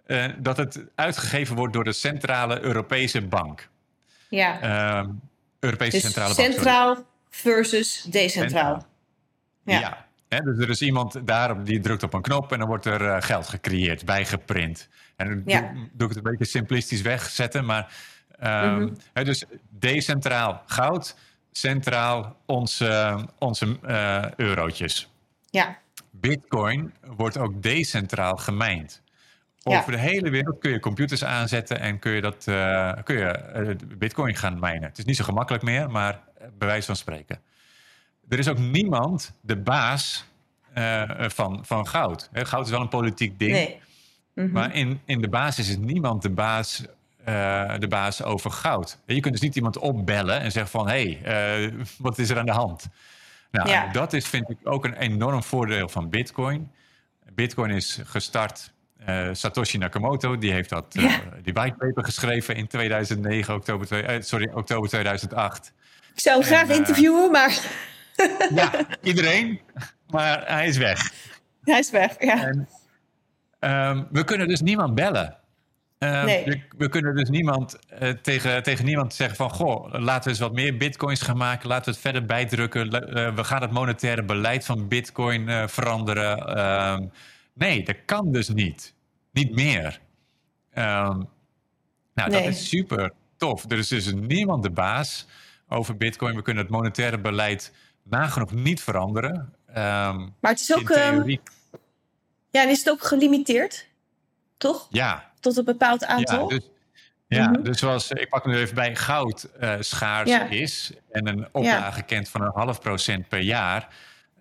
uh, 0.07 0.25
dat 0.39 0.57
het 0.57 0.85
uitgegeven 0.95 1.57
wordt 1.57 1.73
door 1.73 1.85
de 1.85 1.93
Centrale 1.93 2.61
Europese 2.61 3.23
Bank. 3.23 3.69
Ja. 4.29 4.63
Uh, 5.03 5.09
Europese 5.61 5.91
dus 5.91 6.01
Centrale 6.01 6.35
Bank. 6.35 6.53
Centraal 6.53 7.05
versus 7.31 8.03
decentraal. 8.03 8.87
Ja. 9.65 9.79
ja. 9.79 10.07
He, 10.29 10.41
dus 10.41 10.59
er 10.59 10.71
is 10.71 10.83
iemand 10.83 11.27
daar 11.27 11.65
die 11.65 11.81
drukt 11.81 12.03
op 12.03 12.15
een 12.15 12.23
knop 12.23 12.53
en 12.53 12.59
dan 12.59 12.69
wordt 12.69 12.85
er 12.85 13.01
uh, 13.01 13.17
geld 13.21 13.49
gecreëerd, 13.49 14.05
bijgeprint. 14.05 14.89
En 15.17 15.29
dan 15.29 15.43
ja. 15.47 15.61
doe, 15.61 15.89
doe, 15.93 16.09
ik 16.09 16.15
het 16.15 16.25
een 16.25 16.31
beetje 16.31 16.45
simplistisch 16.45 17.01
wegzetten, 17.01 17.65
maar 17.65 17.93
um, 18.43 18.51
mm 18.51 18.79
-hmm. 18.79 18.97
he, 19.13 19.25
dus 19.25 19.45
decentraal 19.69 20.63
goud, 20.67 21.17
centraal 21.57 22.37
onze, 22.47 23.19
onze 23.39 23.79
uh, 23.89 24.31
eurotjes. 24.37 25.09
Ja. 25.51 25.79
Bitcoin 26.11 26.93
wordt 27.17 27.39
ook 27.39 27.63
decentraal 27.63 28.37
gemijnd. 28.37 29.03
Over 29.63 29.93
ja. 29.93 29.97
de 29.97 30.03
hele 30.03 30.31
wereld 30.31 30.59
kun 30.59 30.71
je 30.71 30.81
computers 30.81 31.25
aanzetten 31.25 31.81
en 31.81 31.99
kun 31.99 32.13
je, 32.13 32.21
dat, 32.21 32.47
uh, 32.49 32.93
kun 33.05 33.17
je 33.17 33.77
Bitcoin 33.99 34.37
gaan 34.37 34.59
mijnen. 34.59 34.89
Het 34.89 34.99
is 34.99 35.05
niet 35.05 35.17
zo 35.17 35.25
gemakkelijk 35.25 35.65
meer, 35.65 35.91
maar 35.91 36.21
bij 36.59 36.69
wijze 36.69 36.87
van 36.87 36.97
spreken 36.97 37.41
er 38.29 38.39
is 38.39 38.49
ook 38.49 38.59
niemand 38.59 39.33
de 39.41 39.57
baas 39.57 40.25
van, 41.19 41.65
van 41.65 41.87
goud. 41.87 42.29
Goud 42.33 42.65
is 42.65 42.71
wel 42.71 42.81
een 42.81 42.89
politiek 42.89 43.39
ding. 43.39 43.53
Nee. 43.53 43.81
Mm 44.35 44.45
-hmm. 44.45 44.53
Maar 44.53 44.75
in, 44.75 45.01
in 45.05 45.21
de 45.21 45.29
basis 45.29 45.69
is 45.69 45.77
niemand 45.77 46.23
de 46.23 46.31
baas, 46.31 46.85
uh, 47.29 47.75
de 47.79 47.89
baas 47.89 48.23
over 48.23 48.51
goud. 48.51 48.99
Je 49.07 49.21
kunt 49.21 49.35
dus 49.35 49.43
niet 49.43 49.57
iemand 49.57 49.79
opbellen 49.79 50.41
en 50.41 50.53
zeggen 50.53 50.71
van... 50.71 50.89
hé, 50.89 51.19
hey, 51.23 51.65
uh, 51.65 51.73
wat 51.99 52.19
is 52.19 52.31
er 52.31 52.39
aan 52.39 52.47
de 52.47 52.53
hand? 52.53 52.89
Nou, 53.51 53.69
ja. 53.69 53.93
dat 53.93 54.13
is 54.13 54.27
vind 54.27 54.51
ik 54.51 54.57
ook 54.65 54.85
een 54.85 54.95
enorm 54.95 55.43
voordeel 55.43 55.89
van 55.89 56.11
Bitcoin. 56.11 56.71
Bitcoin 57.35 57.71
is 57.71 58.01
gestart... 58.05 58.75
Satoshi 59.33 59.79
Nakamoto, 59.79 60.39
die 60.39 60.53
heeft 60.53 60.69
dat, 60.69 60.85
ja. 60.89 61.21
die 61.43 61.53
whitepaper 61.53 62.05
geschreven 62.05 62.57
in 62.57 62.67
2009, 62.67 63.55
oktober, 63.55 63.87
sorry, 64.25 64.51
oktober 64.55 64.89
2008. 64.89 65.73
Ik 66.15 66.21
zou 66.21 66.43
hem 66.43 66.53
en, 66.53 66.57
graag 66.57 66.77
interviewen, 66.77 67.31
maar... 67.31 67.61
Ja, 68.55 68.73
iedereen. 69.03 69.61
Maar 70.09 70.43
hij 70.47 70.67
is 70.67 70.77
weg. 70.77 71.13
Hij 71.63 71.79
is 71.79 71.91
weg, 71.91 72.15
ja. 72.19 72.47
En, 72.47 72.69
um, 73.61 74.09
we 74.11 74.25
kunnen 74.25 74.49
dus 74.49 74.61
niemand 74.61 74.95
bellen. 74.95 75.37
Nee. 75.99 76.45
we, 76.45 76.61
we, 76.77 76.89
kunnen 76.89 77.15
dus 77.15 77.29
niemand 77.29 77.79
uh, 78.03 78.11
tegen, 78.11 78.63
tegen 78.63 78.85
niemand 78.85 79.15
zeggen 79.15 79.37
van... 79.37 79.51
goh, 79.51 79.93
laten 79.93 80.25
we 80.25 80.31
eens 80.31 80.39
wat 80.39 80.53
meer 80.53 80.77
bitcoins 80.77 81.23
gaan 81.23 81.37
maken. 81.37 81.69
Laten 81.69 81.85
we 81.85 81.91
het 81.91 82.01
verder 82.01 82.25
bijdrukken. 82.25 82.95
Uh, 82.95 83.35
we 83.35 83.45
gaan 83.45 83.63
het 83.63 83.71
monetaire 83.71 84.25
beleid 84.25 84.65
van 84.65 84.89
bitcoin 84.89 85.49
uh, 85.49 85.67
veranderen. 85.67 86.59
Um, 86.93 87.11
nee, 87.55 87.85
dat 87.85 87.97
kan 88.05 88.33
dus 88.33 88.49
niet. 88.49 88.95
Niet 89.33 89.55
meer. 89.55 90.01
nou, 90.75 91.27
nee. 92.15 92.31
dat 92.31 92.45
is 92.45 92.69
super 92.69 93.13
tof. 93.37 93.71
Er 93.71 93.79
is 93.79 93.89
dus 93.89 94.13
niemand 94.15 94.63
de 94.63 94.71
baas 94.71 95.27
over 95.69 95.97
bitcoin. 95.97 96.37
We 96.37 96.43
kunnen 96.43 96.63
het 96.63 96.73
monetaire 96.73 97.19
beleid 97.19 97.73
nagenoeg 98.03 98.53
niet 98.53 98.81
veranderen. 98.81 99.55
Maar 99.75 100.31
het 100.41 100.61
is 100.61 100.75
ook. 100.75 100.89
Ja, 102.51 102.63
en 102.63 102.69
is 102.69 102.79
het 102.79 102.91
ook 102.91 103.05
gelimiteerd? 103.05 103.87
Toch? 104.57 104.87
Ja. 104.91 105.31
Tot 105.41 105.57
een 105.57 105.65
bepaald 105.65 106.05
aantal? 106.05 106.43
Ja, 106.43 106.57
dus, 106.57 106.71
ja, 107.27 107.49
mm 107.49 107.55
-hmm. 107.55 107.65
dus 107.65 107.79
zoals 107.79 108.11
ik 108.11 108.29
pak 108.29 108.47
nu 108.47 108.57
even 108.57 108.75
bij 108.75 108.97
goud 108.97 109.49
uh, 109.61 109.75
schaars 109.81 110.31
ja. 110.31 110.49
is 110.49 110.93
en 111.11 111.29
een 111.29 111.49
oplage 111.53 111.99
ja. 111.99 112.05
kent 112.07 112.29
van 112.29 112.43
een 112.43 112.53
half 112.55 112.81
procent 112.81 113.29
per 113.29 113.41
jaar, 113.41 113.89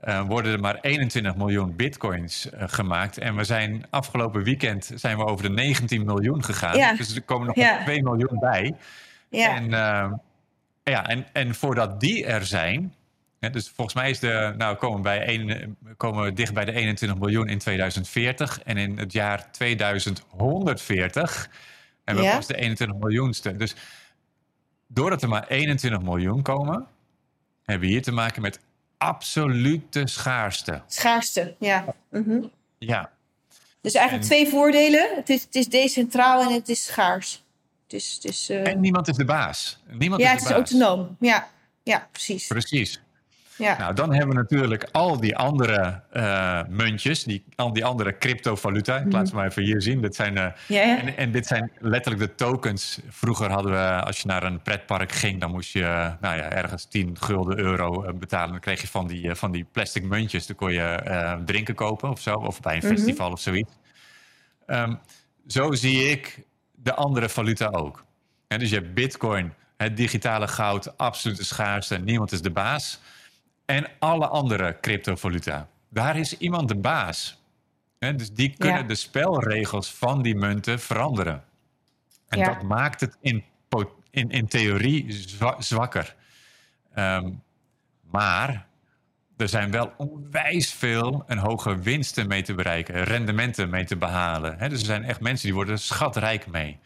uh, 0.03 0.21
worden 0.27 0.53
er 0.53 0.59
maar 0.59 0.77
21 0.81 1.35
miljoen 1.35 1.75
bitcoins 1.75 2.49
uh, 2.53 2.63
gemaakt. 2.65 3.17
En 3.17 3.35
we 3.35 3.43
zijn 3.43 3.85
afgelopen 3.89 4.43
weekend 4.43 4.91
zijn 4.95 5.17
we 5.17 5.25
over 5.25 5.45
de 5.45 5.51
19 5.51 6.05
miljoen 6.05 6.43
gegaan. 6.43 6.77
Ja. 6.77 6.93
Dus 6.93 7.15
er 7.15 7.21
komen 7.21 7.47
nog 7.47 7.79
2 7.83 8.03
miljoen 8.03 8.39
bij. 8.39 8.75
Ja. 9.29 9.55
En, 9.55 9.69
ja, 10.83 11.07
en, 11.07 11.25
en 11.33 11.55
voordat 11.55 11.99
die 11.99 12.25
er 12.25 12.45
zijn, 12.45 12.93
ja, 13.45 13.51
dus 13.51 13.69
volgens 13.75 13.95
mij 13.95 14.09
is 14.09 14.19
de, 14.19 14.53
nou, 14.57 14.75
komen, 14.75 14.97
we 14.97 15.03
bij 15.03 15.33
een, 15.33 15.77
komen 15.97 16.23
we 16.23 16.33
dicht 16.33 16.53
bij 16.53 16.65
de 16.65 16.71
21 16.71 17.19
miljoen 17.19 17.47
in 17.47 17.57
2040. 17.57 18.61
En 18.63 18.77
in 18.77 18.97
het 18.97 19.11
jaar 19.11 19.51
2140 19.51 21.49
hebben 22.03 22.23
we 22.23 22.29
ja. 22.29 22.35
pas 22.35 22.47
de 22.47 22.55
21 22.55 22.97
miljoenste. 22.97 23.55
Dus 23.55 23.75
doordat 24.87 25.21
er 25.21 25.29
maar 25.29 25.47
21 25.47 26.01
miljoen 26.01 26.41
komen, 26.41 26.87
hebben 27.63 27.87
we 27.87 27.93
hier 27.93 28.03
te 28.03 28.11
maken 28.11 28.41
met 28.41 28.59
absolute 28.97 30.07
schaarste. 30.07 30.81
Schaarste, 30.87 31.55
ja. 31.59 31.95
Mm 32.11 32.23
-hmm. 32.23 32.51
Ja. 32.77 33.11
Dus 33.81 33.93
eigenlijk 33.93 34.27
twee 34.27 34.47
voordelen. 34.47 35.15
Het 35.15 35.29
is, 35.29 35.43
het 35.43 35.55
is 35.55 35.67
decentraal 35.67 36.41
en 36.41 36.53
het 36.53 36.69
is 36.69 36.83
schaars. 36.85 37.43
Het 37.83 37.93
is, 37.93 38.13
het 38.13 38.25
is, 38.25 38.49
uh... 38.49 38.67
En 38.67 38.79
niemand 38.79 39.07
is 39.07 39.15
de 39.15 39.25
baas. 39.25 39.79
Niemand 39.87 40.21
ja, 40.21 40.27
is 40.27 40.39
het 40.39 40.49
is 40.49 40.55
autonoom. 40.55 41.15
Ja, 41.19 41.47
ja 41.83 42.07
precies. 42.11 42.47
Precies. 42.47 43.01
Ja. 43.57 43.77
Nou, 43.77 43.93
dan 43.93 44.13
hebben 44.13 44.35
we 44.35 44.41
natuurlijk 44.41 44.87
al 44.91 45.19
die 45.19 45.37
andere 45.37 46.01
uh, 46.13 46.61
muntjes, 46.69 47.23
die, 47.23 47.43
al 47.55 47.73
die 47.73 47.85
andere 47.85 48.17
cryptovaluta. 48.17 48.97
Ik 48.97 49.11
laat 49.11 49.27
ze 49.27 49.35
maar 49.35 49.45
even 49.45 49.63
hier 49.63 49.81
zien. 49.81 50.01
Dit 50.01 50.15
zijn, 50.15 50.33
uh, 50.33 50.47
ja, 50.67 50.81
ja. 50.81 50.99
En, 50.99 51.17
en, 51.17 51.31
dit 51.31 51.47
zijn 51.47 51.71
letterlijk 51.79 52.23
de 52.23 52.35
tokens. 52.35 52.99
Vroeger 53.09 53.51
hadden 53.51 53.71
we, 53.71 54.01
als 54.03 54.19
je 54.19 54.27
naar 54.27 54.43
een 54.43 54.61
pretpark 54.61 55.11
ging, 55.11 55.39
dan 55.39 55.51
moest 55.51 55.71
je 55.71 56.15
nou 56.21 56.37
ja, 56.37 56.49
ergens 56.49 56.85
10 56.85 57.17
gulden 57.19 57.57
euro 57.57 58.13
betalen. 58.13 58.51
Dan 58.51 58.59
kreeg 58.59 58.81
je 58.81 58.87
van 58.87 59.07
die, 59.07 59.35
van 59.35 59.51
die 59.51 59.65
plastic 59.71 60.03
muntjes. 60.03 60.47
Dan 60.47 60.55
kon 60.55 60.73
je 60.73 61.41
drinken 61.45 61.75
kopen 61.75 62.09
of 62.09 62.19
zo, 62.21 62.33
of 62.35 62.59
bij 62.59 62.75
een 62.75 62.83
Mhm. 62.85 62.95
festival 62.95 63.31
of 63.31 63.39
zoiets. 63.39 63.71
Um, 64.67 64.99
zo 65.47 65.71
zie 65.73 66.09
ik 66.09 66.43
de 66.75 66.93
andere 66.95 67.29
valuta 67.29 67.67
ook. 67.67 68.03
En 68.47 68.59
dus 68.59 68.69
je 68.69 68.75
hebt 68.75 68.93
bitcoin, 68.93 69.53
het 69.77 69.97
digitale 69.97 70.47
goud, 70.47 70.97
absolute 70.97 71.45
schaarste. 71.45 71.97
Niemand 71.97 72.31
is 72.31 72.41
de 72.41 72.51
baas. 72.51 72.99
En 73.65 73.87
alle 73.99 74.27
andere 74.27 74.77
cryptovaluta. 74.81 75.67
Daar 75.89 76.17
is 76.17 76.37
iemand 76.37 76.67
de 76.67 76.75
baas. 76.75 77.43
He, 77.99 78.15
dus 78.15 78.31
die 78.33 78.55
kunnen 78.57 78.77
Ja. 78.81 78.87
de 78.87 78.95
spelregels 78.95 79.93
van 79.93 80.21
die 80.21 80.35
munten 80.35 80.79
veranderen. 80.79 81.43
En 82.27 82.39
Ja. 82.39 82.45
dat 82.45 82.61
maakt 82.63 82.99
het 83.01 83.17
in, 83.21 83.43
in, 84.11 84.29
in 84.29 84.47
theorie 84.47 85.11
zwa- 85.11 85.61
zwakker. 85.61 86.15
Ehm, 86.93 87.31
maar 88.11 88.67
er 89.37 89.49
zijn 89.49 89.71
wel 89.71 89.93
onwijs 89.97 90.73
veel 90.73 91.23
en 91.27 91.37
hoge 91.37 91.79
winsten 91.79 92.27
mee 92.27 92.41
te 92.41 92.53
bereiken, 92.53 93.03
rendementen 93.03 93.69
mee 93.69 93.85
te 93.85 93.95
behalen. 93.97 94.57
He, 94.57 94.69
dus 94.69 94.79
er 94.79 94.85
zijn 94.85 95.03
echt 95.03 95.19
mensen 95.21 95.45
die 95.45 95.55
worden 95.55 95.79
schatrijk 95.79 96.47
mee. 96.47 96.79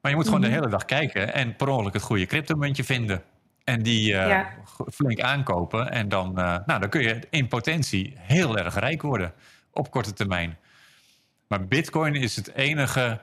Maar 0.00 0.10
je 0.10 0.16
moet 0.16 0.26
gewoon 0.26 0.40
de 0.40 0.48
hele 0.48 0.68
dag 0.68 0.84
kijken 0.84 1.34
en 1.34 1.56
per 1.56 1.68
ongeluk 1.68 1.92
het 1.92 2.02
goede 2.02 2.26
cryptomuntje 2.26 2.84
vinden. 2.84 3.22
En 3.64 3.82
die 3.82 4.16
eh, 4.16 4.28
Ja. 4.28 4.50
flink 4.92 5.20
aankopen. 5.20 5.90
En 5.90 6.08
dan, 6.08 6.38
eh, 6.38 6.56
nou, 6.66 6.80
dan 6.80 6.88
kun 6.88 7.02
je 7.02 7.20
in 7.30 7.48
potentie 7.48 8.14
heel 8.16 8.58
erg 8.58 8.78
rijk 8.78 9.02
worden 9.02 9.32
op 9.72 9.90
korte 9.90 10.12
termijn. 10.12 10.56
Maar 11.48 11.66
Bitcoin 11.66 12.14
is 12.14 12.36
het 12.36 12.54
enige 12.54 13.20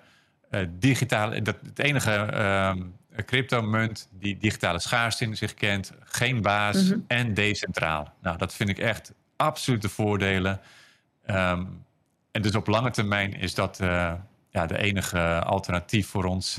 eh, 0.49 0.61
digitale, 0.69 1.41
dat, 1.41 1.55
het 1.65 1.79
enige 1.79 2.11
ehm 2.11 2.81
cryptomunt 3.25 4.07
die 4.11 4.37
digitale 4.37 4.79
schaarste 4.79 5.23
in 5.25 5.37
zich 5.37 5.53
kent, 5.53 5.91
geen 6.03 6.41
baas 6.41 6.89
Mhm. 6.89 6.99
en 7.07 7.33
decentraal. 7.33 8.13
Nou, 8.21 8.37
dat 8.37 8.53
vind 8.53 8.69
ik 8.69 8.77
echt 8.77 9.13
absolute 9.35 9.89
voordelen. 9.89 10.59
Ehm, 11.25 11.65
en 12.31 12.41
dus 12.41 12.55
op 12.55 12.67
lange 12.67 12.91
termijn 12.91 13.33
is 13.33 13.53
dat 13.55 13.77
ja, 14.49 14.65
de 14.67 14.77
enige 14.77 15.41
alternatief 15.43 16.07
voor 16.07 16.23
ons 16.25 16.55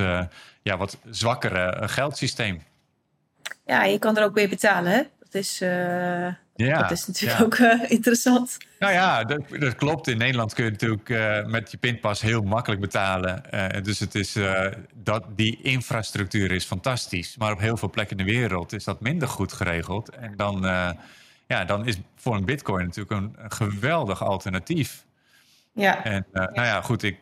ja, 0.63 0.77
wat 0.77 0.99
zwakkere 1.11 1.89
geldsysteem. 1.89 2.63
Ja, 3.67 3.85
je 3.85 3.99
kan 3.99 4.17
er 4.17 4.25
ook 4.25 4.35
mee 4.35 4.49
betalen, 4.49 4.93
hè? 4.93 5.03
Dat 5.19 5.35
is, 5.35 5.61
eh, 5.61 6.27
Ja, 6.55 6.83
dat 6.83 6.91
is 6.91 7.07
natuurlijk 7.07 7.39
ja. 7.39 7.45
ook 7.45 7.55
eh, 7.55 7.91
interessant. 7.97 8.57
Nou 8.79 8.93
ja, 8.93 9.25
dat, 9.25 9.41
dat 9.49 9.75
klopt. 9.75 10.09
In 10.09 10.19
Nederland 10.19 10.55
kun 10.55 10.65
je 10.65 10.71
natuurlijk 10.71 11.11
eh, 11.11 11.45
met 11.45 11.71
je 11.71 11.77
pinpas 11.77 12.21
heel 12.21 12.43
makkelijk 12.43 12.81
betalen. 12.81 13.43
Dus 13.83 13.99
het 13.99 14.15
is, 14.15 14.37
dat, 14.95 15.25
die 15.37 15.63
infrastructuur 15.63 16.51
is 16.51 16.65
fantastisch. 16.65 17.37
Maar 17.37 17.53
op 17.53 17.61
heel 17.61 17.77
veel 17.77 17.91
plekken 17.91 18.19
in 18.19 18.27
de 18.27 18.33
wereld 18.33 18.73
is 18.73 18.85
dat 18.85 19.01
minder 19.01 19.29
goed 19.29 19.53
geregeld. 19.53 20.09
En 20.09 20.37
dan, 20.37 20.61
ja, 21.47 21.65
dan 21.67 21.87
is 21.87 21.97
voor 22.17 22.37
een 22.37 22.45
bitcoin 22.45 22.85
natuurlijk 22.85 23.21
een, 23.21 23.35
een 23.39 23.53
geweldig 23.53 24.25
alternatief. 24.25 25.05
Ja, 25.73 26.05
En 26.05 26.27
nou 26.33 26.55
ja, 26.55 26.81
goed, 26.81 27.03
ik, 27.03 27.19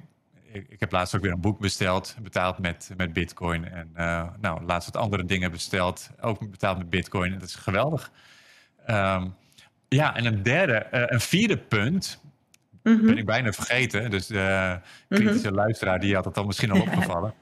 ik, 0.53 0.67
ik 0.69 0.81
heb 0.81 0.93
laatst 0.93 1.17
ook 1.17 1.23
weer 1.23 1.33
een 1.33 1.41
boek 1.41 1.61
besteld, 1.61 2.17
betaald 2.23 2.59
met, 2.59 2.91
met 2.97 3.13
bitcoin. 3.13 3.69
En 3.69 3.91
uh, 3.97 4.29
nou, 4.41 4.65
laatst 4.65 4.93
wat 4.93 5.03
andere 5.03 5.25
dingen 5.25 5.51
besteld, 5.51 6.11
ook 6.21 6.51
betaald 6.51 6.79
met 6.79 6.91
bitcoin. 6.91 7.33
En 7.33 7.39
dat 7.39 7.49
is 7.49 7.55
geweldig. 7.55 8.11
Um, 8.91 9.35
ja, 9.89 10.17
en 10.17 10.25
een 10.25 10.43
derde, 10.43 10.87
uh, 10.93 11.03
een 11.07 11.21
vierde 11.21 11.57
punt, 11.59 12.21
mm 12.83 12.97
-hmm. 12.97 13.07
ben 13.07 13.19
ik 13.19 13.27
bijna 13.27 13.53
vergeten. 13.53 14.11
Dus 14.11 14.27
de 14.27 14.79
kritische 15.09 15.39
mm 15.39 15.45
-hmm. 15.45 15.55
luisteraar, 15.55 16.01
die 16.01 16.15
had 16.15 16.25
het 16.25 16.37
al 16.37 16.45
misschien 16.45 16.71
al 16.71 16.81
opgevallen. 16.87 17.35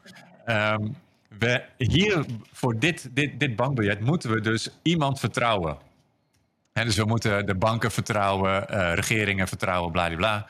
Um, 0.46 0.96
we, 1.38 1.62
hier, 1.76 2.24
voor 2.52 2.78
dit, 2.78 3.08
dit, 3.12 3.40
dit 3.40 3.56
bankbiljet, 3.56 4.00
moeten 4.00 4.30
we 4.30 4.40
dus 4.40 4.78
iemand 4.82 5.20
vertrouwen. 5.20 5.78
En 6.72 6.84
dus 6.84 6.96
we 6.96 7.04
moeten 7.04 7.46
de 7.46 7.54
banken 7.54 7.90
vertrouwen, 7.90 8.66
uh, 8.70 8.94
regeringen 8.94 9.48
vertrouwen, 9.48 9.92
bladibla. 9.92 10.46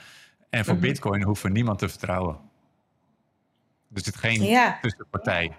En 0.50 0.64
voor 0.64 0.74
mm 0.74 0.80
-hmm. 0.80 0.88
bitcoin 0.88 1.22
hoeven 1.22 1.46
we 1.46 1.52
niemand 1.52 1.78
te 1.78 1.88
vertrouwen. 1.88 2.47
Er 3.94 4.00
zit 4.00 4.16
geen 4.16 4.42
ja. 4.42 4.78
tussenpartij. 4.80 5.56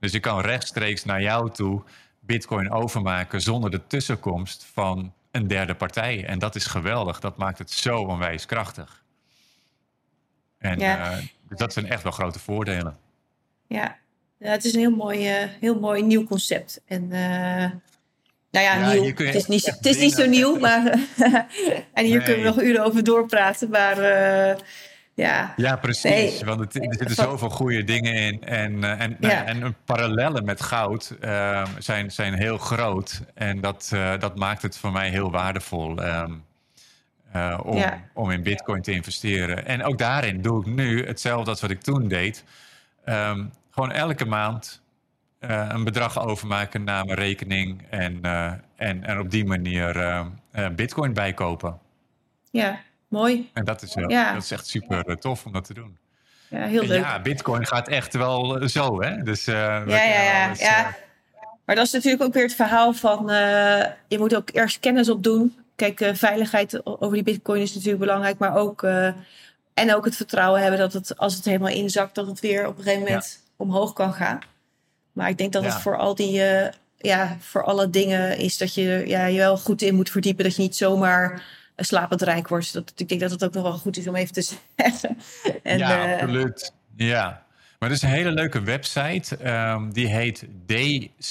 Dus 0.00 0.12
je 0.12 0.20
kan 0.20 0.40
rechtstreeks 0.40 1.04
naar 1.04 1.22
jou 1.22 1.50
toe 1.50 1.82
bitcoin 2.20 2.70
overmaken 2.70 3.40
zonder 3.40 3.70
de 3.70 3.86
tussenkomst 3.86 4.66
van 4.72 5.12
een 5.30 5.46
derde 5.46 5.74
partij. 5.74 6.24
En 6.24 6.38
dat 6.38 6.54
is 6.54 6.66
geweldig. 6.66 7.20
Dat 7.20 7.36
maakt 7.36 7.58
het 7.58 7.70
zo 7.70 8.00
onwijs 8.00 8.46
krachtig. 8.46 9.02
En 10.58 10.78
ja. 10.78 11.12
uh, 11.12 11.18
dat 11.48 11.72
zijn 11.72 11.86
echt 11.86 12.02
wel 12.02 12.12
grote 12.12 12.38
voordelen. 12.38 12.98
Ja, 13.66 13.96
ja 14.38 14.50
het 14.50 14.64
is 14.64 14.74
een 14.74 14.80
heel 14.80 14.96
mooi, 14.96 15.42
uh, 15.42 15.48
heel 15.60 15.80
mooi 15.80 16.02
nieuw 16.02 16.24
concept. 16.24 16.80
En 16.86 17.02
uh, 17.02 17.10
nou 17.10 17.70
ja, 18.50 18.60
ja 18.60 18.92
nieuw. 18.92 19.04
Het 19.04 19.34
is 19.34 19.46
niet, 19.46 19.66
het 19.66 19.86
is 19.86 19.98
niet 19.98 20.12
zo 20.12 20.26
nieuw, 20.26 20.58
maar 20.58 20.86
en 21.92 22.04
hier 22.04 22.16
nee. 22.16 22.24
kunnen 22.24 22.42
we 22.42 22.48
nog 22.48 22.60
uren 22.60 22.84
over 22.84 23.04
doorpraten. 23.04 23.70
Maar 23.70 23.96
ja. 25.18 25.52
Ja, 25.56 25.76
precies. 25.76 26.10
Nee. 26.10 26.44
Want 26.44 26.60
het, 26.60 26.74
er 26.74 26.94
zitten 26.94 27.14
zoveel 27.16 27.50
goede 27.50 27.84
dingen 27.84 28.14
in. 28.14 28.44
En, 28.44 28.72
uh, 28.72 29.00
en, 29.00 29.16
ja. 29.20 29.44
en 29.44 29.76
parallellen 29.84 30.44
met 30.44 30.60
goud 30.60 31.16
uh, 31.20 31.66
zijn, 31.78 32.10
zijn 32.10 32.34
heel 32.34 32.58
groot. 32.58 33.22
En 33.34 33.60
dat, 33.60 33.90
uh, 33.94 34.18
dat 34.18 34.36
maakt 34.36 34.62
het 34.62 34.78
voor 34.78 34.92
mij 34.92 35.10
heel 35.10 35.30
waardevol 35.30 36.02
um, 36.04 36.44
om, 37.62 37.76
ja. 37.76 38.02
om 38.14 38.30
in 38.30 38.42
bitcoin 38.42 38.82
te 38.82 38.92
investeren. 38.92 39.66
En 39.66 39.84
ook 39.84 39.98
daarin 39.98 40.42
doe 40.42 40.60
ik 40.60 40.66
nu 40.66 41.06
hetzelfde 41.06 41.50
als 41.50 41.60
wat 41.60 41.70
ik 41.70 41.80
toen 41.80 42.08
deed. 42.08 42.44
Um, 43.04 43.52
gewoon 43.70 43.92
elke 43.92 44.24
maand 44.24 44.82
een 45.40 45.84
bedrag 45.84 46.26
overmaken 46.26 46.84
naar 46.84 47.04
mijn 47.04 47.18
rekening. 47.18 47.82
En, 47.90 48.22
en, 48.76 49.04
en 49.04 49.18
op 49.18 49.30
die 49.30 49.44
manier 49.44 50.24
bitcoin 50.74 51.12
bijkopen. 51.12 51.78
Ja. 52.50 52.80
Mooi. 53.08 53.50
En 53.52 53.64
dat 53.64 53.82
is, 53.82 53.94
ja. 53.94 54.32
dat 54.32 54.42
is 54.42 54.50
echt 54.50 54.66
super 54.66 55.18
tof 55.18 55.46
om 55.46 55.52
dat 55.52 55.64
te 55.64 55.74
doen. 55.74 55.98
Ja, 56.48 56.66
heel 56.66 56.82
leuk. 56.82 57.00
Ja, 57.00 57.20
Bitcoin 57.20 57.66
gaat 57.66 57.88
echt 57.88 58.14
wel 58.14 58.68
zo, 58.68 59.02
hè? 59.02 59.22
Dus, 59.22 59.48
uh, 59.48 59.54
ja, 59.54 59.82
ja, 59.86 60.04
ja, 60.04 60.52
ja. 60.58 60.86
Uh... 60.86 60.92
Maar 61.64 61.76
dat 61.76 61.86
is 61.86 61.92
natuurlijk 61.92 62.22
ook 62.22 62.32
weer 62.32 62.42
het 62.42 62.54
verhaal 62.54 62.92
van... 62.92 63.30
Uh, 63.30 63.84
je 64.08 64.18
moet 64.18 64.36
ook 64.36 64.50
eerst 64.52 64.80
kennis 64.80 65.08
opdoen. 65.08 65.56
Kijk, 65.76 66.10
veiligheid 66.14 66.86
over 66.86 67.14
die 67.14 67.22
Bitcoin 67.22 67.62
is 67.62 67.74
natuurlijk 67.74 68.00
belangrijk. 68.00 68.38
Maar 68.38 68.56
ook... 68.56 68.82
en 69.74 69.94
ook 69.94 70.04
het 70.04 70.16
vertrouwen 70.16 70.60
hebben 70.60 70.80
dat 70.80 70.92
het, 70.92 71.16
als 71.16 71.34
het 71.34 71.44
helemaal 71.44 71.72
inzakt... 71.72 72.14
dat 72.14 72.26
het 72.26 72.40
weer 72.40 72.66
op 72.66 72.76
een 72.76 72.82
gegeven 72.82 73.04
moment 73.04 73.40
ja. 73.40 73.52
omhoog 73.56 73.92
kan 73.92 74.12
gaan. 74.12 74.38
Maar 75.12 75.28
ik 75.28 75.38
denk 75.38 75.52
dat 75.52 75.64
het 75.64 75.74
voor 75.74 75.96
al 75.96 76.14
die... 76.14 76.42
ja, 76.96 77.36
voor 77.40 77.64
alle 77.64 77.90
dingen 77.90 78.38
is 78.38 78.58
dat 78.58 78.74
je 78.74 79.02
ja, 79.06 79.26
je 79.26 79.38
wel 79.38 79.56
goed 79.56 79.82
in 79.82 79.94
moet 79.94 80.10
verdiepen. 80.10 80.44
Dat 80.44 80.56
je 80.56 80.62
niet 80.62 80.76
zomaar 80.76 81.42
slapend 81.84 82.22
rijk 82.22 82.48
wordt. 82.48 82.72
Dat, 82.72 82.92
ik 82.96 83.08
denk 83.08 83.20
dat 83.20 83.30
het 83.30 83.44
ook 83.44 83.54
nog 83.54 83.62
wel 83.62 83.78
goed 83.78 83.96
is 83.96 84.08
om 84.08 84.14
even 84.14 84.32
te 84.32 84.42
zeggen. 84.76 85.18
En, 85.62 85.78
ja, 85.78 86.06
uh, 86.06 86.12
absoluut. 86.12 86.72
Ja. 86.96 87.46
Maar 87.78 87.88
er 87.88 87.94
is 87.94 88.02
een 88.02 88.08
hele 88.08 88.30
leuke 88.30 88.60
website. 88.60 89.52
Um, 89.52 89.92
die 89.92 90.06
heet 90.06 90.44
dcabtc.com. 90.66 91.30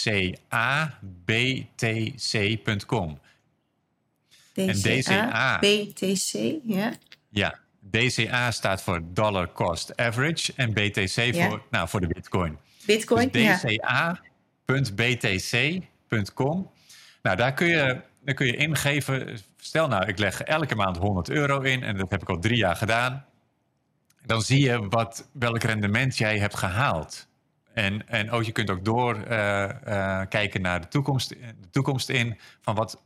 DCA, 4.54 5.60
BTC, 5.60 6.60
ja. 6.64 6.94
Ja, 7.30 7.60
DCA 7.92 8.52
staat 8.52 8.82
voor 8.82 9.02
Dollar 9.14 9.52
Cost 9.52 9.98
Average 9.98 10.54
en 10.56 10.74
BTC 10.74 11.16
ja. 11.16 11.50
voor, 11.50 11.64
nou, 11.72 11.90
voor 11.90 12.02
de 12.02 12.08
Bitcoin. 12.08 12.58
Bitcoin, 12.86 13.30
dus 13.30 13.62
dca.btc.com. 14.66 16.72
Nou, 17.22 17.38
daar 17.38 17.54
kun 17.54 17.68
je, 17.68 18.02
daar 18.26 18.36
kun 18.36 18.46
je 18.46 18.56
ingeven 18.56 19.40
Stel 19.68 19.88
nou, 19.88 20.06
ik 20.06 20.18
leg 20.18 20.42
elke 20.42 20.76
maand 20.76 20.98
100 20.98 21.30
euro 21.30 21.62
in 21.62 21.84
en 21.84 21.98
dat 21.98 22.10
heb 22.10 22.22
ik 22.22 22.30
al 22.30 22.40
drie 22.40 22.58
jaar 22.58 22.76
gedaan. 22.76 23.26
Dan 24.26 24.42
zie 24.42 24.60
je 24.60 24.88
wat, 24.88 25.30
welk 25.32 25.64
rendement 25.64 26.18
jij 26.18 26.40
hebt 26.40 26.56
gehaald. 26.56 27.28
En, 27.74 28.08
en 28.08 28.32
ook, 28.32 28.44
je 28.44 28.52
kunt 28.52 28.70
ook 28.70 28.86
door 28.86 29.16
uh, 29.16 29.70
uh, 29.88 30.22
kijken 30.30 30.62
naar 30.62 30.82
de 30.82 30.88
toekomst, 30.88 31.30
de 31.30 31.70
toekomst 31.72 32.10
in. 32.10 32.40
Van 32.62 32.76
wat 32.76 33.02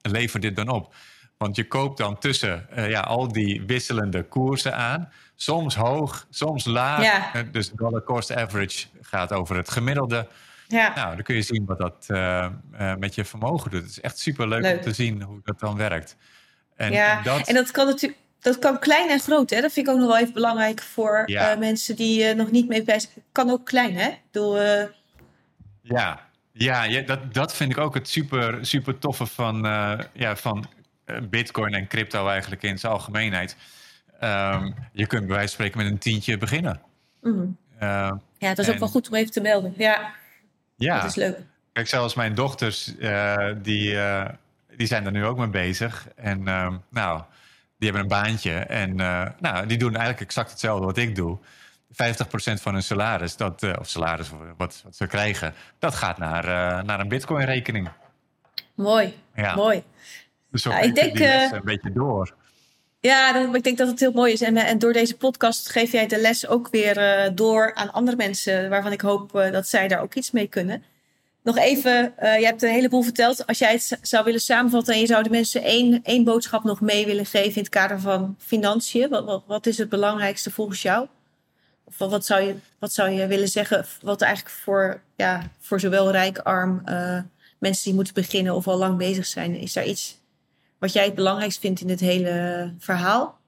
levert 0.00 0.42
dit 0.42 0.56
dan 0.56 0.68
op? 0.68 0.94
Want 1.36 1.56
je 1.56 1.66
koopt 1.66 1.98
dan 1.98 2.18
tussen 2.18 2.66
uh, 2.76 2.90
ja, 2.90 3.00
al 3.00 3.32
die 3.32 3.62
wisselende 3.66 4.22
koersen 4.22 4.76
aan. 4.76 5.12
Soms 5.34 5.74
hoog, 5.74 6.26
soms 6.30 6.64
laag. 6.64 7.02
Ja. 7.02 7.42
Dus 7.42 7.70
dollar 7.70 8.02
cost 8.02 8.34
average 8.34 8.86
gaat 9.00 9.32
over 9.32 9.56
het 9.56 9.70
gemiddelde. 9.70 10.28
Ja. 10.70 10.94
Nou, 10.94 11.14
dan 11.14 11.22
kun 11.24 11.34
je 11.34 11.42
zien 11.42 11.64
wat 11.64 11.78
dat 11.78 12.06
uh, 12.08 12.46
uh, 12.80 12.94
met 12.94 13.14
je 13.14 13.24
vermogen 13.24 13.70
doet. 13.70 13.80
Het 13.82 13.90
is 13.90 14.00
echt 14.00 14.18
super 14.18 14.48
leuk 14.48 14.74
om 14.76 14.80
te 14.80 14.92
zien 14.92 15.22
hoe 15.22 15.40
dat 15.44 15.60
dan 15.60 15.76
werkt. 15.76 16.16
En, 16.76 16.92
ja, 16.92 17.16
en 17.18 17.22
dat... 17.24 17.48
en 17.48 17.54
dat 17.54 17.70
kan 17.70 17.86
natuurlijk. 17.86 18.20
dat 18.40 18.58
kan 18.58 18.78
klein 18.78 19.10
en 19.10 19.20
groot, 19.20 19.50
hè? 19.50 19.60
Dat 19.60 19.72
vind 19.72 19.86
ik 19.86 19.92
ook 19.92 19.98
nog 19.98 20.08
wel 20.08 20.18
even 20.18 20.32
belangrijk 20.34 20.82
voor 20.82 21.22
Ja. 21.26 21.50
eh, 21.52 21.58
mensen 21.58 21.96
die 21.96 22.24
eh, 22.24 22.36
nog 22.36 22.50
niet 22.50 22.68
mee 22.68 22.82
bezig 22.82 23.10
zijn. 23.12 23.24
Kan 23.32 23.50
ook 23.50 23.66
klein, 23.66 23.94
hè? 23.96 24.08
Eh, 24.32 24.88
Ja, 25.82 26.28
ja, 26.52 26.84
ja 26.84 27.00
dat, 27.02 27.34
dat 27.34 27.54
vind 27.54 27.70
ik 27.70 27.78
ook 27.78 27.94
het 27.94 28.08
super, 28.08 28.66
super 28.66 28.98
toffe 28.98 29.26
van, 29.26 29.66
eh, 29.66 29.98
ja, 30.12 30.36
van 30.36 30.64
eh, 31.04 31.16
Bitcoin 31.30 31.74
en 31.74 31.86
crypto 31.88 32.28
eigenlijk 32.28 32.62
in 32.62 32.78
zijn 32.78 32.92
algemeenheid. 32.92 33.56
Ehm, 34.20 34.70
je 34.92 35.06
kunt 35.06 35.26
bij 35.26 35.36
wijze 35.36 35.56
van 35.56 35.64
spreken 35.66 35.78
met 35.82 35.92
een 35.92 35.98
tientje 35.98 36.38
beginnen. 36.38 36.80
mm. 37.22 37.56
Eh, 37.78 38.12
ja, 38.38 38.48
dat 38.54 38.58
is 38.58 38.70
ook 38.70 38.78
wel 38.78 38.88
goed 38.88 39.08
om 39.08 39.14
even 39.14 39.32
te 39.32 39.40
melden. 39.40 39.74
Ja, 39.76 40.12
ja, 40.84 41.00
dat 41.00 41.10
is 41.10 41.14
leuk. 41.14 41.38
kijk, 41.72 41.88
zelfs 41.88 42.14
mijn 42.14 42.34
dochters, 42.34 42.96
eh, 42.98 43.48
die, 43.62 44.00
eh, 44.00 44.28
die 44.76 44.86
zijn 44.86 45.06
er 45.06 45.12
nu 45.12 45.24
ook 45.24 45.38
mee 45.38 45.48
bezig. 45.48 46.08
En 46.16 46.48
ehm, 46.48 46.76
nou, 46.88 47.22
die 47.78 47.90
hebben 47.90 48.02
een 48.02 48.22
baantje. 48.22 48.52
En 48.52 49.00
eh, 49.00 49.26
nou, 49.38 49.66
die 49.66 49.78
doen 49.78 49.90
eigenlijk 49.90 50.20
exact 50.20 50.50
hetzelfde 50.50 50.86
wat 50.86 50.96
ik 50.96 51.14
doe. 51.14 51.38
50% 51.90 52.60
van 52.60 52.72
hun 52.72 52.82
salaris, 52.82 53.36
dat, 53.36 53.78
of 53.78 53.88
salaris 53.88 54.30
wat, 54.56 54.82
wat 54.84 54.96
ze 54.96 55.06
krijgen, 55.06 55.54
dat 55.78 55.94
gaat 55.94 56.18
naar, 56.18 56.44
naar 56.84 57.00
een 57.00 57.08
Bitcoin-rekening. 57.08 57.88
Mooi, 58.74 59.14
Ja. 59.34 59.54
mooi. 59.54 59.82
Dus 60.50 60.62
zo 60.62 60.70
ik 60.70 60.84
je 60.84 60.92
denk, 60.92 61.16
die 61.16 61.26
een 61.26 61.64
beetje 61.64 61.92
door. 61.92 62.34
Ja, 63.00 63.54
ik 63.54 63.64
denk 63.64 63.78
dat 63.78 63.88
het 63.88 64.00
heel 64.00 64.12
mooi 64.12 64.32
is. 64.32 64.40
En, 64.40 64.56
eh, 64.56 64.68
en 64.68 64.78
door 64.78 64.92
deze 64.92 65.16
podcast 65.16 65.70
geef 65.70 65.92
jij 65.92 66.06
de 66.06 66.20
les 66.20 66.46
ook 66.46 66.68
weer 66.70 66.96
eh, 66.96 67.30
door 67.34 67.74
aan 67.74 67.92
andere 67.92 68.16
mensen, 68.16 68.70
waarvan 68.70 68.92
ik 68.92 69.00
hoop 69.00 69.36
eh, 69.36 69.52
dat 69.52 69.68
zij 69.68 69.88
daar 69.88 70.02
ook 70.02 70.14
iets 70.14 70.30
mee 70.30 70.46
kunnen. 70.46 70.82
Nog 71.42 71.56
even, 71.58 72.18
eh, 72.18 72.38
je 72.38 72.44
hebt 72.44 72.62
een 72.62 72.70
heleboel 72.70 73.02
verteld. 73.02 73.46
Als 73.46 73.58
jij 73.58 73.72
het 73.72 73.98
zou 74.02 74.24
willen 74.24 74.40
samenvatten 74.40 74.94
en 74.94 75.00
je 75.00 75.06
zou 75.06 75.22
de 75.22 75.30
mensen 75.30 75.62
één, 75.62 76.00
één 76.02 76.24
boodschap 76.24 76.64
nog 76.64 76.80
mee 76.80 77.06
willen 77.06 77.26
geven 77.26 77.54
in 77.54 77.62
het 77.62 77.68
kader 77.68 78.00
van 78.00 78.36
financiën, 78.38 79.08
wat, 79.08 79.42
wat, 79.46 79.66
is 79.66 79.78
het 79.78 79.88
belangrijkste 79.88 80.50
volgens 80.50 80.82
jou? 80.82 81.06
Of 81.84 81.98
wat, 81.98 82.10
wat 82.10 82.26
zou 82.26 82.42
je, 82.42 82.54
wat 82.78 82.92
zou 82.92 83.10
je 83.10 83.26
willen 83.26 83.48
zeggen, 83.48 83.86
wat 84.02 84.22
eigenlijk 84.22 84.54
voor, 84.54 85.02
ja, 85.16 85.50
voor 85.58 85.80
zowel 85.80 86.10
rijk, 86.10 86.38
arm, 86.38 86.82
mensen 87.58 87.84
die 87.84 87.94
moeten 87.94 88.14
beginnen 88.14 88.54
of 88.54 88.68
al 88.68 88.78
lang 88.78 88.96
bezig 88.98 89.26
zijn, 89.26 89.54
is 89.54 89.72
daar 89.72 89.86
iets 89.86 90.19
wat 90.80 90.92
jij 90.92 91.04
het 91.04 91.14
belangrijkst 91.14 91.60
vindt 91.60 91.80
in 91.80 91.86
dit 91.86 92.00
hele 92.00 92.74
verhaal? 92.78 93.38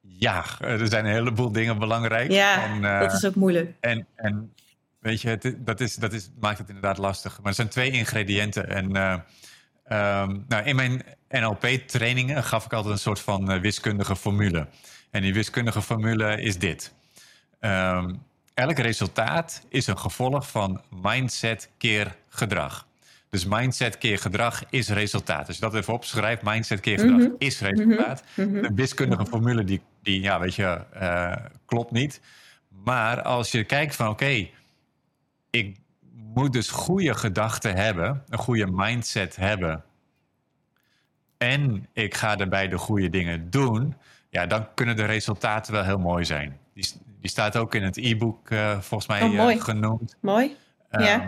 Ja, 0.00 0.44
er 0.60 0.88
zijn 0.88 1.04
een 1.04 1.12
heleboel 1.12 1.52
dingen 1.52 1.78
belangrijk. 1.78 2.30
Ja, 2.30 2.64
en, 2.64 2.84
eh, 2.84 3.00
dat 3.00 3.12
is 3.12 3.24
ook 3.24 3.34
moeilijk. 3.34 3.72
en, 3.80 4.06
en 4.14 4.52
weet 4.98 5.20
je, 5.20 5.28
het, 5.28 5.54
dat, 5.58 5.80
is, 5.80 5.94
dat 5.94 6.12
is, 6.12 6.30
maakt 6.40 6.58
het 6.58 6.68
inderdaad 6.68 6.98
lastig. 6.98 7.38
Maar 7.38 7.48
er 7.48 7.54
zijn 7.54 7.68
twee 7.68 7.90
ingrediënten. 7.90 8.68
En 8.68 8.96
eh, 8.96 9.18
ehm, 9.84 10.38
nou, 10.48 10.64
in 10.64 10.76
mijn 10.76 11.02
NLP-trainingen 11.28 12.44
gaf 12.44 12.64
ik 12.64 12.72
altijd 12.72 12.94
een 12.94 13.00
soort 13.00 13.20
van 13.20 13.50
eh, 13.50 13.60
wiskundige 13.60 14.16
formule. 14.16 14.66
En 15.10 15.22
die 15.22 15.34
wiskundige 15.34 15.82
formule 15.82 16.42
is 16.42 16.58
dit. 16.58 16.92
Ehm, 17.60 18.14
elk 18.54 18.78
resultaat 18.78 19.62
is 19.68 19.86
een 19.86 19.98
gevolg 19.98 20.50
van 20.50 20.82
mindset 20.90 21.70
keer 21.76 22.16
gedrag. 22.28 22.87
Dus 23.30 23.44
mindset 23.44 23.98
keer 23.98 24.18
gedrag 24.18 24.62
is 24.70 24.88
resultaat. 24.88 25.46
Als 25.46 25.56
je 25.56 25.62
dat 25.62 25.74
even 25.74 25.92
opschrijft, 25.94 26.42
mindset 26.42 26.80
keer 26.80 26.98
gedrag 26.98 27.18
Mhm. 27.18 27.30
is 27.38 27.60
resultaat. 27.60 28.22
Mhm. 28.36 28.62
De 28.62 28.70
wiskundige 28.74 29.26
formule 29.26 29.64
die, 29.64 29.80
die 30.02 30.20
ja, 30.20 30.40
weet 30.40 30.54
je, 30.54 30.80
eh, 30.92 31.36
klopt 31.66 31.90
niet. 31.90 32.20
Maar 32.84 33.22
als 33.22 33.50
je 33.50 33.64
kijkt 33.64 33.96
van 33.96 34.08
oké, 34.08 34.48
ik 35.50 35.76
moet 36.12 36.52
dus 36.52 36.70
goede 36.70 37.14
gedachten 37.14 37.76
hebben, 37.76 38.22
een 38.28 38.38
goede 38.38 38.66
mindset 38.70 39.36
hebben. 39.36 39.84
En 41.38 41.86
ik 41.92 42.14
ga 42.14 42.36
daarbij 42.36 42.68
de 42.68 42.78
goede 42.78 43.10
dingen 43.10 43.50
doen. 43.50 43.94
Ja, 44.30 44.46
dan 44.46 44.66
kunnen 44.74 44.96
de 44.96 45.04
resultaten 45.04 45.72
wel 45.72 45.84
heel 45.84 45.98
mooi 45.98 46.24
zijn. 46.24 46.58
Die, 46.74 46.88
die 47.20 47.30
staat 47.30 47.56
ook 47.56 47.74
in 47.74 47.82
het 47.82 47.96
e-book 47.96 48.50
eh, 48.50 48.78
volgens 48.78 49.08
mij 49.08 49.22
Oh, 49.22 49.32
mooi. 49.34 49.56
eh, 49.56 49.62
genoemd. 49.62 50.16
Mooi. 50.20 50.56
Ja. 50.90 51.26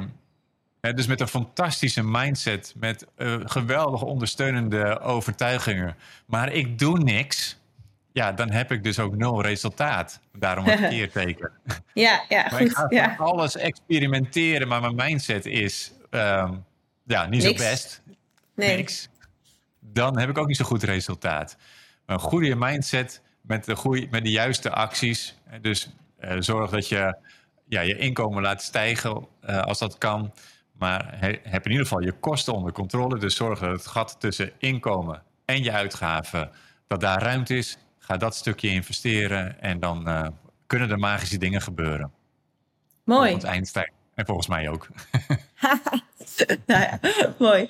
Dus 0.80 1.06
met 1.06 1.20
een 1.20 1.28
fantastische 1.28 2.02
mindset, 2.04 2.72
met 2.76 3.06
eh, 3.16 3.36
geweldige 3.44 4.04
ondersteunende 4.04 5.00
overtuigingen. 5.00 5.96
Maar 6.26 6.52
ik 6.52 6.78
doe 6.78 6.98
niks. 6.98 7.58
Ja, 8.12 8.32
dan 8.32 8.50
heb 8.50 8.72
ik 8.72 8.82
dus 8.84 8.98
ook 8.98 9.16
nul 9.16 9.42
resultaat. 9.42 10.20
Daarom 10.32 10.64
het 10.64 10.88
keerteken. 10.94 11.50
Ja, 11.94 12.24
ja, 12.28 12.46
Maar 12.50 12.60
ik 12.60 12.66
goed. 12.72 12.76
ga 12.76 12.86
Ja. 12.88 13.14
alles 13.18 13.56
experimenteren, 13.56 14.68
maar 14.68 14.80
mijn 14.80 14.94
mindset 14.94 15.46
is 15.46 15.92
ehm, 16.10 16.54
ja, 17.04 17.26
niet 17.26 17.42
Niks. 17.42 17.62
zo 17.62 17.68
best. 17.70 18.02
Nee. 18.54 18.76
Niks. 18.76 19.08
Dan 19.80 20.18
heb 20.18 20.28
ik 20.28 20.38
ook 20.38 20.46
niet 20.46 20.56
zo 20.56 20.64
goed 20.64 20.82
resultaat. 20.82 21.56
Maar 22.06 22.16
een 22.16 22.22
goede 22.22 22.54
mindset 22.54 23.22
met 23.40 23.64
de, 23.64 24.06
met 24.10 24.24
de 24.24 24.30
juiste 24.30 24.70
acties. 24.70 25.34
Dus 25.60 25.90
eh, 26.18 26.36
zorg 26.38 26.70
dat 26.70 26.88
je 26.88 27.14
ja, 27.68 27.80
je 27.80 27.96
inkomen 27.98 28.42
laat 28.42 28.62
stijgen 28.62 29.26
eh, 29.40 29.60
als 29.62 29.78
dat 29.78 29.98
kan. 29.98 30.32
Maar 30.80 31.18
he- 31.18 31.40
heb 31.42 31.64
in 31.64 31.70
ieder 31.70 31.86
geval 31.86 32.02
je 32.02 32.12
kosten 32.12 32.52
onder 32.54 32.72
controle. 32.72 33.18
Dus 33.18 33.36
zorg 33.36 33.58
dat 33.58 33.70
het 33.70 33.86
gat 33.86 34.16
tussen 34.18 34.52
inkomen 34.58 35.22
en 35.44 35.62
je 35.62 35.72
uitgaven, 35.72 36.50
dat 36.86 37.00
daar 37.00 37.22
ruimte 37.22 37.56
is. 37.56 37.78
Ga 37.98 38.16
dat 38.16 38.36
stukje 38.36 38.68
investeren 38.68 39.60
en 39.62 39.80
dan 39.80 40.08
eh, 40.08 40.26
kunnen 40.66 40.90
er 40.90 40.98
magische 40.98 41.38
dingen 41.38 41.62
gebeuren. 41.62 42.12
Mooi. 43.04 43.30
Volgens 43.30 43.50
Einstein. 43.50 43.92
En 44.14 44.26
volgens 44.26 44.46
mij 44.46 44.68
ook. 44.68 44.88
nou 46.66 46.82
ja, 46.82 47.00
mooi. 47.38 47.68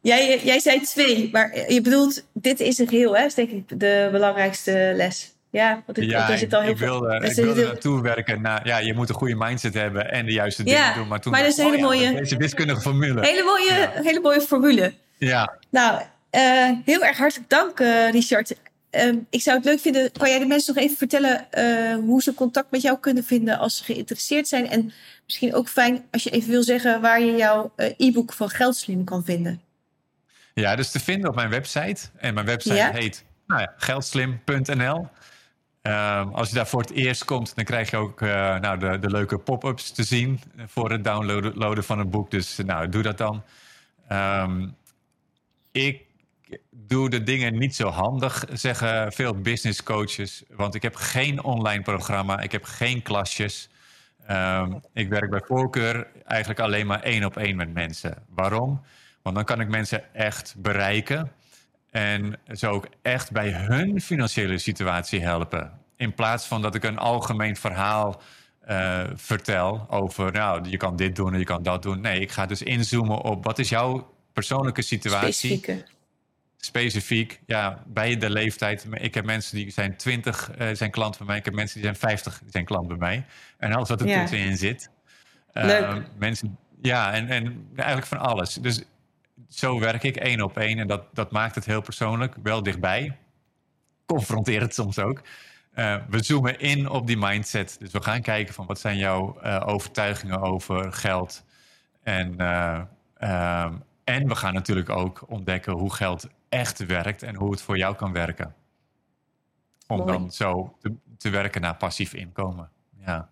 Jij, 0.00 0.44
jij 0.44 0.58
zei 0.58 0.80
twee, 0.80 1.28
maar 1.32 1.72
je 1.72 1.80
bedoelt, 1.80 2.26
dit 2.32 2.60
is 2.60 2.78
een 2.78 2.88
geheel, 2.88 3.16
hè? 3.16 3.24
Is 3.24 3.34
denk 3.34 3.50
ik 3.50 3.80
de 3.80 4.08
belangrijkste 4.12 4.92
les. 4.94 5.34
Ja, 5.50 5.82
want 5.86 5.98
ik, 5.98 6.04
Ja, 6.10 6.26
daar 6.26 6.38
zit 6.38 6.54
al 6.54 6.60
heel 6.60 6.70
ik 6.70 6.76
veel... 6.76 7.00
wilde, 7.00 7.26
ik 7.28 7.34
wilde 7.34 7.64
naartoe 7.64 8.02
werken. 8.02 8.40
naar 8.42 8.66
ja, 8.66 8.78
je 8.78 8.94
moet 8.94 9.08
een 9.08 9.14
goede 9.14 9.34
mindset 9.34 9.74
hebben 9.74 10.10
en 10.10 10.26
de 10.26 10.32
juiste 10.32 10.64
Ja, 10.64 10.70
dingen 10.82 10.94
doen. 10.98 11.08
Maar 11.08 11.20
toen 11.20 11.32
maar 11.32 11.42
dat 11.42 11.50
is 11.50 11.58
een 11.58 11.64
hele 11.64 11.86
oh 11.86 11.94
ja, 11.94 12.00
mooie- 12.10 12.20
Deze 12.20 12.36
wiskundige 12.36 12.80
formule. 12.80 13.26
Hele 13.26 13.42
mooie, 13.44 13.72
Ja. 13.80 13.90
hele 14.02 14.20
mooie 14.20 14.40
formule. 14.40 14.94
Ja, 15.18 15.56
Nou, 15.70 16.02
eh, 16.30 16.70
heel 16.84 17.04
erg 17.04 17.16
hartelijk 17.18 17.50
dank, 17.50 17.80
eh, 17.80 18.10
Richard. 18.10 18.54
Ehm, 18.90 19.16
ik 19.30 19.40
zou 19.42 19.56
het 19.56 19.64
leuk 19.66 19.80
vinden, 19.80 20.12
kan 20.12 20.28
jij 20.28 20.38
de 20.38 20.46
mensen 20.46 20.74
nog 20.74 20.84
even 20.84 20.96
vertellen 20.96 21.52
eh, 21.52 21.94
hoe 21.94 22.22
ze 22.22 22.34
contact 22.34 22.70
met 22.70 22.82
jou 22.82 22.98
kunnen 22.98 23.24
vinden 23.24 23.58
als 23.58 23.76
ze 23.76 23.84
geïnteresseerd 23.84 24.48
zijn? 24.48 24.68
En 24.68 24.92
misschien 25.26 25.54
ook 25.54 25.68
fijn 25.68 26.04
als 26.10 26.22
je 26.22 26.30
even 26.30 26.50
wil 26.50 26.62
zeggen 26.62 27.00
waar 27.00 27.20
je 27.20 27.36
jouw 27.36 27.72
e-book 27.96 28.32
van 28.32 28.50
Geldslim 28.50 29.04
kan 29.04 29.24
vinden. 29.24 29.60
ja, 30.54 30.76
dus 30.76 30.90
te 30.90 31.00
vinden 31.00 31.28
op 31.30 31.34
mijn 31.34 31.50
website. 31.50 32.00
En 32.16 32.34
mijn 32.34 32.46
website 32.46 32.90
heet 32.92 33.24
nou 33.46 33.60
ja, 33.60 33.72
geldslim.nl. 33.76 35.08
Ehm, 35.82 36.28
als 36.28 36.48
je 36.48 36.54
daar 36.54 36.66
voor 36.66 36.80
het 36.80 36.90
eerst 36.90 37.24
komt, 37.24 37.54
dan 37.54 37.64
krijg 37.64 37.90
je 37.90 37.96
ook 37.96 38.22
eh, 38.22 38.28
nou, 38.58 38.78
de, 38.78 38.98
de 38.98 39.10
leuke 39.10 39.38
pop-ups 39.38 39.90
te 39.90 40.02
zien 40.02 40.40
voor 40.66 40.90
het 40.90 41.04
downloaden 41.04 41.84
van 41.84 41.98
een 41.98 42.10
boek. 42.10 42.30
Dus 42.30 42.56
nou, 42.56 42.88
doe 42.88 43.02
dat 43.02 43.18
dan. 43.18 43.42
Ehm, 44.08 44.68
ik 45.72 46.02
doe 46.70 47.10
de 47.10 47.22
dingen 47.22 47.58
niet 47.58 47.74
zo 47.74 47.88
handig, 47.88 48.44
zeggen 48.52 49.12
veel 49.12 49.34
business 49.34 49.82
coaches. 49.82 50.42
Want 50.48 50.74
ik 50.74 50.82
heb 50.82 50.94
geen 50.94 51.42
online 51.42 51.82
programma, 51.82 52.40
ik 52.40 52.52
heb 52.52 52.64
geen 52.64 53.02
klasjes. 53.02 53.68
Ehm, 54.26 54.72
ik 54.92 55.08
werk 55.08 55.30
bij 55.30 55.42
voorkeur 55.46 56.06
eigenlijk 56.24 56.60
alleen 56.60 56.86
maar 56.86 57.02
één 57.02 57.24
op 57.24 57.36
één 57.36 57.56
met 57.56 57.74
mensen. 57.74 58.22
Waarom? 58.28 58.82
Want 59.22 59.36
dan 59.36 59.44
kan 59.44 59.60
ik 59.60 59.68
mensen 59.68 60.14
echt 60.14 60.54
bereiken. 60.58 61.32
En 61.90 62.36
ze 62.52 62.66
ook 62.68 62.86
echt 63.02 63.30
bij 63.32 63.52
hun 63.52 64.00
financiële 64.00 64.58
situatie 64.58 65.20
helpen. 65.20 65.72
In 65.96 66.14
plaats 66.14 66.46
van 66.46 66.62
dat 66.62 66.74
ik 66.74 66.84
een 66.84 66.98
algemeen 66.98 67.56
verhaal 67.56 68.20
eh, 68.60 69.02
vertel 69.14 69.86
over, 69.90 70.32
nou, 70.32 70.68
je 70.68 70.76
kan 70.76 70.96
dit 70.96 71.16
doen 71.16 71.32
en 71.32 71.38
je 71.38 71.44
kan 71.44 71.62
dat 71.62 71.82
doen. 71.82 72.00
Nee, 72.00 72.20
ik 72.20 72.30
ga 72.30 72.46
dus 72.46 72.62
inzoomen 72.62 73.18
op 73.20 73.44
wat 73.44 73.58
is 73.58 73.68
jouw 73.68 74.14
persoonlijke 74.32 74.82
situatie 74.82 75.32
Specifieke. 75.32 75.84
specifiek, 76.56 77.40
ja, 77.46 77.82
bij 77.86 78.16
de 78.16 78.30
leeftijd. 78.30 78.86
Ik 78.92 79.14
heb 79.14 79.24
mensen 79.24 79.56
die 79.56 79.70
zijn 79.70 79.96
20, 79.96 80.50
eh, 80.50 80.68
zijn 80.72 80.90
klant 80.90 81.18
bij 81.18 81.26
mij. 81.26 81.36
Ik 81.36 81.44
heb 81.44 81.54
mensen 81.54 81.74
die 81.74 81.84
zijn 81.84 81.96
50, 81.96 82.38
die 82.38 82.50
zijn 82.50 82.64
klant 82.64 82.88
bij 82.88 82.96
mij. 82.96 83.24
En 83.58 83.72
alles 83.72 83.88
wat 83.88 84.00
er 84.00 84.06
Ja. 84.06 84.20
tussenin 84.20 84.56
zit. 84.56 84.90
Eh, 85.52 85.64
Leuk. 85.64 86.02
mensen, 86.18 86.58
ja, 86.82 87.12
en, 87.12 87.28
en 87.28 87.68
eigenlijk 87.76 88.06
van 88.06 88.18
alles. 88.18 88.54
Dus 88.54 88.82
zo 89.50 89.78
werk 89.78 90.02
ik 90.02 90.16
één 90.16 90.40
op 90.42 90.56
één. 90.56 90.78
En 90.78 90.86
dat, 90.86 91.04
dat 91.12 91.30
maakt 91.30 91.54
het 91.54 91.64
heel 91.64 91.80
persoonlijk, 91.80 92.34
wel 92.42 92.62
dichtbij. 92.62 93.18
Confronteer 94.06 94.60
het 94.60 94.74
soms 94.74 94.98
ook. 94.98 95.22
Eh, 95.70 95.96
we 96.08 96.22
zoomen 96.22 96.58
in 96.58 96.88
op 96.88 97.06
die 97.06 97.16
mindset. 97.16 97.76
Dus 97.78 97.92
we 97.92 98.02
gaan 98.02 98.22
kijken 98.22 98.54
van 98.54 98.66
wat 98.66 98.80
zijn 98.80 98.96
jouw 98.96 99.38
eh, 99.38 99.62
overtuigingen 99.66 100.40
over 100.40 100.92
geld. 100.92 101.44
En, 102.02 102.38
eh, 102.38 102.80
ehm, 103.16 103.74
en 104.04 104.28
we 104.28 104.34
gaan 104.34 104.54
natuurlijk 104.54 104.88
ook 104.88 105.24
ontdekken 105.28 105.72
hoe 105.72 105.92
geld 105.92 106.28
echt 106.48 106.86
werkt 106.86 107.22
en 107.22 107.34
hoe 107.34 107.50
het 107.50 107.62
voor 107.62 107.76
jou 107.76 107.94
kan 107.94 108.12
werken. 108.12 108.54
Om 109.86 109.96
Mooi. 109.96 110.12
dan 110.12 110.30
zo 110.30 110.76
te, 110.80 110.94
te 111.16 111.30
werken 111.30 111.60
naar 111.60 111.76
passief 111.76 112.14
inkomen. 112.14 112.70
Ja. 113.06 113.30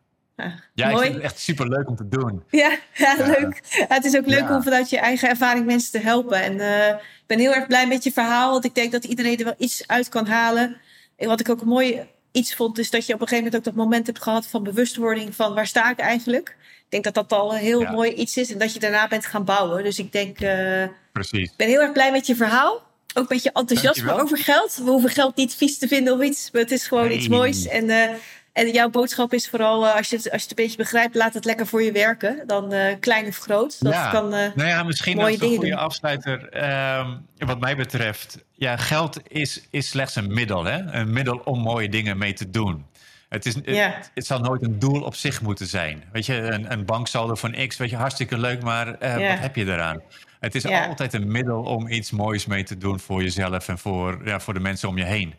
Ja, 0.74 0.88
ik 0.88 0.98
vind 0.98 1.14
het 1.14 1.22
echt 1.22 1.38
super 1.38 1.68
leuk 1.68 1.88
om 1.88 1.96
te 1.96 2.08
doen. 2.08 2.42
Ja, 2.50 2.76
ja, 2.94 3.16
leuk. 3.18 3.60
het 3.88 4.04
is 4.04 4.16
ook 4.16 4.26
leuk 4.26 4.50
om 4.50 4.62
vanuit 4.62 4.90
je 4.90 4.98
eigen 4.98 5.28
ervaring 5.28 5.66
mensen 5.66 5.90
te 5.90 5.98
helpen. 5.98 6.42
En 6.42 6.54
uh, 6.54 6.88
ik 6.88 7.24
ben 7.26 7.38
heel 7.38 7.54
erg 7.54 7.66
blij 7.66 7.86
met 7.86 8.04
je 8.04 8.12
verhaal. 8.12 8.52
Want 8.52 8.64
ik 8.64 8.74
denk 8.74 8.92
dat 8.92 9.04
iedereen 9.04 9.38
er 9.38 9.44
wel 9.44 9.54
iets 9.58 9.86
uit 9.86 10.08
kan 10.08 10.26
halen. 10.26 10.76
En 11.16 11.28
wat 11.28 11.40
ik 11.40 11.48
ook 11.48 11.64
mooi 11.64 12.00
iets 12.32 12.54
vond, 12.54 12.78
is 12.78 12.90
dat 12.90 13.06
je 13.06 13.14
op 13.14 13.20
een 13.20 13.28
gegeven 13.28 13.50
moment 13.50 13.66
ook 13.66 13.74
dat 13.74 13.84
moment 13.84 14.06
hebt 14.06 14.22
gehad 14.22 14.46
van 14.46 14.62
bewustwording 14.62 15.34
van 15.34 15.54
waar 15.54 15.66
sta 15.66 15.90
ik 15.90 15.98
eigenlijk. 15.98 16.56
Ik 16.58 16.86
denk 16.88 17.04
dat 17.14 17.14
dat 17.14 17.38
al 17.38 17.52
een 17.52 17.60
heel 17.60 17.82
mooi 17.82 18.12
iets 18.12 18.36
is 18.36 18.52
en 18.52 18.58
dat 18.58 18.72
je 18.72 18.80
daarna 18.80 19.08
bent 19.08 19.26
gaan 19.26 19.44
bouwen. 19.44 19.84
Dus 19.84 19.98
ik 19.98 20.12
denk, 20.12 20.40
uh, 20.40 20.84
Precies. 21.12 21.50
ik 21.50 21.56
ben 21.56 21.68
heel 21.68 21.80
erg 21.80 21.92
blij 21.92 22.12
met 22.12 22.26
je 22.26 22.36
verhaal. 22.36 22.86
Ook 23.14 23.28
met 23.28 23.42
je 23.42 23.50
enthousiasme 23.52 24.20
over 24.20 24.38
geld. 24.38 24.76
We 24.76 24.90
hoeven 24.90 25.10
geld 25.10 25.36
niet 25.36 25.54
vies 25.54 25.78
te 25.78 25.88
vinden 25.88 26.14
of 26.14 26.22
iets. 26.22 26.50
Maar 26.50 26.62
het 26.62 26.70
is 26.70 26.86
gewoon 26.86 27.10
iets 27.10 27.28
moois. 27.28 27.66
En 27.66 27.84
uh, 27.84 28.10
en 28.58 28.72
jouw 28.72 28.90
boodschap 28.90 29.32
is 29.32 29.48
vooral, 29.48 29.86
uh, 29.86 29.94
als, 29.94 30.10
je 30.10 30.16
het, 30.16 30.30
als 30.30 30.42
je 30.42 30.48
het 30.48 30.58
een 30.58 30.64
beetje 30.64 30.76
begrijpt, 30.76 31.14
laat 31.14 31.34
het 31.34 31.44
lekker 31.44 31.66
voor 31.66 31.82
je 31.82 31.92
werken. 31.92 32.42
Dan 32.46 32.74
uh, 32.74 32.94
klein 33.00 33.26
of 33.26 33.38
groot. 33.38 33.84
Dat 33.84 33.92
ja. 33.92 34.10
kan 34.10 34.24
uh, 34.34 34.40
Nou 34.54 34.68
ja, 34.68 34.82
misschien 34.82 35.18
als 35.18 35.40
een 35.40 35.56
goede 35.56 35.76
afsluiter. 35.76 36.48
Ehm, 36.48 37.16
wat 37.36 37.60
mij 37.60 37.76
betreft, 37.76 38.38
ja, 38.52 38.76
geld 38.76 39.20
is, 39.28 39.66
is 39.70 39.88
slechts 39.88 40.16
een 40.16 40.34
middel. 40.34 40.64
Hè? 40.64 40.78
Een 40.78 41.12
middel 41.12 41.36
om 41.44 41.60
mooie 41.60 41.88
dingen 41.88 42.18
mee 42.18 42.32
te 42.32 42.50
doen. 42.50 42.86
Het, 43.28 43.46
is, 43.46 43.54
ja. 43.64 43.90
het, 43.90 44.10
het, 44.14 44.26
zal 44.26 44.38
nooit 44.38 44.62
een 44.62 44.78
doel 44.78 45.02
op 45.02 45.14
zich 45.14 45.42
moeten 45.42 45.66
zijn. 45.66 46.04
Weet 46.12 46.26
je, 46.26 46.34
een, 46.34 46.72
een 46.72 46.84
banksaldo 46.84 47.34
van 47.34 47.66
X, 47.66 47.76
weet 47.76 47.90
je, 47.90 47.96
hartstikke 47.96 48.38
leuk, 48.38 48.62
maar 48.62 48.86
ja. 49.00 49.28
wat 49.30 49.38
heb 49.38 49.56
je 49.56 49.64
eraan? 49.64 50.00
Het 50.40 50.54
is 50.54 50.62
Ja. 50.62 50.86
altijd 50.86 51.12
een 51.12 51.30
middel 51.30 51.62
om 51.62 51.88
iets 51.88 52.10
moois 52.10 52.46
mee 52.46 52.62
te 52.62 52.78
doen 52.78 53.00
voor 53.00 53.22
jezelf 53.22 53.68
en 53.68 53.78
voor, 53.78 54.20
ja, 54.24 54.40
voor 54.40 54.54
de 54.54 54.60
mensen 54.60 54.88
om 54.88 54.98
je 54.98 55.04
heen. 55.04 55.34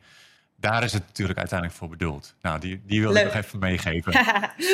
Daar 0.59 0.83
is 0.83 0.93
het 0.93 1.03
natuurlijk 1.07 1.37
uiteindelijk 1.37 1.79
voor 1.79 1.89
bedoeld. 1.89 2.35
Nou, 2.41 2.59
die, 2.59 2.81
die 2.85 3.01
wil 3.01 3.15
ik 3.15 3.23
nog 3.23 3.33
even 3.33 3.59
meegeven. 3.59 4.13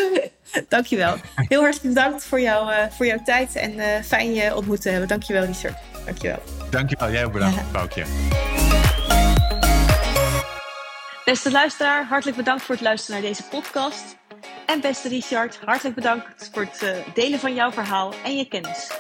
Dankjewel. 0.70 1.16
Heel 1.36 1.62
hartelijk 1.62 1.94
bedankt 1.94 2.26
voor, 2.26 2.42
jou, 2.42 2.72
uh, 2.72 2.78
voor 2.90 3.06
jouw 3.06 3.22
tijd 3.24 3.56
en 3.56 3.72
uh, 3.72 3.86
fijn 4.04 4.34
je 4.34 4.56
ontmoet 4.56 4.82
te 4.82 4.90
hebben. 4.90 5.08
Dankjewel, 5.08 5.44
Richard. 5.46 5.78
Dankjewel. 6.06 6.42
Dankjewel. 6.70 7.12
Jij 7.12 7.26
ook 7.26 7.32
bedankt, 7.32 7.72
Boukje. 7.72 8.06
Beste 11.26 11.52
luisteraar, 11.52 12.06
hartelijk 12.06 12.38
bedankt 12.38 12.64
voor 12.64 12.76
het 12.76 12.84
luisteren 12.84 13.22
naar 13.22 13.30
deze 13.30 13.44
podcast. 13.44 14.18
En 14.66 14.82
beste 14.82 15.08
Richard, 15.08 15.60
hartelijk 15.66 15.96
bedankt 15.96 16.50
voor 16.54 16.62
het 16.62 16.82
uh, 16.84 16.90
delen 17.14 17.40
van 17.40 17.54
jouw 17.54 17.72
verhaal 17.72 18.14
en 18.24 18.38
je 18.38 18.48
kennis. 18.48 18.92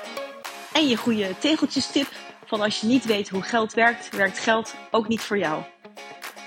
En 0.73 0.87
je 0.87 0.95
goede 0.95 1.37
tegeltjes-tip 1.39 2.07
van 2.45 2.61
als 2.61 2.81
je 2.81 2.87
niet 2.87 3.05
weet 3.05 3.29
hoe 3.29 3.41
geld 3.41 3.73
werkt, 3.73 4.15
werkt 4.15 4.39
geld 4.39 4.75
ook 4.91 5.07
niet 5.07 5.21
voor 5.21 5.37
jou. 5.37 5.63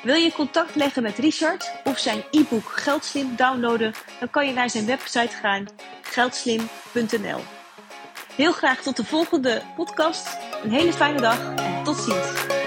Wil 0.03 0.15
je 0.15 0.33
contact 0.33 0.75
leggen 0.75 1.03
met 1.03 1.19
Richard 1.19 1.73
of 1.85 1.99
zijn 1.99 2.23
e-book 2.31 2.69
Geldslim 2.69 3.37
downloaden, 3.37 3.93
dan 4.19 4.31
kan 4.31 4.47
je 4.47 4.53
naar 4.53 4.71
zijn 4.71 4.87
website 4.87 5.37
gaan 5.37 5.67
geldslim.nl. 6.03 7.41
Heel 8.35 8.53
graag 8.53 8.83
tot 8.83 8.97
de 8.97 9.05
volgende 9.05 9.63
podcast. 9.77 10.39
Een 10.63 10.71
hele 10.71 10.93
fijne 10.93 11.21
dag 11.21 11.55
en 11.57 11.85
tot 11.85 11.97
ziens. 11.97 12.58